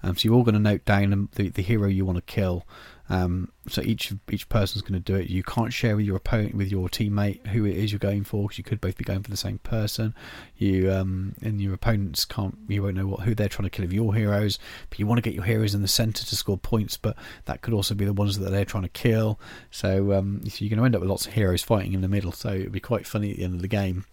[0.03, 2.21] Um, so you're all going to note down um, the, the hero you want to
[2.23, 2.65] kill.
[3.09, 5.29] Um, so each each person's going to do it.
[5.29, 8.43] You can't share with your opponent, with your teammate, who it is you're going for,
[8.43, 10.13] because you could both be going for the same person.
[10.57, 12.57] You um, and your opponents can't.
[12.67, 14.59] You won't know what who they're trying to kill of your heroes.
[14.89, 16.97] But you want to get your heroes in the center to score points.
[16.97, 17.15] But
[17.45, 19.39] that could also be the ones that they're trying to kill.
[19.71, 22.07] So, um, so you're going to end up with lots of heroes fighting in the
[22.07, 22.31] middle.
[22.31, 24.05] So it'll be quite funny at the end of the game.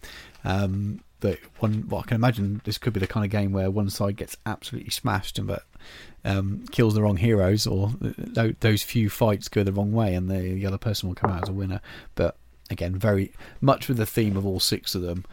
[0.43, 3.71] Um, that one, well, I can imagine this could be the kind of game where
[3.71, 5.63] one side gets absolutely smashed, and but
[6.23, 10.39] um, kills the wrong heroes, or those few fights go the wrong way, and the,
[10.39, 11.81] the other person will come out as a winner.
[12.15, 12.37] But
[12.69, 13.31] again, very
[13.61, 15.25] much with the theme of all six of them.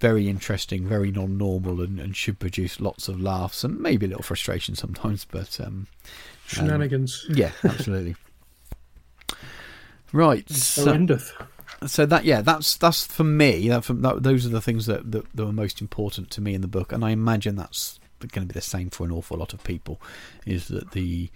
[0.00, 4.22] Very interesting, very non-normal, and, and should produce lots of laughs and maybe a little
[4.22, 5.24] frustration sometimes.
[5.30, 5.88] But um,
[6.46, 7.26] Shenanigans.
[7.28, 8.16] yeah, absolutely.
[10.12, 10.48] Right.
[10.50, 11.32] So, endeth.
[11.86, 13.68] So that yeah, that's that's for me.
[13.68, 16.54] That, for, that those are the things that, that that were most important to me
[16.54, 19.38] in the book, and I imagine that's going to be the same for an awful
[19.38, 20.00] lot of people.
[20.46, 21.30] Is that the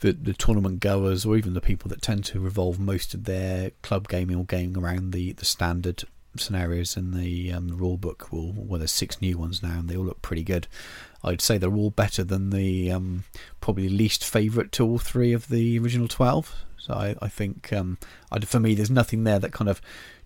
[0.00, 3.70] the, the tournament goers, or even the people that tend to revolve most of their
[3.82, 6.04] club gaming or gaming around the, the standard
[6.36, 8.32] scenarios in the um, rule book.
[8.32, 10.66] Will well, there's six new ones now, and they all look pretty good.
[11.22, 13.24] I'd say they're all better than the um,
[13.60, 16.54] probably least favourite to all three of the original twelve.
[16.80, 17.98] So I, I think um,
[18.32, 19.80] I, for me, there's nothing there that kind of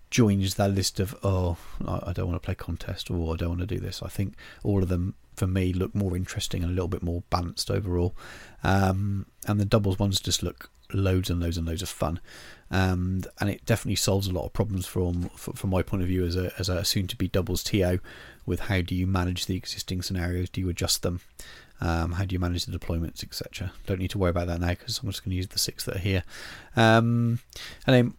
[0.09, 3.49] joins that list of oh, I, I don't want to play contest or I don't
[3.49, 4.01] want to do this.
[4.01, 4.33] I think
[4.63, 8.15] all of them for me look more interesting and a little bit more balanced overall.
[8.63, 12.19] Um, and the doubles ones just look loads and loads and loads of fun.
[12.71, 16.25] Um, and it definitely solves a lot of problems from from my point of view
[16.25, 17.99] as a as a soon to be doubles TO
[18.45, 20.49] with how do you manage the existing scenarios?
[20.49, 21.21] Do you adjust them?
[21.81, 23.73] Um, how do you manage the deployments, etc.?
[23.85, 25.83] Don't need to worry about that now because I'm just going to use the six
[25.85, 26.23] that are here.
[26.75, 27.39] Um,
[27.85, 28.13] and then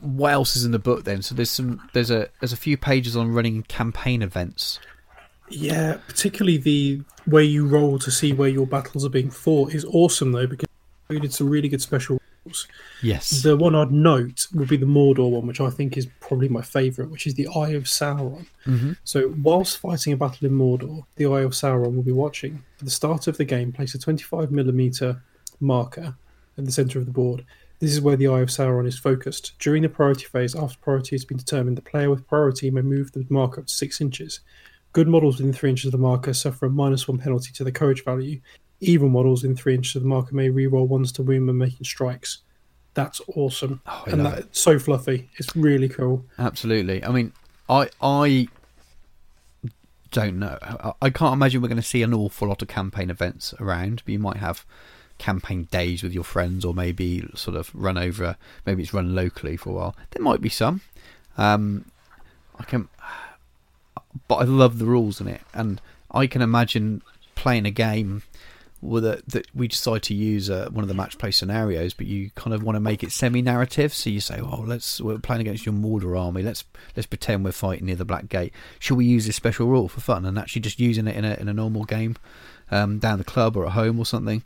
[0.00, 1.22] what else is in the book then?
[1.22, 4.78] So there's some there's a there's a few pages on running campaign events.
[5.48, 9.84] Yeah, particularly the way you roll to see where your battles are being fought is
[9.84, 10.68] awesome though because
[11.08, 12.20] it did some really good special
[13.02, 13.42] Yes.
[13.42, 16.62] The one I'd note would be the Mordor one, which I think is probably my
[16.62, 18.46] favourite, which is the Eye of Sauron.
[18.64, 18.92] mm-hmm.
[19.04, 22.62] So, whilst fighting a battle in Mordor, the Eye of Sauron will be watching.
[22.78, 25.20] At the start of the game, place a 25mm
[25.60, 26.14] marker
[26.58, 27.44] at the centre of the board.
[27.78, 29.52] This is where the Eye of Sauron is focused.
[29.58, 33.12] During the priority phase, after priority has been determined, the player with priority may move
[33.12, 34.40] the marker up to 6 inches.
[34.92, 37.72] Good models within 3 inches of the marker suffer a minus 1 penalty to the
[37.72, 38.40] courage value.
[38.80, 41.84] Evil models in 3 inches of the marker may reroll ones to wound when making
[41.84, 42.38] strikes.
[42.94, 43.80] That's awesome.
[43.86, 45.28] Oh, and that's so fluffy.
[45.36, 46.24] It's really cool.
[46.38, 47.04] Absolutely.
[47.04, 47.32] I mean,
[47.68, 48.48] I I
[50.10, 50.56] don't know.
[50.62, 54.02] I, I can't imagine we're going to see an awful lot of campaign events around.
[54.06, 54.64] But you might have
[55.18, 58.36] campaign days with your friends, or maybe sort of run over.
[58.64, 59.96] Maybe it's run locally for a while.
[60.12, 60.80] There might be some.
[61.36, 61.84] Um,
[62.58, 62.88] I can,
[64.26, 67.02] but I love the rules in it, and I can imagine
[67.34, 68.22] playing a game
[68.80, 72.06] with a, that we decide to use uh, one of the match play scenarios, but
[72.06, 73.92] you kind of want to make it semi-narrative.
[73.92, 76.42] So you say, "Oh, let's we're playing against your Mordor army.
[76.42, 78.52] Let's let's pretend we're fighting near the Black Gate.
[78.78, 81.34] Should we use this special rule for fun?" And actually just using it in a
[81.34, 82.16] in a normal game
[82.70, 84.42] um, down the club or at home or something.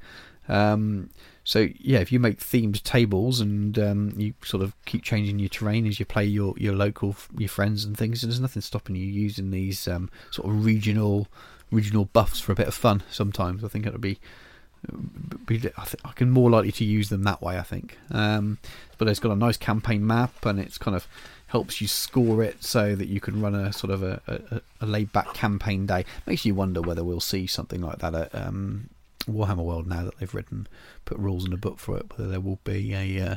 [0.48, 1.11] Um,
[1.44, 5.48] so yeah, if you make themed tables and um, you sort of keep changing your
[5.48, 9.07] terrain as you play your your local your friends and things, there's nothing stopping you
[9.07, 11.28] using these um, sort of regional
[11.70, 13.02] regional buffs for a bit of fun.
[13.10, 14.18] Sometimes I think it would be.
[15.47, 17.59] be I, th- I can more likely to use them that way.
[17.59, 18.59] I think, um,
[18.98, 21.06] but it's got a nice campaign map, and it's kind of
[21.48, 24.86] helps you score it so that you can run a sort of a, a, a
[24.86, 26.05] laid back campaign day.
[26.26, 28.88] Makes you wonder whether we'll see something like that at um,
[29.28, 30.68] Warhammer World now that they've written
[31.05, 32.06] put rules in a book for it.
[32.10, 33.36] Whether there will be a uh,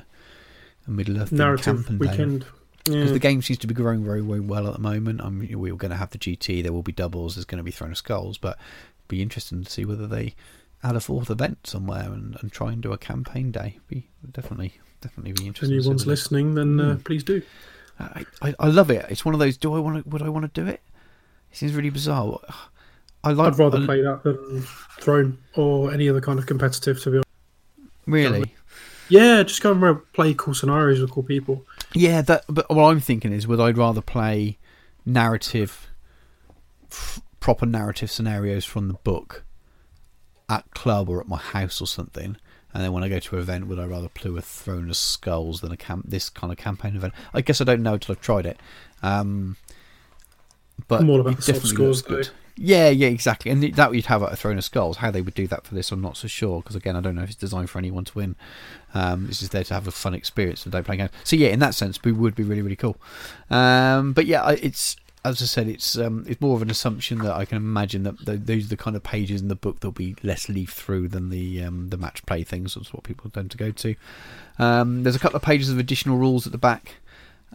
[0.87, 2.45] a Middle Earth Narrative campaign day weekend.
[2.83, 3.13] Because Yeah.
[3.13, 5.21] the game seems to be growing very, very well at the moment.
[5.23, 6.61] I'm, we are going to have the GT.
[6.63, 7.35] There will be doubles.
[7.35, 8.57] There's going to be Throne of Skulls, but
[8.99, 10.35] it'd be interesting to see whether they
[10.83, 13.79] add a fourth event somewhere and, and try and do a campaign day.
[13.87, 15.69] Be definitely, definitely be If interesting.
[15.79, 17.01] see anyone's listening, then uh, Hmm.
[17.01, 17.41] please do.
[17.99, 19.05] I, I, I love it.
[19.09, 19.55] It's one of those.
[19.55, 20.09] Do I want to?
[20.09, 20.81] Would I want to do it?
[21.51, 22.39] It seems really bizarre.
[23.23, 23.53] I like.
[23.53, 24.61] I'd rather I- play that than
[24.99, 27.29] Throne or any other kind of competitive, to be honest.
[28.07, 28.53] Really.
[29.09, 31.65] Yeah, just go and play cool scenarios with cool people.
[31.93, 32.45] Yeah, that.
[32.47, 34.57] But what I'm thinking is, would I rather play
[35.05, 35.89] narrative,
[36.91, 39.43] f- proper narrative scenarios from the book
[40.49, 42.37] at club or at my house or something,
[42.73, 44.97] and then when I go to an event, would I rather play a Throne of
[44.97, 47.13] Skulls than a camp this kind of campaign event?
[47.33, 48.59] I guess I don't know until I've tried it.
[49.03, 49.57] Um,
[50.87, 52.29] but I'm all about the soft scores, good.
[52.55, 53.51] Yeah, yeah, exactly.
[53.51, 54.97] And that you'd have at a Throne of Skulls.
[54.97, 56.61] How they would do that for this, I'm not so sure.
[56.61, 58.35] Because again, I don't know if it's designed for anyone to win.
[58.93, 61.11] Um, it's just there to have a fun experience and don't play games.
[61.23, 62.97] So yeah, in that sense, it would be really, really cool.
[63.49, 64.95] Um, but yeah, it's
[65.25, 68.25] as I said, it's um, it's more of an assumption that I can imagine that
[68.25, 71.07] th- those are the kind of pages in the book that'll be less leaf through
[71.07, 72.75] than the um, the match play things.
[72.75, 73.95] That's what people tend to go to.
[74.59, 76.95] Um, there's a couple of pages of additional rules at the back.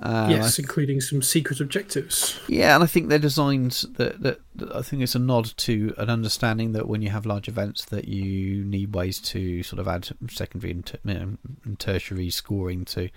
[0.03, 2.39] Uh, yes, including some secret objectives.
[2.49, 5.95] yeah, and I think they're designed that, that, that I think it's a nod to
[5.99, 9.89] an understanding that when you have large events, that you need ways to sort of
[9.89, 13.11] add secondary and, ter- and tertiary scoring to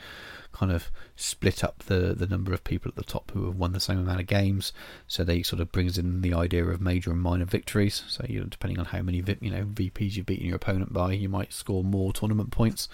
[0.52, 3.74] kind of split up the the number of people at the top who have won
[3.74, 4.74] the same amount of games.
[5.08, 8.04] So they sort of brings in the idea of major and minor victories.
[8.08, 11.14] So you know, depending on how many you know VPs you've beaten your opponent by,
[11.14, 12.90] you might score more tournament points.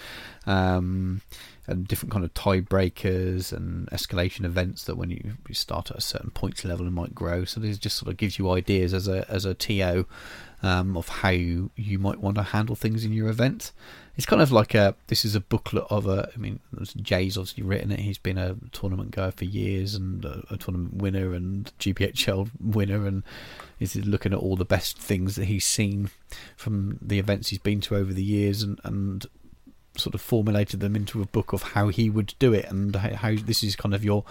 [0.45, 1.21] Um,
[1.67, 6.01] and different kind of tiebreakers and escalation events that when you, you start at a
[6.01, 7.43] certain points level and might grow.
[7.43, 10.05] So this just sort of gives you ideas as a as a TO
[10.63, 13.71] um, of how you, you might want to handle things in your event.
[14.15, 16.29] it's kind of like a this is a booklet of a.
[16.33, 16.59] I mean,
[17.01, 17.99] Jay's obviously written it.
[17.99, 23.05] He's been a tournament goer for years and a, a tournament winner and GBHL winner,
[23.05, 23.23] and
[23.79, 26.09] is looking at all the best things that he's seen
[26.55, 29.27] from the events he's been to over the years, and and
[29.95, 33.15] sort of formulated them into a book of how he would do it and how,
[33.15, 34.23] how this is kind of your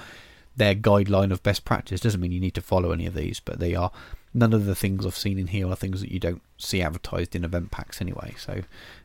[0.57, 2.01] their guideline of best practice.
[2.01, 3.93] Doesn't mean you need to follow any of these, but they are
[4.37, 7.35] none of the things I've seen in here are things that you don't see advertised
[7.35, 8.35] in event packs anyway.
[8.39, 8.61] So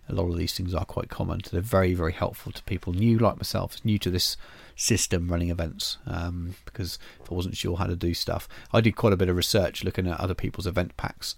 [0.09, 1.43] a lot of these things are quite common.
[1.43, 4.35] So they're very, very helpful to people new like myself, new to this
[4.75, 5.97] system running events.
[6.05, 9.29] Um, because if I wasn't sure how to do stuff, I did quite a bit
[9.29, 11.35] of research looking at other people's event packs,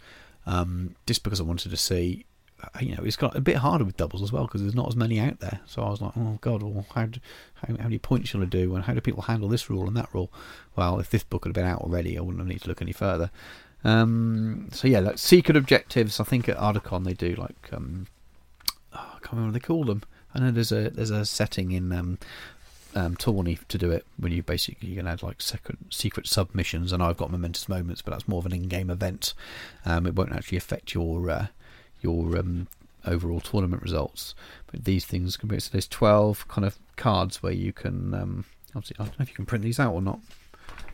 [0.48, 2.26] um, just because I wanted to see.
[2.64, 4.88] uh, You know, it's got a bit harder with doubles as well because there's not
[4.88, 5.60] as many out there.
[5.66, 7.20] So I was like, oh god, well, how, do,
[7.56, 9.96] how how many points shall I do, and how do people handle this rule and
[9.98, 10.32] that rule?
[10.76, 12.94] Well, if this book had been out already, I wouldn't have needed to look any
[12.94, 13.30] further.
[13.84, 16.20] Um, so yeah, like secret objectives.
[16.20, 18.08] I think at Articon they do like um,
[18.94, 20.04] oh, I can't remember what they call them.
[20.34, 22.18] I know there's a there's a setting in um,
[22.96, 26.92] um, Tawny to do it when you basically you can add like secret secret submissions.
[26.92, 29.34] And I've got momentous moments, but that's more of an in-game event.
[29.86, 31.48] Um, it won't actually affect your uh,
[32.02, 32.68] your um,
[33.06, 34.34] overall tournament results.
[34.72, 38.46] But these things can be so there's twelve kind of cards where you can um,
[38.76, 40.20] obviously I don't know if you can print these out or not.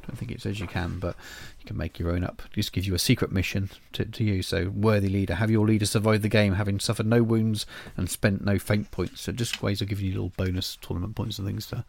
[0.09, 1.15] I don't think it says you can, but
[1.59, 2.41] you can make your own up.
[2.45, 4.47] It just gives you a secret mission to, to use.
[4.47, 8.43] So, worthy leader, have your leader survive the game, having suffered no wounds and spent
[8.43, 9.21] no faint points.
[9.21, 11.85] So, just ways of giving you little bonus tournament points and things to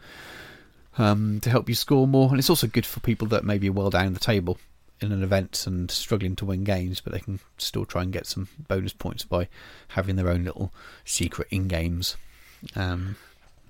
[0.99, 2.29] um, to help you score more.
[2.29, 4.59] And it's also good for people that maybe are well down the table
[5.01, 8.27] in an event and struggling to win games, but they can still try and get
[8.27, 9.49] some bonus points by
[9.89, 10.75] having their own little
[11.07, 12.19] secret in games.
[12.77, 13.17] Um,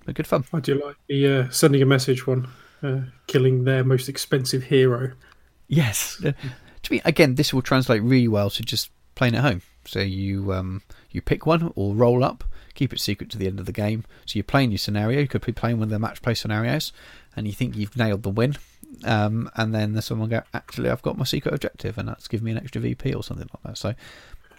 [0.05, 0.45] but good fun.
[0.53, 2.49] I do like the uh, sending a message one,
[2.83, 5.13] uh, killing their most expensive hero.
[5.69, 6.23] Yes.
[6.31, 6.33] Uh,
[6.83, 9.61] to me, again, this will translate really well to just playing at home.
[9.85, 10.81] So you um,
[11.11, 12.43] you pick one or roll up,
[12.73, 14.05] keep it secret to the end of the game.
[14.25, 15.21] So you're playing your scenario.
[15.21, 16.91] You could be playing one of the match play scenarios,
[17.37, 18.57] and you think you've nailed the win.
[19.05, 22.47] Um, and then there's someone go, actually, I've got my secret objective, and that's giving
[22.47, 23.79] me an extra VP or something like that.
[23.79, 23.95] So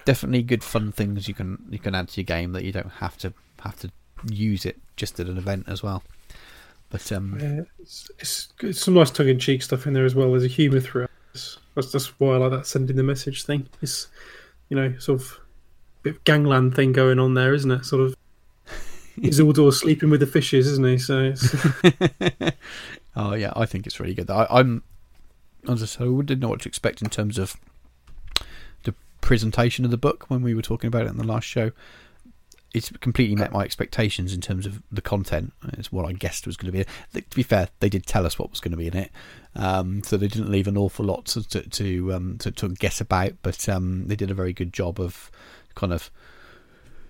[0.06, 2.90] definitely good fun things you can you can add to your game that you don't
[2.90, 3.92] have to have to
[4.30, 6.04] use it just at an event as well.
[6.92, 10.14] But um, Yeah, it's, it's, it's some nice tongue in cheek stuff in there as
[10.14, 10.30] well.
[10.32, 11.10] There's a humour throughout.
[11.34, 11.58] this.
[11.76, 13.68] That's that's why I like that sending the message thing.
[13.82, 14.08] It's
[14.70, 15.40] you know sort of
[16.04, 17.86] bit of gangland thing going on there, isn't it?
[17.86, 18.16] Sort of.
[19.18, 20.98] Isildur sleeping with the fishes, isn't he?
[20.98, 21.56] So it's,
[23.16, 24.30] Oh yeah, I think it's really good.
[24.30, 24.84] I, I'm,
[25.68, 27.58] as I said, I didn't know what to expect in terms of
[28.84, 31.72] the presentation of the book when we were talking about it in the last show.
[32.74, 35.52] It's completely met my expectations in terms of the content.
[35.74, 37.22] It's what I guessed was going to be.
[37.22, 39.12] To be fair, they did tell us what was going to be in it,
[39.56, 43.02] um, so they didn't leave an awful lot to to to, um, to, to guess
[43.02, 43.34] about.
[43.42, 45.30] But um, they did a very good job of
[45.76, 46.10] kind of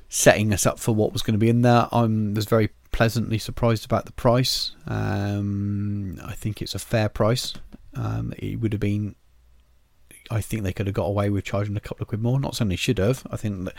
[0.10, 1.88] setting us up for what was going to be in there.
[1.92, 4.72] I was very pleasantly surprised about the price.
[4.88, 7.54] Um, I think it's a fair price.
[7.96, 9.16] Um, it would have been.
[10.32, 12.40] I think they could have got away with charging a couple of quid more.
[12.40, 13.28] Not saying they should have.
[13.30, 13.70] I think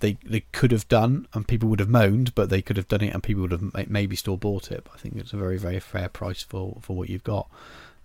[0.00, 3.02] they they could have done, and people would have moaned, but they could have done
[3.02, 4.84] it, and people would have maybe still bought it.
[4.84, 7.48] But I think it's a very very fair price for for what you've got.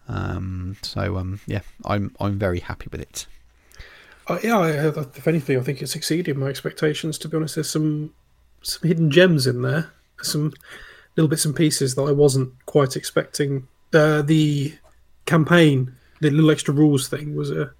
[0.07, 3.25] Um, so um, yeah, I'm I'm very happy with it.
[4.27, 7.17] Uh, yeah, I, if anything, I think it's exceeded my expectations.
[7.19, 8.13] To be honest, there's some
[8.61, 9.91] some hidden gems in there,
[10.21, 10.53] some
[11.15, 13.67] little bits and pieces that I wasn't quite expecting.
[13.93, 14.73] Uh, the
[15.25, 17.71] campaign, the little extra rules thing, was a,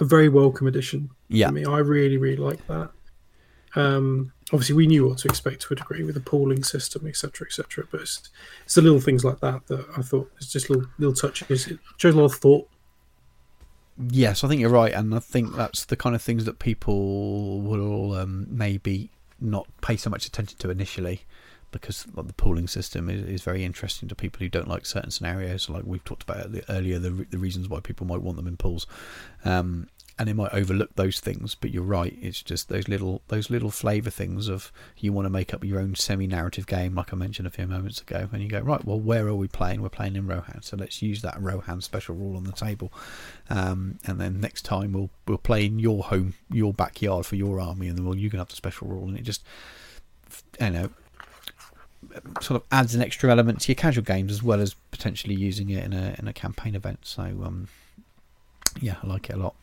[0.00, 1.10] a very welcome addition.
[1.28, 1.48] Yeah.
[1.48, 2.90] to me, I really really like that.
[3.74, 7.46] Um, obviously, we knew what to expect to a degree with the pooling system, etc.,
[7.46, 7.86] etc.
[7.90, 8.30] But it's,
[8.64, 11.66] it's the little things like that that I thought it's just little little touches.
[11.66, 12.68] It shows a lot of thought.
[14.10, 17.60] Yes, I think you're right, and I think that's the kind of things that people
[17.60, 19.10] will um, maybe
[19.40, 21.22] not pay so much attention to initially,
[21.80, 25.68] because the pooling system is, is very interesting to people who don't like certain scenarios.
[25.68, 28.86] Like we've talked about earlier, the, the reasons why people might want them in pools,
[29.44, 29.88] um,
[30.18, 31.54] and they might overlook those things.
[31.54, 35.30] But you're right; it's just those little those little flavour things of you want to
[35.30, 38.48] make up your own semi-narrative game, like I mentioned a few moments ago, and you
[38.48, 38.84] go right.
[38.84, 39.82] Well, where are we playing?
[39.82, 42.92] We're playing in Rohan, so let's use that Rohan special rule on the table
[43.48, 47.60] um, and then next time we'll we'll play in your home, your backyard for your
[47.60, 49.44] army, and then well you can have the special rule, and it just
[50.60, 50.90] you know
[52.40, 55.70] sort of adds an extra element to your casual games as well as potentially using
[55.70, 57.00] it in a in a campaign event.
[57.02, 57.68] So um,
[58.80, 59.54] yeah, I like it a lot.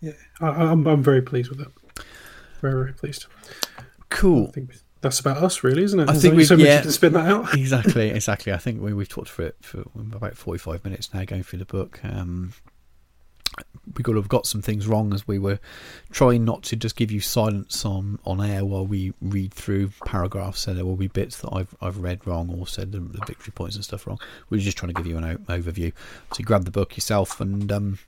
[0.00, 1.68] Yeah, I, I'm I'm very pleased with it.
[2.60, 3.26] Very very pleased.
[4.08, 4.48] Cool.
[4.48, 4.70] I think
[5.00, 6.04] that's about us, really, isn't it?
[6.04, 6.82] I There's think we've- so much yeah.
[6.82, 7.54] can spin that out.
[7.58, 8.52] exactly, exactly.
[8.52, 11.64] I think we, we've talked for it for about forty-five minutes now, going through the
[11.66, 12.00] book.
[12.02, 12.52] Um,
[13.96, 15.58] we could have got some things wrong as we were
[16.10, 20.60] trying not to just give you silence on, on air while we read through paragraphs.
[20.60, 23.52] So there will be bits that I've I've read wrong or said the, the victory
[23.54, 24.18] points and stuff wrong.
[24.50, 25.92] We were just trying to give you an o- overview.
[26.34, 27.98] So grab the book yourself and um,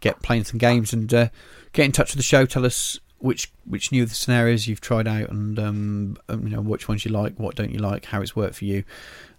[0.00, 1.28] get playing some games and uh,
[1.72, 2.46] get in touch with the show.
[2.46, 6.88] Tell us which which new scenarios you've tried out and um, um, you know which
[6.88, 8.84] ones you like, what don't you like, how it's worked for you.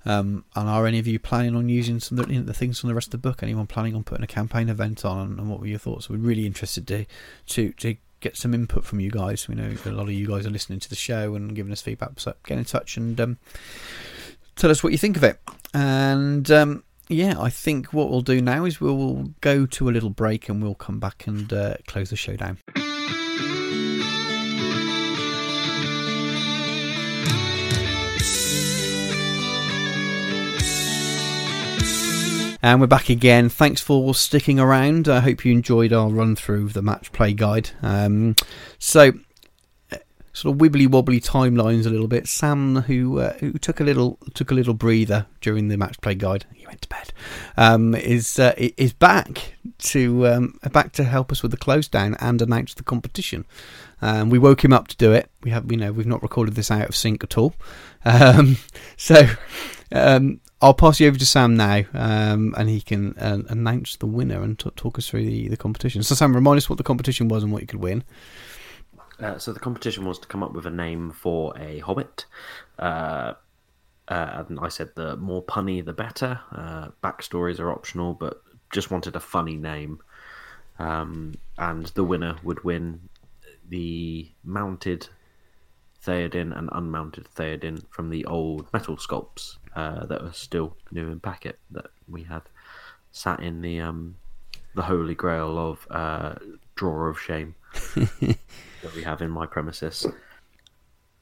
[0.06, 2.88] Um, and are any of you planning on using some of the, the, things from
[2.88, 3.44] the rest of the book?
[3.44, 5.38] Anyone planning on putting a campaign event on?
[5.38, 6.10] And, what were your thoughts?
[6.10, 7.06] We're really interested to
[7.48, 9.48] to to get some input from you guys.
[9.48, 11.82] We know a lot of you guys are listening to the show and giving us
[11.82, 12.20] feedback.
[12.20, 13.38] So get in touch and um,
[14.56, 15.40] tell us what you think of it.
[15.74, 20.10] And um, yeah, I think what we'll do now is we'll go to a little
[20.10, 22.60] break and we'll come back and uh, close the show down.
[32.68, 33.48] And we're back again.
[33.48, 35.08] Thanks for sticking around.
[35.08, 37.70] I hope you enjoyed our run through of the match play guide.
[37.82, 38.36] Um,
[38.78, 39.14] so,
[39.90, 40.00] uh,
[40.34, 42.28] sort of wibbly wobbly timelines a little bit.
[42.28, 46.14] Sam, who uh, who took a little took a little breather during the match play
[46.14, 47.14] guide, he went to bed.
[47.56, 52.18] Um, is uh, is back to um, back to help us with the close down
[52.20, 53.46] and announce the competition.
[54.02, 55.32] Um, we woke him up to do it.
[55.42, 57.56] We have, you know, we've not recorded this out of sync at all.
[58.06, 58.56] Um,
[58.96, 59.28] so
[59.92, 64.08] um, I'll pass you over to Sam now, um, and he can uh, announce the
[64.08, 66.02] winner and t- talk us through the, the competition.
[66.02, 68.04] So, Sam, remind us what the competition was and what you could win.
[69.20, 72.26] Uh, so the competition was to come up with a name for a hobbit.
[72.80, 73.34] Uh,
[74.08, 76.40] uh, and I said the more punny, the better.
[76.52, 80.00] Uh, backstories are optional, but just wanted a funny name.
[80.80, 83.10] Um, and the winner would win
[83.68, 85.10] the mounted
[86.04, 91.20] Theoden and unmounted Theoden from the old metal sculpts uh, that are still new in
[91.20, 92.42] packet that we had
[93.12, 94.16] sat in the um,
[94.74, 96.34] the holy grail of uh,
[96.74, 97.54] drawer of shame
[97.96, 100.08] that we have in my premises.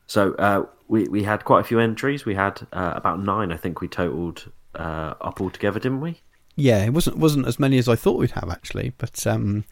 [0.07, 2.25] So uh, we we had quite a few entries.
[2.25, 6.21] We had uh, about nine, I think we totaled uh, up altogether, didn't we?
[6.55, 9.65] Yeah, it wasn't wasn't as many as I thought we'd have actually, but um,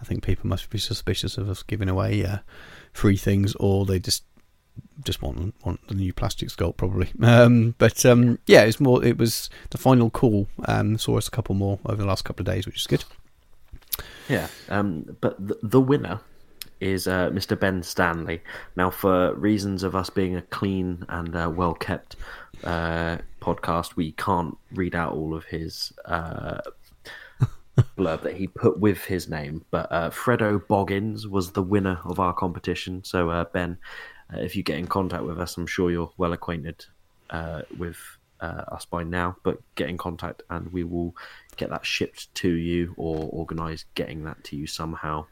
[0.00, 2.38] I think people must be suspicious of us giving away uh,
[2.92, 4.22] free things, or they just
[5.04, 7.10] just want want the new plastic sculpt probably.
[7.22, 9.04] Um, but um, yeah, it's more.
[9.04, 10.48] It was the final call.
[10.66, 13.04] Um, saw us a couple more over the last couple of days, which is good.
[14.28, 16.20] Yeah, um, but the, the winner
[16.80, 17.58] is uh, Mr.
[17.58, 18.40] Ben Stanley.
[18.76, 22.16] Now, for reasons of us being a clean and uh, well kept
[22.64, 26.60] uh, podcast, we can't read out all of his uh,
[27.96, 29.64] blurb that he put with his name.
[29.70, 33.02] But uh, Fredo Boggins was the winner of our competition.
[33.04, 33.78] So, uh, Ben,
[34.32, 36.84] uh, if you get in contact with us, I'm sure you're well acquainted
[37.30, 37.98] uh, with
[38.40, 39.36] uh, us by now.
[39.42, 41.14] But get in contact, and we will
[41.56, 45.26] get that shipped to you or organise getting that to you somehow.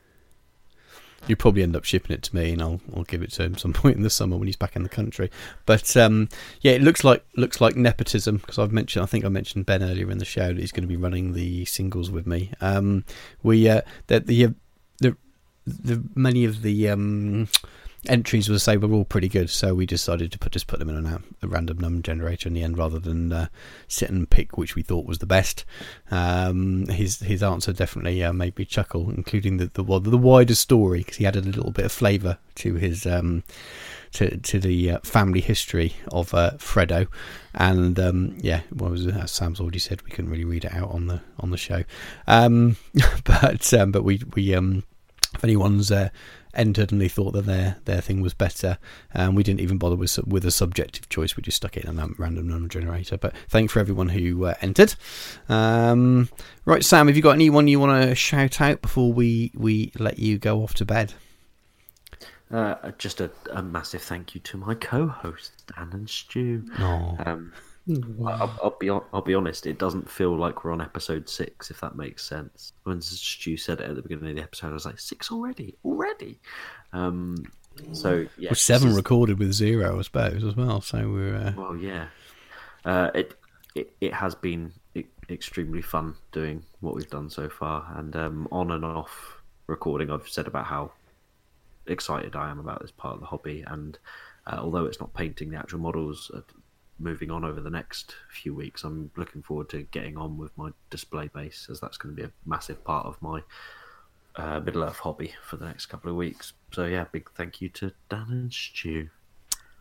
[1.26, 3.56] You probably end up shipping it to me, and I'll I'll give it to him
[3.56, 5.30] some point in the summer when he's back in the country.
[5.64, 6.28] But um,
[6.60, 9.82] yeah, it looks like looks like nepotism because I've mentioned I think I mentioned Ben
[9.82, 12.52] earlier in the show that he's going to be running the singles with me.
[12.60, 13.04] Um,
[13.42, 14.54] we uh, the the
[14.98, 15.16] the,
[15.66, 17.48] the many of the um,
[18.08, 20.88] entries were say were all pretty good, so we decided to put just put them
[20.88, 23.48] in a, a random number generator in the end rather than uh,
[23.88, 25.64] sit and pick which we thought was the best.
[26.10, 31.00] Um, his his answer definitely uh, made me chuckle, including the the, the wider story
[31.00, 33.06] because he added a little bit of flavour to his.
[33.06, 33.42] Um,
[34.12, 37.06] to, to the uh, family history of uh, Fredo,
[37.54, 40.90] and um, yeah, what was as Sam's already said, we couldn't really read it out
[40.90, 41.84] on the on the show,
[42.26, 42.76] um,
[43.24, 44.84] but um, but we we um,
[45.34, 46.08] if anyone's uh,
[46.56, 48.78] entered and they thought that their their thing was better.
[49.12, 51.36] And um, we didn't even bother with with a subjective choice.
[51.36, 53.16] We just stuck it in a random number generator.
[53.16, 54.94] But thank for everyone who uh, entered.
[55.48, 56.28] Um,
[56.64, 60.18] right, Sam, have you got anyone you want to shout out before we we let
[60.18, 61.14] you go off to bed?
[62.50, 66.62] Uh, just a, a, massive thank you to my co-hosts Dan and Stu.
[66.78, 67.52] Um,
[67.88, 69.66] I'll, I'll, be I'll be honest.
[69.66, 72.72] It doesn't feel like we're on episode six, if that makes sense.
[72.82, 75.76] When Stu said it at the beginning of the episode, I was like, six already,
[75.84, 76.40] already.
[76.92, 77.44] Um,
[77.92, 78.96] so yeah, Which seven is...
[78.96, 80.80] recorded with zero, I suppose, as well.
[80.80, 81.52] So we're uh...
[81.56, 82.06] well, yeah.
[82.84, 83.34] Uh, it,
[83.74, 84.72] it it has been
[85.28, 90.28] extremely fun doing what we've done so far, and um, on and off recording, I've
[90.28, 90.92] said about how
[91.86, 93.98] excited I am about this part of the hobby, and
[94.46, 96.30] uh, although it's not painting the actual models
[96.98, 100.70] moving on over the next few weeks, I'm looking forward to getting on with my
[100.90, 103.42] display base, as that's going to be a massive part of my
[104.36, 106.52] uh, Middle Earth hobby for the next couple of weeks.
[106.72, 109.08] So yeah, big thank you to Dan and Stu.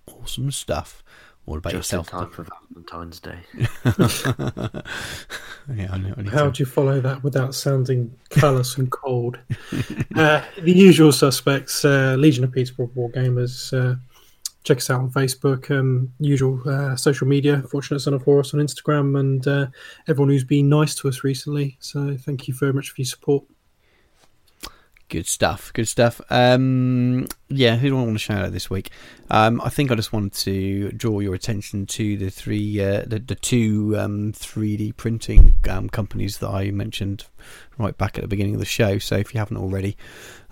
[0.08, 1.04] Awesome stuff.
[1.46, 2.08] What about Just yourself?
[2.14, 3.40] in time for Valentine's Day.
[5.76, 6.14] Yeah, I know.
[6.16, 9.40] I How to- do you follow that without sounding callous and cold?
[10.16, 13.74] Uh, the usual suspects, uh, Legion of Peterborough War Gamers.
[13.74, 13.96] Uh,
[14.66, 18.60] check us out on Facebook, um, usual uh, social media, Fortunate Son of Horus on
[18.60, 19.68] Instagram, and uh,
[20.08, 21.78] everyone who's been nice to us recently.
[21.80, 23.46] So thank you very much for your support.
[25.08, 25.72] Good stuff.
[25.74, 26.20] Good stuff.
[26.32, 28.90] Um, yeah, who do I want to shout out this week?
[29.30, 33.20] Um, I think I just wanted to draw your attention to the three, uh, the,
[33.20, 37.26] the two um, 3D printing um, companies that I mentioned
[37.78, 38.98] right back at the beginning of the show.
[38.98, 39.96] So if you haven't already,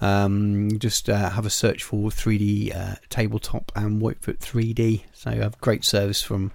[0.02, 5.02] um, just uh, have a search for 3D uh, tabletop and Whitefoot 3D.
[5.14, 6.52] So I have great service from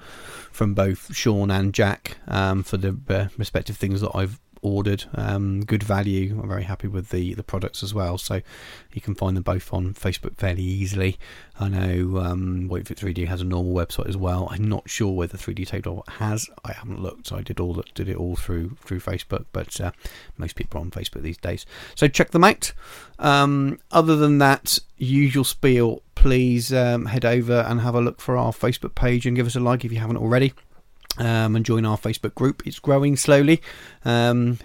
[0.52, 5.04] from both Sean and Jack um, for the uh, respective things that I've ordered.
[5.14, 6.38] Um, good value.
[6.40, 8.18] I'm very happy with the the products as well.
[8.18, 8.40] So
[8.92, 11.18] you can find them both on Facebook fairly easily.
[11.60, 14.48] I know um, Whitefoot 3D has a normal website as well.
[14.50, 16.48] I'm not sure whether 3D Tabletop has.
[16.64, 17.32] I haven't looked.
[17.32, 19.90] I did all that, did it all through through Facebook, but uh,
[20.36, 21.66] most people are on Facebook these days.
[21.94, 22.72] So check them out.
[23.18, 26.02] Um, other than that, usual spiel.
[26.14, 29.54] Please um, head over and have a look for our Facebook page and give us
[29.54, 30.52] a like if you haven't already
[31.16, 32.66] um, and join our Facebook group.
[32.66, 33.62] It's growing slowly.
[34.04, 34.58] Um,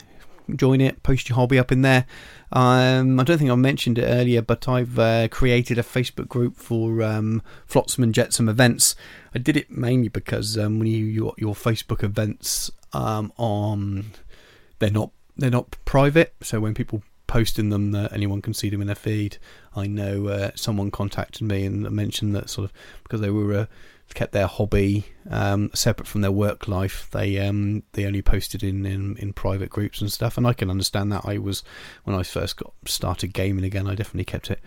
[0.56, 2.06] join it, post your hobby up in there.
[2.52, 6.58] Um, I don't think I mentioned it earlier, but I've uh, created a Facebook group
[6.58, 8.96] for um, Flotsam and Jetsam events.
[9.34, 14.12] I did it mainly because um, when you your, your Facebook events um, on,
[14.80, 16.36] they're not they're not private.
[16.42, 19.38] So when people post in them, uh, anyone can see them in their feed.
[19.76, 23.54] I know uh, someone contacted me and mentioned that sort of because they were.
[23.54, 23.66] Uh,
[24.14, 27.08] kept their hobby um, separate from their work life.
[27.12, 30.70] They um, they only posted in, in, in private groups and stuff, and I can
[30.70, 31.26] understand that.
[31.26, 31.64] I was
[32.04, 34.60] when I first got started gaming again, I definitely kept it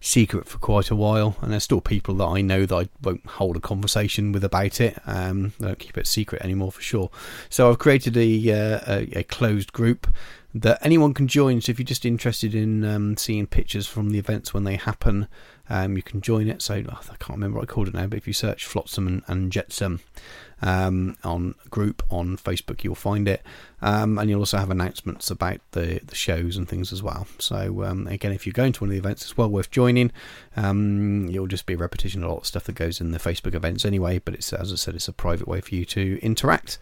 [0.00, 3.26] secret for quite a while, and there's still people that I know that I won't
[3.26, 4.98] hold a conversation with about it.
[5.06, 7.10] Um, I don't keep it secret anymore for sure.
[7.48, 10.06] So I've created a uh, a, a closed group
[10.54, 11.60] that anyone can join.
[11.60, 15.26] So if you're just interested in um, seeing pictures from the events when they happen,
[15.68, 16.62] um, you can join it.
[16.62, 19.06] So oh, I can't remember what I called it now, but if you search Flotsam
[19.06, 20.00] and, and Jetsam
[20.62, 23.42] um, on group on Facebook, you'll find it,
[23.82, 27.26] um, and you'll also have announcements about the the shows and things as well.
[27.38, 30.12] So um, again, if you're going to one of the events, it's well worth joining.
[30.56, 33.18] Um, you'll just be a repetition of a lot of stuff that goes in the
[33.18, 34.18] Facebook events anyway.
[34.18, 36.78] But it's as I said, it's a private way for you to interact.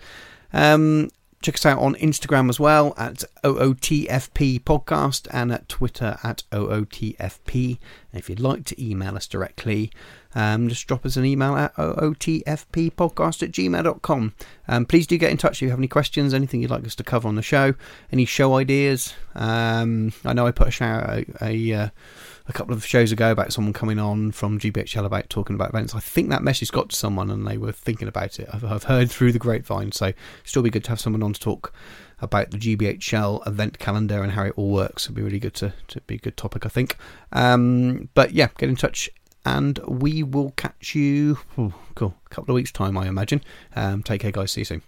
[0.52, 1.10] Um,
[1.42, 7.78] check us out on Instagram as well at OOTFP Podcast and at Twitter at OOTFP.
[8.12, 9.90] And if you'd like to email us directly,
[10.34, 14.34] um, just drop us an email at OOTFPpodcast at gmail.com.
[14.68, 16.94] Um, please do get in touch if you have any questions, anything you'd like us
[16.94, 17.74] to cover on the show,
[18.12, 19.12] any show ideas.
[19.34, 21.88] Um, I know I put a, show, a, a, uh,
[22.48, 25.94] a couple of shows ago about someone coming on from GBHL about talking about events.
[25.94, 28.48] I think that message got to someone and they were thinking about it.
[28.52, 30.12] I've, I've heard through the grapevine, so
[30.44, 31.72] still be good to have someone on to talk
[32.20, 35.04] about the GBHL event calendar and how it all works.
[35.04, 36.96] It'd be really good to, to be a good topic, I think.
[37.32, 39.10] Um, but yeah, get in touch
[39.44, 41.38] and we will catch you.
[41.58, 43.42] Oh, cool, a couple of weeks' time, I imagine.
[43.74, 44.52] Um, take care, guys.
[44.52, 44.82] See you soon.